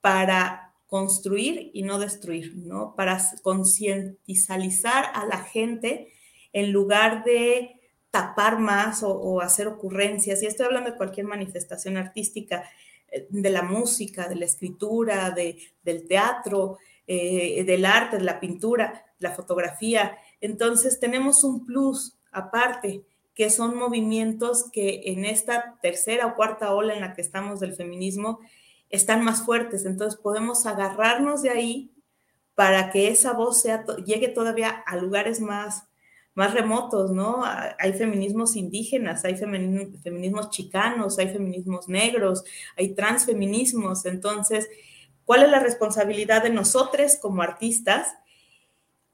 para 0.00 0.72
construir 0.86 1.70
y 1.74 1.82
no 1.82 1.98
destruir, 1.98 2.56
¿no? 2.56 2.94
Para 2.96 3.22
concientizar 3.42 5.10
a 5.12 5.26
la 5.26 5.36
gente 5.44 6.14
en 6.54 6.72
lugar 6.72 7.22
de 7.24 7.82
tapar 8.10 8.58
más 8.58 9.02
o, 9.02 9.42
hacer 9.42 9.68
ocurrencias. 9.68 10.42
Y 10.42 10.46
estoy 10.46 10.64
hablando 10.64 10.92
de 10.92 10.96
cualquier 10.96 11.26
manifestación 11.26 11.98
artística, 11.98 12.64
eh, 13.08 13.26
de 13.28 13.50
la 13.50 13.60
música, 13.60 14.26
de 14.26 14.36
la 14.36 14.46
escritura, 14.46 15.32
de, 15.32 15.58
del 15.82 16.08
teatro, 16.08 16.78
eh, 17.06 17.62
del 17.64 17.84
arte, 17.84 18.16
de 18.16 18.24
la 18.24 18.40
pintura, 18.40 19.04
la 19.18 19.32
fotografía. 19.32 20.16
Entonces 20.40 20.98
tenemos 20.98 21.44
un 21.44 21.66
plus 21.66 22.16
aparte, 22.32 23.04
que 23.34 23.50
son 23.50 23.76
movimientos 23.76 24.70
que 24.70 25.02
en 25.06 25.24
esta 25.24 25.78
tercera 25.80 26.26
o 26.26 26.34
cuarta 26.34 26.74
ola 26.74 26.94
en 26.94 27.00
la 27.00 27.14
que 27.14 27.22
estamos 27.22 27.60
del 27.60 27.74
feminismo, 27.74 28.40
están 28.90 29.24
más 29.24 29.44
fuertes. 29.44 29.86
Entonces 29.86 30.20
podemos 30.20 30.66
agarrarnos 30.66 31.42
de 31.42 31.50
ahí 31.50 31.92
para 32.54 32.90
que 32.90 33.08
esa 33.08 33.32
voz 33.32 33.64
llegue 34.04 34.28
todavía 34.28 34.68
a 34.68 34.96
lugares 34.96 35.40
más, 35.40 35.88
más 36.34 36.52
remotos, 36.52 37.10
¿no? 37.10 37.42
Hay 37.78 37.94
feminismos 37.94 38.54
indígenas, 38.56 39.24
hay 39.24 39.36
feminismos 39.36 40.50
chicanos, 40.50 41.18
hay 41.18 41.28
feminismos 41.28 41.88
negros, 41.88 42.44
hay 42.76 42.94
transfeminismos. 42.94 44.04
Entonces, 44.04 44.68
¿cuál 45.24 45.42
es 45.42 45.50
la 45.50 45.60
responsabilidad 45.60 46.42
de 46.42 46.50
nosotros 46.50 47.16
como 47.16 47.40
artistas? 47.42 48.08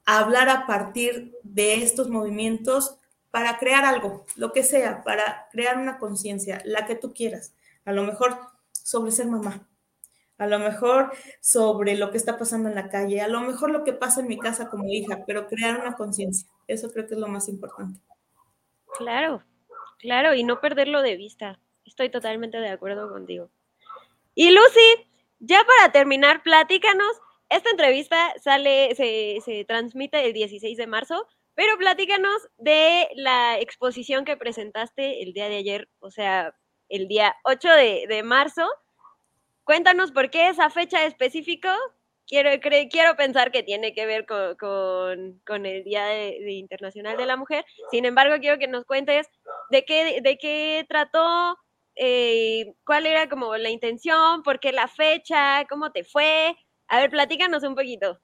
Hablar 0.05 0.49
a 0.49 0.67
partir 0.67 1.33
de 1.43 1.75
estos 1.75 2.09
movimientos 2.09 2.98
para 3.31 3.57
crear 3.57 3.85
algo, 3.85 4.25
lo 4.35 4.51
que 4.51 4.63
sea, 4.63 5.03
para 5.03 5.47
crear 5.51 5.77
una 5.77 5.99
conciencia, 5.99 6.61
la 6.65 6.85
que 6.85 6.95
tú 6.95 7.13
quieras. 7.13 7.53
A 7.85 7.91
lo 7.91 8.03
mejor 8.03 8.37
sobre 8.71 9.11
ser 9.11 9.27
mamá, 9.27 9.67
a 10.37 10.47
lo 10.47 10.57
mejor 10.57 11.11
sobre 11.41 11.95
lo 11.95 12.11
que 12.11 12.17
está 12.17 12.37
pasando 12.37 12.69
en 12.69 12.75
la 12.75 12.89
calle, 12.89 13.21
a 13.21 13.27
lo 13.27 13.41
mejor 13.41 13.71
lo 13.71 13.83
que 13.83 13.93
pasa 13.93 14.21
en 14.21 14.27
mi 14.27 14.39
casa 14.39 14.69
como 14.69 14.85
hija, 14.87 15.23
pero 15.27 15.47
crear 15.47 15.79
una 15.79 15.95
conciencia. 15.95 16.49
Eso 16.67 16.91
creo 16.91 17.07
que 17.07 17.13
es 17.13 17.19
lo 17.19 17.27
más 17.27 17.49
importante. 17.49 17.99
Claro, 18.97 19.43
claro, 19.99 20.33
y 20.33 20.43
no 20.43 20.61
perderlo 20.61 21.01
de 21.01 21.17
vista. 21.17 21.59
Estoy 21.85 22.09
totalmente 22.09 22.57
de 22.57 22.69
acuerdo 22.69 23.09
contigo. 23.09 23.49
Y 24.33 24.51
Lucy, 24.51 25.07
ya 25.39 25.61
para 25.65 25.91
terminar, 25.91 26.41
platícanos. 26.41 27.11
Esta 27.49 27.71
entrevista 27.71 28.33
sale, 28.41 28.95
se, 28.95 29.39
se 29.43 29.65
transmite 29.65 30.25
el 30.25 30.33
16 30.33 30.77
de 30.77 30.87
marzo, 30.87 31.27
pero 31.59 31.77
platícanos 31.77 32.47
de 32.57 33.09
la 33.15 33.59
exposición 33.59 34.23
que 34.23 34.37
presentaste 34.37 35.23
el 35.23 35.33
día 35.33 35.49
de 35.49 35.57
ayer, 35.57 35.89
o 35.99 36.09
sea, 36.09 36.55
el 36.87 37.09
día 37.09 37.35
8 37.43 37.67
de, 37.67 38.05
de 38.07 38.23
marzo 38.23 38.65
Cuéntanos 39.69 40.11
por 40.11 40.31
qué 40.31 40.49
esa 40.49 40.71
fecha 40.71 41.05
específica. 41.05 41.77
Quiero, 42.25 42.49
quiero 42.89 43.15
pensar 43.15 43.51
que 43.51 43.61
tiene 43.61 43.93
que 43.93 44.07
ver 44.07 44.25
con, 44.25 45.65
el 45.67 45.83
Día 45.83 46.05
de, 46.05 46.53
Internacional 46.53 47.17
de 47.17 47.27
la 47.27 47.37
Mujer. 47.37 47.63
Sin 47.91 48.05
embargo, 48.05 48.37
quiero 48.39 48.57
que 48.57 48.67
nos 48.67 48.83
cuentes 48.85 49.27
de 49.69 49.85
qué, 49.85 50.21
de 50.23 50.39
qué 50.39 50.87
trató, 50.89 51.55
eh, 51.95 52.73
cuál 52.83 53.05
era 53.05 53.29
como 53.29 53.57
la 53.57 53.69
intención, 53.69 54.41
por 54.41 54.59
qué 54.59 54.71
la 54.71 54.87
fecha, 54.87 55.63
cómo 55.69 55.91
te 55.91 56.03
fue. 56.03 56.57
A 56.87 57.01
ver, 57.01 57.11
platícanos 57.11 57.61
un 57.61 57.75
poquito. 57.75 58.19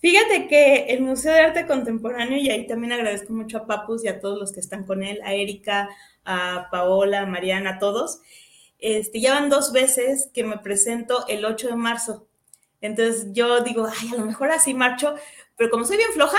Fíjate 0.00 0.46
que 0.46 0.86
el 0.90 1.02
Museo 1.02 1.32
de 1.32 1.40
Arte 1.40 1.66
Contemporáneo, 1.66 2.38
y 2.38 2.50
ahí 2.50 2.66
también 2.66 2.92
agradezco 2.92 3.32
mucho 3.32 3.58
a 3.58 3.66
Papus 3.66 4.04
y 4.04 4.08
a 4.08 4.20
todos 4.20 4.38
los 4.38 4.52
que 4.52 4.60
están 4.60 4.84
con 4.84 5.02
él, 5.02 5.20
a 5.24 5.34
Erika, 5.34 5.88
a 6.24 6.68
Paola, 6.70 7.22
a 7.22 7.26
Mariana, 7.26 7.70
a 7.70 7.78
todos, 7.78 8.20
este, 8.78 9.20
ya 9.20 9.34
van 9.34 9.50
dos 9.50 9.72
veces 9.72 10.30
que 10.32 10.44
me 10.44 10.58
presento 10.58 11.26
el 11.26 11.44
8 11.44 11.68
de 11.68 11.76
marzo. 11.76 12.28
Entonces 12.80 13.28
yo 13.32 13.60
digo, 13.62 13.88
ay, 13.88 14.10
a 14.14 14.18
lo 14.18 14.26
mejor 14.26 14.50
así 14.52 14.72
marcho, 14.72 15.16
pero 15.56 15.68
como 15.70 15.84
soy 15.84 15.96
bien 15.96 16.12
floja, 16.12 16.38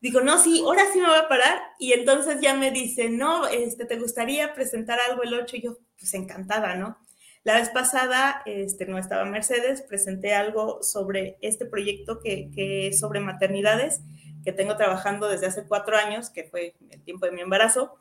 digo, 0.00 0.20
no, 0.20 0.38
sí, 0.38 0.60
ahora 0.60 0.82
sí 0.92 1.00
me 1.00 1.08
voy 1.08 1.18
a 1.18 1.28
parar. 1.28 1.58
Y 1.78 1.94
entonces 1.94 2.40
ya 2.42 2.54
me 2.54 2.70
dice, 2.70 3.08
no, 3.08 3.46
este, 3.46 3.86
¿te 3.86 3.98
gustaría 3.98 4.52
presentar 4.52 4.98
algo 5.08 5.22
el 5.22 5.32
8? 5.32 5.56
Y 5.56 5.62
yo, 5.62 5.78
pues 5.98 6.12
encantada, 6.12 6.74
¿no? 6.74 6.98
La 7.42 7.54
vez 7.54 7.70
pasada 7.70 8.42
este, 8.44 8.86
no 8.86 8.98
estaba 8.98 9.24
Mercedes, 9.24 9.82
presenté 9.82 10.34
algo 10.34 10.82
sobre 10.82 11.38
este 11.40 11.64
proyecto 11.64 12.20
que, 12.20 12.50
que 12.54 12.88
es 12.88 13.00
sobre 13.00 13.20
maternidades, 13.20 14.02
que 14.44 14.52
tengo 14.52 14.76
trabajando 14.76 15.28
desde 15.28 15.46
hace 15.46 15.64
cuatro 15.66 15.96
años, 15.96 16.30
que 16.30 16.44
fue 16.44 16.74
el 16.90 17.02
tiempo 17.02 17.26
de 17.26 17.32
mi 17.32 17.40
embarazo. 17.40 17.98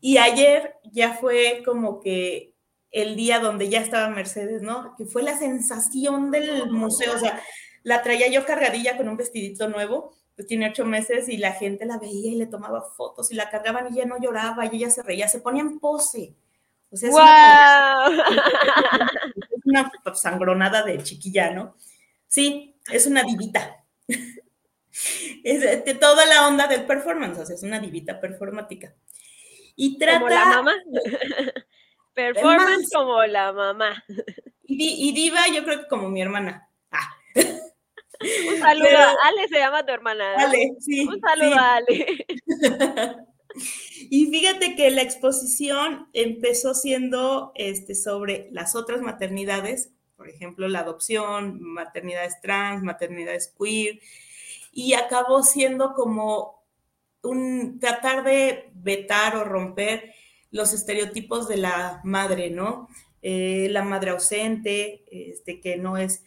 Y 0.00 0.18
ayer 0.18 0.74
ya 0.92 1.14
fue 1.14 1.62
como 1.64 2.00
que 2.00 2.52
el 2.92 3.16
día 3.16 3.40
donde 3.40 3.68
ya 3.68 3.80
estaba 3.80 4.08
Mercedes, 4.08 4.62
¿no? 4.62 4.94
Que 4.96 5.04
fue 5.04 5.22
la 5.22 5.36
sensación 5.36 6.30
del 6.30 6.70
museo, 6.70 7.14
o 7.14 7.18
sea, 7.18 7.42
la 7.82 8.02
traía 8.02 8.28
yo 8.28 8.44
cargadilla 8.44 8.96
con 8.96 9.08
un 9.08 9.16
vestidito 9.16 9.68
nuevo, 9.68 10.14
pues 10.34 10.46
tiene 10.46 10.68
ocho 10.68 10.84
meses 10.84 11.28
y 11.28 11.36
la 11.38 11.52
gente 11.52 11.86
la 11.86 11.98
veía 11.98 12.32
y 12.32 12.36
le 12.36 12.46
tomaba 12.46 12.82
fotos 12.96 13.30
y 13.32 13.34
la 13.34 13.50
cargaban 13.50 13.86
y 13.88 13.98
ella 13.98 14.06
no 14.06 14.20
lloraba 14.20 14.66
y 14.66 14.76
ella 14.76 14.90
se 14.90 15.02
reía, 15.02 15.28
se 15.28 15.40
ponía 15.40 15.62
en 15.62 15.78
pose. 15.78 16.34
O 16.90 16.96
sea, 16.96 17.08
es 17.08 17.14
una, 19.64 19.90
sangronada 20.14 20.82
de 20.82 21.02
chiquilla, 21.02 21.50
¿no? 21.50 21.74
Sí, 22.28 22.76
es 22.90 23.06
una 23.06 23.22
divita. 23.22 23.84
es 25.44 25.84
de, 25.84 25.94
toda 25.94 26.24
la 26.26 26.46
onda 26.46 26.66
del 26.66 26.86
performance, 26.86 27.38
o 27.38 27.46
sea, 27.46 27.54
es 27.54 27.62
una 27.62 27.80
divita 27.80 28.20
performática. 28.20 28.94
Y 29.74 29.98
trata... 29.98 30.20
Como 30.20 30.30
la 30.30 30.44
mamá. 30.44 30.74
performance 32.14 32.88
como 32.94 33.26
la 33.26 33.52
mamá. 33.52 34.04
Y, 34.64 35.12
diva, 35.12 35.40
yo 35.54 35.64
creo 35.64 35.80
que 35.80 35.86
como 35.86 36.08
mi 36.08 36.22
hermana. 36.22 36.66
Ah. 36.90 37.14
Un 37.34 38.58
saludo, 38.58 38.98
a 38.98 39.14
Ale 39.26 39.48
se 39.48 39.58
llama 39.58 39.84
tu 39.84 39.92
hermana. 39.92 40.34
Ale, 40.38 40.72
sí. 40.80 41.06
Un 41.06 41.20
saludo 41.20 41.56
a 41.56 41.74
Ale. 41.74 42.26
Y 44.10 44.26
fíjate 44.26 44.76
que 44.76 44.90
la 44.90 45.02
exposición 45.02 46.08
empezó 46.12 46.74
siendo 46.74 47.52
este, 47.54 47.94
sobre 47.94 48.48
las 48.52 48.76
otras 48.76 49.00
maternidades, 49.00 49.90
por 50.16 50.28
ejemplo, 50.28 50.68
la 50.68 50.80
adopción, 50.80 51.60
maternidades 51.60 52.40
trans, 52.40 52.82
maternidades 52.82 53.52
queer, 53.58 54.00
y 54.72 54.94
acabó 54.94 55.42
siendo 55.42 55.94
como 55.94 56.62
un 57.22 57.80
tratar 57.80 58.24
de 58.24 58.70
vetar 58.74 59.36
o 59.36 59.44
romper 59.44 60.14
los 60.50 60.72
estereotipos 60.72 61.48
de 61.48 61.56
la 61.56 62.00
madre, 62.04 62.50
¿no? 62.50 62.88
Eh, 63.22 63.68
la 63.70 63.82
madre 63.82 64.10
ausente, 64.10 65.04
este, 65.10 65.60
que 65.60 65.76
no 65.76 65.96
es, 65.96 66.22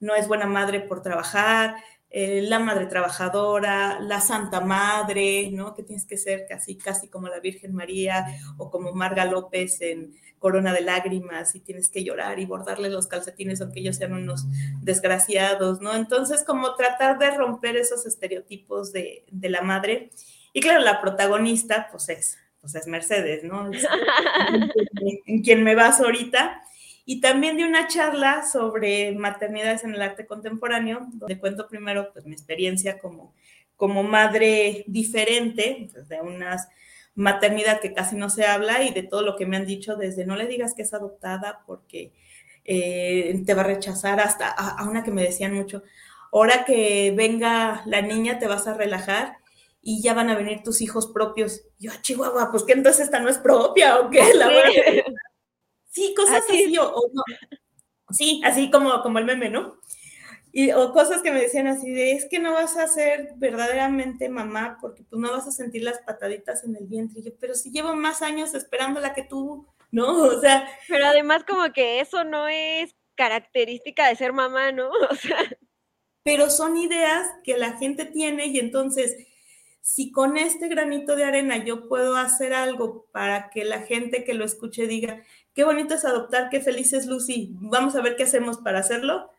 no 0.00 0.14
es 0.14 0.26
buena 0.26 0.46
madre 0.46 0.80
por 0.80 1.02
trabajar, 1.02 1.76
eh, 2.12 2.42
la 2.42 2.58
madre 2.58 2.86
trabajadora, 2.86 4.00
la 4.00 4.20
Santa 4.20 4.60
Madre, 4.60 5.48
¿no? 5.52 5.74
Que 5.74 5.84
tienes 5.84 6.06
que 6.06 6.16
ser 6.16 6.44
casi, 6.48 6.76
casi 6.76 7.06
como 7.06 7.28
la 7.28 7.38
Virgen 7.38 7.72
María 7.72 8.26
o 8.58 8.68
como 8.68 8.92
Marga 8.92 9.24
López 9.24 9.80
en 9.80 10.12
Corona 10.40 10.72
de 10.72 10.80
Lágrimas 10.80 11.54
y 11.54 11.60
tienes 11.60 11.88
que 11.88 12.02
llorar 12.02 12.40
y 12.40 12.46
bordarle 12.46 12.90
los 12.90 13.06
calcetines 13.06 13.60
aunque 13.60 13.78
ellos 13.78 13.96
sean 13.96 14.14
unos 14.14 14.46
desgraciados, 14.80 15.80
¿no? 15.80 15.94
Entonces, 15.94 16.42
como 16.44 16.74
tratar 16.74 17.16
de 17.18 17.30
romper 17.30 17.76
esos 17.76 18.04
estereotipos 18.06 18.92
de, 18.92 19.24
de 19.30 19.48
la 19.48 19.62
madre. 19.62 20.10
Y 20.52 20.60
claro, 20.60 20.80
la 20.80 21.00
protagonista, 21.00 21.88
pues 21.92 22.08
es, 22.08 22.38
pues 22.60 22.74
es 22.74 22.88
Mercedes, 22.88 23.44
¿no? 23.44 23.70
en 25.26 25.42
quien 25.42 25.62
me 25.62 25.76
vas 25.76 26.00
ahorita 26.00 26.60
y 27.10 27.20
también 27.20 27.56
de 27.56 27.64
una 27.64 27.88
charla 27.88 28.46
sobre 28.46 29.10
maternidades 29.10 29.82
en 29.82 29.94
el 29.94 30.00
arte 30.00 30.26
contemporáneo, 30.26 31.08
donde 31.14 31.40
cuento 31.40 31.66
primero 31.66 32.12
pues, 32.12 32.24
mi 32.24 32.34
experiencia 32.34 33.00
como, 33.00 33.34
como 33.74 34.04
madre 34.04 34.84
diferente, 34.86 35.88
pues, 35.92 36.08
de 36.08 36.20
una 36.20 36.56
maternidad 37.16 37.80
que 37.80 37.94
casi 37.94 38.14
no 38.14 38.30
se 38.30 38.46
habla 38.46 38.84
y 38.84 38.92
de 38.92 39.02
todo 39.02 39.22
lo 39.22 39.34
que 39.34 39.44
me 39.44 39.56
han 39.56 39.66
dicho 39.66 39.96
desde 39.96 40.24
no 40.24 40.36
le 40.36 40.46
digas 40.46 40.72
que 40.72 40.82
es 40.82 40.94
adoptada 40.94 41.64
porque 41.66 42.12
eh, 42.64 43.42
te 43.44 43.54
va 43.54 43.62
a 43.62 43.64
rechazar, 43.64 44.20
hasta 44.20 44.48
a, 44.48 44.88
una 44.88 45.02
que 45.02 45.10
me 45.10 45.24
decían 45.24 45.52
mucho, 45.52 45.82
ahora 46.30 46.64
que 46.64 47.12
venga 47.16 47.82
la 47.86 48.02
niña 48.02 48.38
te 48.38 48.46
vas 48.46 48.68
a 48.68 48.74
relajar 48.74 49.38
y 49.82 50.00
ya 50.00 50.14
van 50.14 50.30
a 50.30 50.36
venir 50.36 50.62
tus 50.62 50.80
hijos 50.80 51.08
propios. 51.08 51.62
yo, 51.80 51.90
ah, 51.92 52.00
Chihuahua, 52.02 52.52
pues 52.52 52.62
que 52.62 52.74
entonces 52.74 53.06
esta 53.06 53.18
no 53.18 53.28
es 53.28 53.38
propia 53.38 53.98
o 53.98 54.10
qué, 54.10 54.32
la 54.32 54.46
verdad. 54.46 54.70
Sí, 55.90 56.14
cosas 56.16 56.44
así, 56.48 56.76
o, 56.78 57.10
no. 57.12 57.22
Sí, 58.10 58.40
así 58.44 58.70
como, 58.70 59.02
como 59.02 59.18
el 59.18 59.24
meme, 59.24 59.50
¿no? 59.50 59.78
Y, 60.52 60.72
o 60.72 60.92
cosas 60.92 61.22
que 61.22 61.30
me 61.30 61.40
decían 61.40 61.66
así 61.68 61.90
de, 61.90 62.12
es 62.12 62.26
que 62.28 62.40
no 62.40 62.54
vas 62.54 62.76
a 62.76 62.88
ser 62.88 63.34
verdaderamente 63.36 64.28
mamá 64.28 64.78
porque 64.80 65.04
pues 65.04 65.20
no 65.20 65.30
vas 65.30 65.46
a 65.46 65.52
sentir 65.52 65.84
las 65.84 66.00
pataditas 66.00 66.64
en 66.64 66.76
el 66.76 66.86
vientre. 66.86 67.20
Y 67.20 67.24
yo, 67.24 67.32
pero 67.38 67.54
si 67.54 67.70
llevo 67.70 67.94
más 67.94 68.22
años 68.22 68.54
esperándola 68.54 69.14
que 69.14 69.22
tú, 69.22 69.66
¿no? 69.90 70.06
O 70.24 70.40
sea... 70.40 70.68
Pero 70.88 71.06
además 71.06 71.44
como 71.44 71.72
que 71.72 72.00
eso 72.00 72.24
no 72.24 72.48
es 72.48 72.94
característica 73.14 74.08
de 74.08 74.16
ser 74.16 74.32
mamá, 74.32 74.72
¿no? 74.72 74.90
O 75.10 75.14
sea... 75.14 75.38
Pero 76.22 76.50
son 76.50 76.76
ideas 76.76 77.28
que 77.44 77.56
la 77.56 77.78
gente 77.78 78.04
tiene 78.04 78.46
y 78.46 78.58
entonces 78.58 79.16
si 79.80 80.12
con 80.12 80.36
este 80.36 80.68
granito 80.68 81.16
de 81.16 81.24
arena 81.24 81.64
yo 81.64 81.88
puedo 81.88 82.16
hacer 82.16 82.52
algo 82.52 83.06
para 83.12 83.50
que 83.50 83.64
la 83.64 83.80
gente 83.80 84.24
que 84.24 84.34
lo 84.34 84.44
escuche 84.44 84.86
diga, 84.86 85.24
qué 85.54 85.64
bonito 85.64 85.94
es 85.94 86.04
adoptar, 86.04 86.50
qué 86.50 86.60
feliz 86.60 86.92
es 86.92 87.06
Lucy, 87.06 87.50
vamos 87.60 87.96
a 87.96 88.02
ver 88.02 88.16
qué 88.16 88.24
hacemos 88.24 88.58
para 88.58 88.80
hacerlo, 88.80 89.30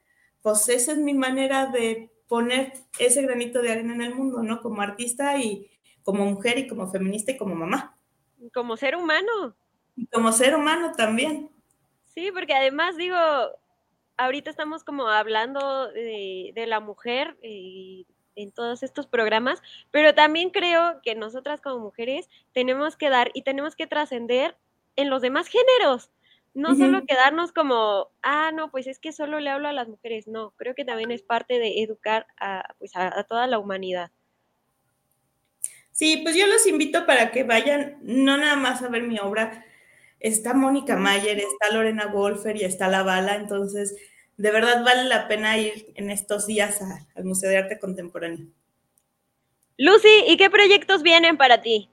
pues 0.42 0.70
esa 0.70 0.94
es 0.94 0.98
mi 0.98 1.14
manera 1.14 1.68
de 1.68 2.12
poner 2.28 2.74
ese 2.98 3.22
granito 3.24 3.62
de 3.62 3.72
arena 3.72 3.94
en 3.94 4.02
el 4.02 4.16
mundo, 4.16 4.42
¿no? 4.42 4.62
Como 4.62 4.82
artista 4.82 5.38
y 5.38 5.70
como 6.04 6.26
mujer 6.26 6.58
y 6.58 6.68
como 6.68 6.90
feminista 6.90 7.32
y 7.32 7.38
como 7.38 7.56
mamá. 7.56 7.98
Como 8.54 8.78
ser 8.78 8.96
humano. 8.96 9.56
Y 9.96 10.08
como 10.08 10.32
ser 10.32 10.56
humano 10.56 10.94
también. 10.96 11.50
Sí, 12.06 12.32
porque 12.32 12.54
además 12.54 12.98
digo, 12.98 13.18
ahorita 14.18 14.50
estamos 14.50 14.84
como 14.84 15.08
hablando 15.08 15.92
de, 15.92 16.52
de 16.56 16.68
la 16.68 16.80
mujer 16.80 17.38
y 17.44 18.08
en 18.36 18.52
todos 18.52 18.82
estos 18.84 19.08
programas, 19.08 19.62
pero 19.92 20.16
también 20.16 20.50
creo 20.50 21.02
que 21.04 21.16
nosotras 21.16 21.62
como 21.62 21.80
mujeres 21.80 22.30
tenemos 22.54 22.96
que 22.96 23.10
dar 23.10 23.32
y 23.34 23.42
tenemos 23.44 23.76
que 23.76 23.88
trascender 23.88 24.58
en 24.96 25.10
los 25.10 25.22
demás 25.22 25.48
géneros. 25.48 26.12
No 26.54 26.76
solo 26.76 27.06
quedarnos 27.06 27.54
como, 27.54 28.10
ah, 28.22 28.52
no, 28.54 28.72
pues 28.72 28.86
es 28.88 29.00
que 29.00 29.14
solo 29.14 29.40
le 29.40 29.50
hablo 29.50 29.70
a 29.70 29.74
las 29.74 29.88
mujeres. 29.88 30.28
No, 30.28 30.52
creo 30.58 30.76
que 30.76 30.84
también 30.84 31.10
es 31.12 31.22
parte 31.22 31.60
de 31.60 31.82
educar 31.82 32.28
a, 32.38 32.76
pues 32.78 32.92
a, 32.96 33.24
toda 33.24 33.48
la 33.48 33.58
humanidad. 33.58 34.12
Sí, 35.92 36.20
pues 36.24 36.36
yo 36.36 36.48
los 36.48 36.68
invito 36.68 37.06
para 37.06 37.32
que 37.32 37.44
vayan, 37.44 38.00
no 38.02 38.36
nada 38.36 38.58
más 38.58 38.82
a 38.82 38.90
ver 38.90 39.04
mi 39.04 39.18
obra. 39.20 39.66
Está 40.20 40.54
Mónica 40.54 40.98
Mayer, 40.98 41.40
está 41.40 41.74
Lorena 41.74 42.08
Wolfer 42.08 42.58
y 42.58 42.66
está 42.66 42.90
La 42.90 43.04
Bala, 43.04 43.36
entonces 43.36 43.96
de 44.36 44.52
verdad 44.52 44.84
vale 44.84 45.06
la 45.06 45.28
pena 45.28 45.58
ir 45.58 45.94
en 45.96 46.10
estos 46.10 46.48
días 46.48 46.80
al 47.16 47.24
Museo 47.24 47.50
de 47.50 47.58
Arte 47.58 47.80
Contemporáneo. 47.80 48.48
Lucy, 49.78 50.26
¿y 50.28 50.38
qué 50.38 50.50
proyectos 50.50 51.02
vienen 51.02 51.38
para 51.38 51.62
ti? 51.62 51.90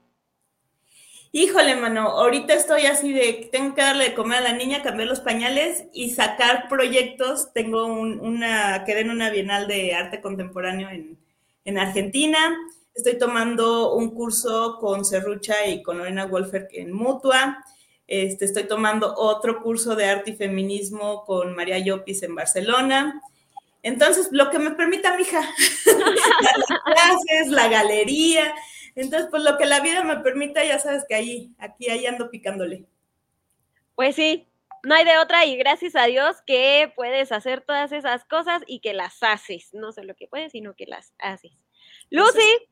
Híjole, 1.31 1.75
mano, 1.75 2.09
ahorita 2.09 2.55
estoy 2.55 2.87
así 2.87 3.13
de 3.13 3.49
tengo 3.51 3.75
que 3.75 3.83
darle 3.83 4.05
de 4.05 4.15
comer 4.15 4.39
a 4.39 4.41
la 4.41 4.53
niña, 4.53 4.81
cambiar 4.81 5.07
los 5.07 5.19
pañales 5.19 5.83
y 5.93 6.09
sacar 6.09 6.67
proyectos. 6.67 7.53
Tengo 7.53 7.85
una, 7.85 8.83
quedé 8.83 9.01
en 9.01 9.11
una 9.11 9.29
bienal 9.29 9.67
de 9.67 9.93
arte 9.93 10.21
contemporáneo 10.21 10.89
en, 10.89 11.19
en 11.65 11.77
Argentina. 11.77 12.39
Estoy 12.95 13.19
tomando 13.19 13.93
un 13.93 14.09
curso 14.09 14.77
con 14.79 15.05
Serrucha 15.05 15.67
y 15.67 15.83
con 15.83 15.99
Lorena 15.99 16.25
Wolfer 16.25 16.67
en 16.71 16.91
Mutua. 16.91 17.63
Este, 18.07 18.45
estoy 18.45 18.63
tomando 18.63 19.13
otro 19.15 19.61
curso 19.61 19.95
de 19.95 20.05
arte 20.05 20.31
y 20.31 20.35
feminismo 20.35 21.23
con 21.25 21.55
María 21.55 21.77
Llopis 21.77 22.23
en 22.23 22.33
Barcelona. 22.33 23.21
Entonces, 23.83 24.29
lo 24.31 24.49
que 24.49 24.57
me 24.57 24.71
permita, 24.71 25.15
mija, 25.15 25.41
las 25.85 26.79
clases, 26.85 27.47
la 27.49 27.67
galería. 27.67 28.51
Entonces, 28.95 29.29
pues 29.29 29.43
lo 29.43 29.57
que 29.57 29.65
la 29.65 29.79
vida 29.79 30.03
me 30.03 30.17
permita, 30.17 30.63
ya 30.63 30.79
sabes 30.79 31.05
que 31.07 31.15
ahí, 31.15 31.53
aquí, 31.57 31.89
ahí 31.89 32.05
ando 32.05 32.29
picándole. 32.29 32.85
Pues 33.95 34.15
sí, 34.15 34.47
no 34.83 34.95
hay 34.95 35.05
de 35.05 35.17
otra 35.17 35.45
y 35.45 35.57
gracias 35.57 35.95
a 35.95 36.05
Dios 36.05 36.37
que 36.45 36.91
puedes 36.95 37.31
hacer 37.31 37.61
todas 37.61 37.91
esas 37.91 38.25
cosas 38.25 38.61
y 38.67 38.79
que 38.79 38.93
las 38.93 39.21
haces. 39.21 39.73
No 39.73 39.91
sé 39.91 40.03
lo 40.03 40.15
que 40.15 40.27
puedes, 40.27 40.51
sino 40.51 40.75
que 40.75 40.85
las 40.85 41.13
haces. 41.19 41.51
Lucy, 42.09 42.69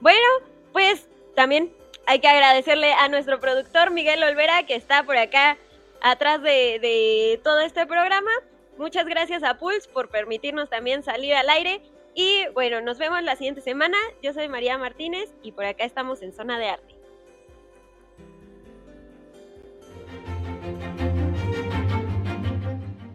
Bueno, 0.00 0.26
pues 0.72 1.08
también 1.34 1.72
hay 2.06 2.20
que 2.20 2.28
agradecerle 2.28 2.92
a 2.92 3.08
nuestro 3.08 3.38
productor 3.38 3.90
Miguel 3.90 4.22
Olvera 4.22 4.64
que 4.64 4.74
está 4.74 5.02
por 5.02 5.16
acá 5.16 5.58
atrás 6.00 6.42
de, 6.42 6.78
de 6.80 7.40
todo 7.44 7.60
este 7.60 7.86
programa. 7.86 8.30
Muchas 8.78 9.06
gracias 9.06 9.42
a 9.42 9.58
Pulse 9.58 9.88
por 9.88 10.10
permitirnos 10.10 10.68
también 10.68 11.02
salir 11.02 11.34
al 11.34 11.48
aire. 11.48 11.80
Y 12.14 12.46
bueno, 12.54 12.80
nos 12.80 12.98
vemos 12.98 13.22
la 13.22 13.36
siguiente 13.36 13.60
semana. 13.60 13.96
Yo 14.22 14.32
soy 14.32 14.48
María 14.48 14.78
Martínez 14.78 15.34
y 15.42 15.52
por 15.52 15.64
acá 15.64 15.84
estamos 15.84 16.22
en 16.22 16.32
Zona 16.32 16.58
de 16.58 16.68
Arte. 16.68 16.94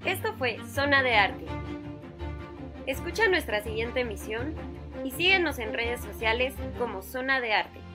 Esto 0.05 0.33
fue 0.37 0.57
Zona 0.67 1.03
de 1.03 1.15
Arte. 1.15 1.45
Escucha 2.87 3.27
nuestra 3.27 3.63
siguiente 3.63 4.01
emisión 4.01 4.55
y 5.03 5.11
síguenos 5.11 5.59
en 5.59 5.73
redes 5.73 6.01
sociales 6.01 6.53
como 6.77 7.01
Zona 7.01 7.39
de 7.39 7.53
Arte. 7.53 7.90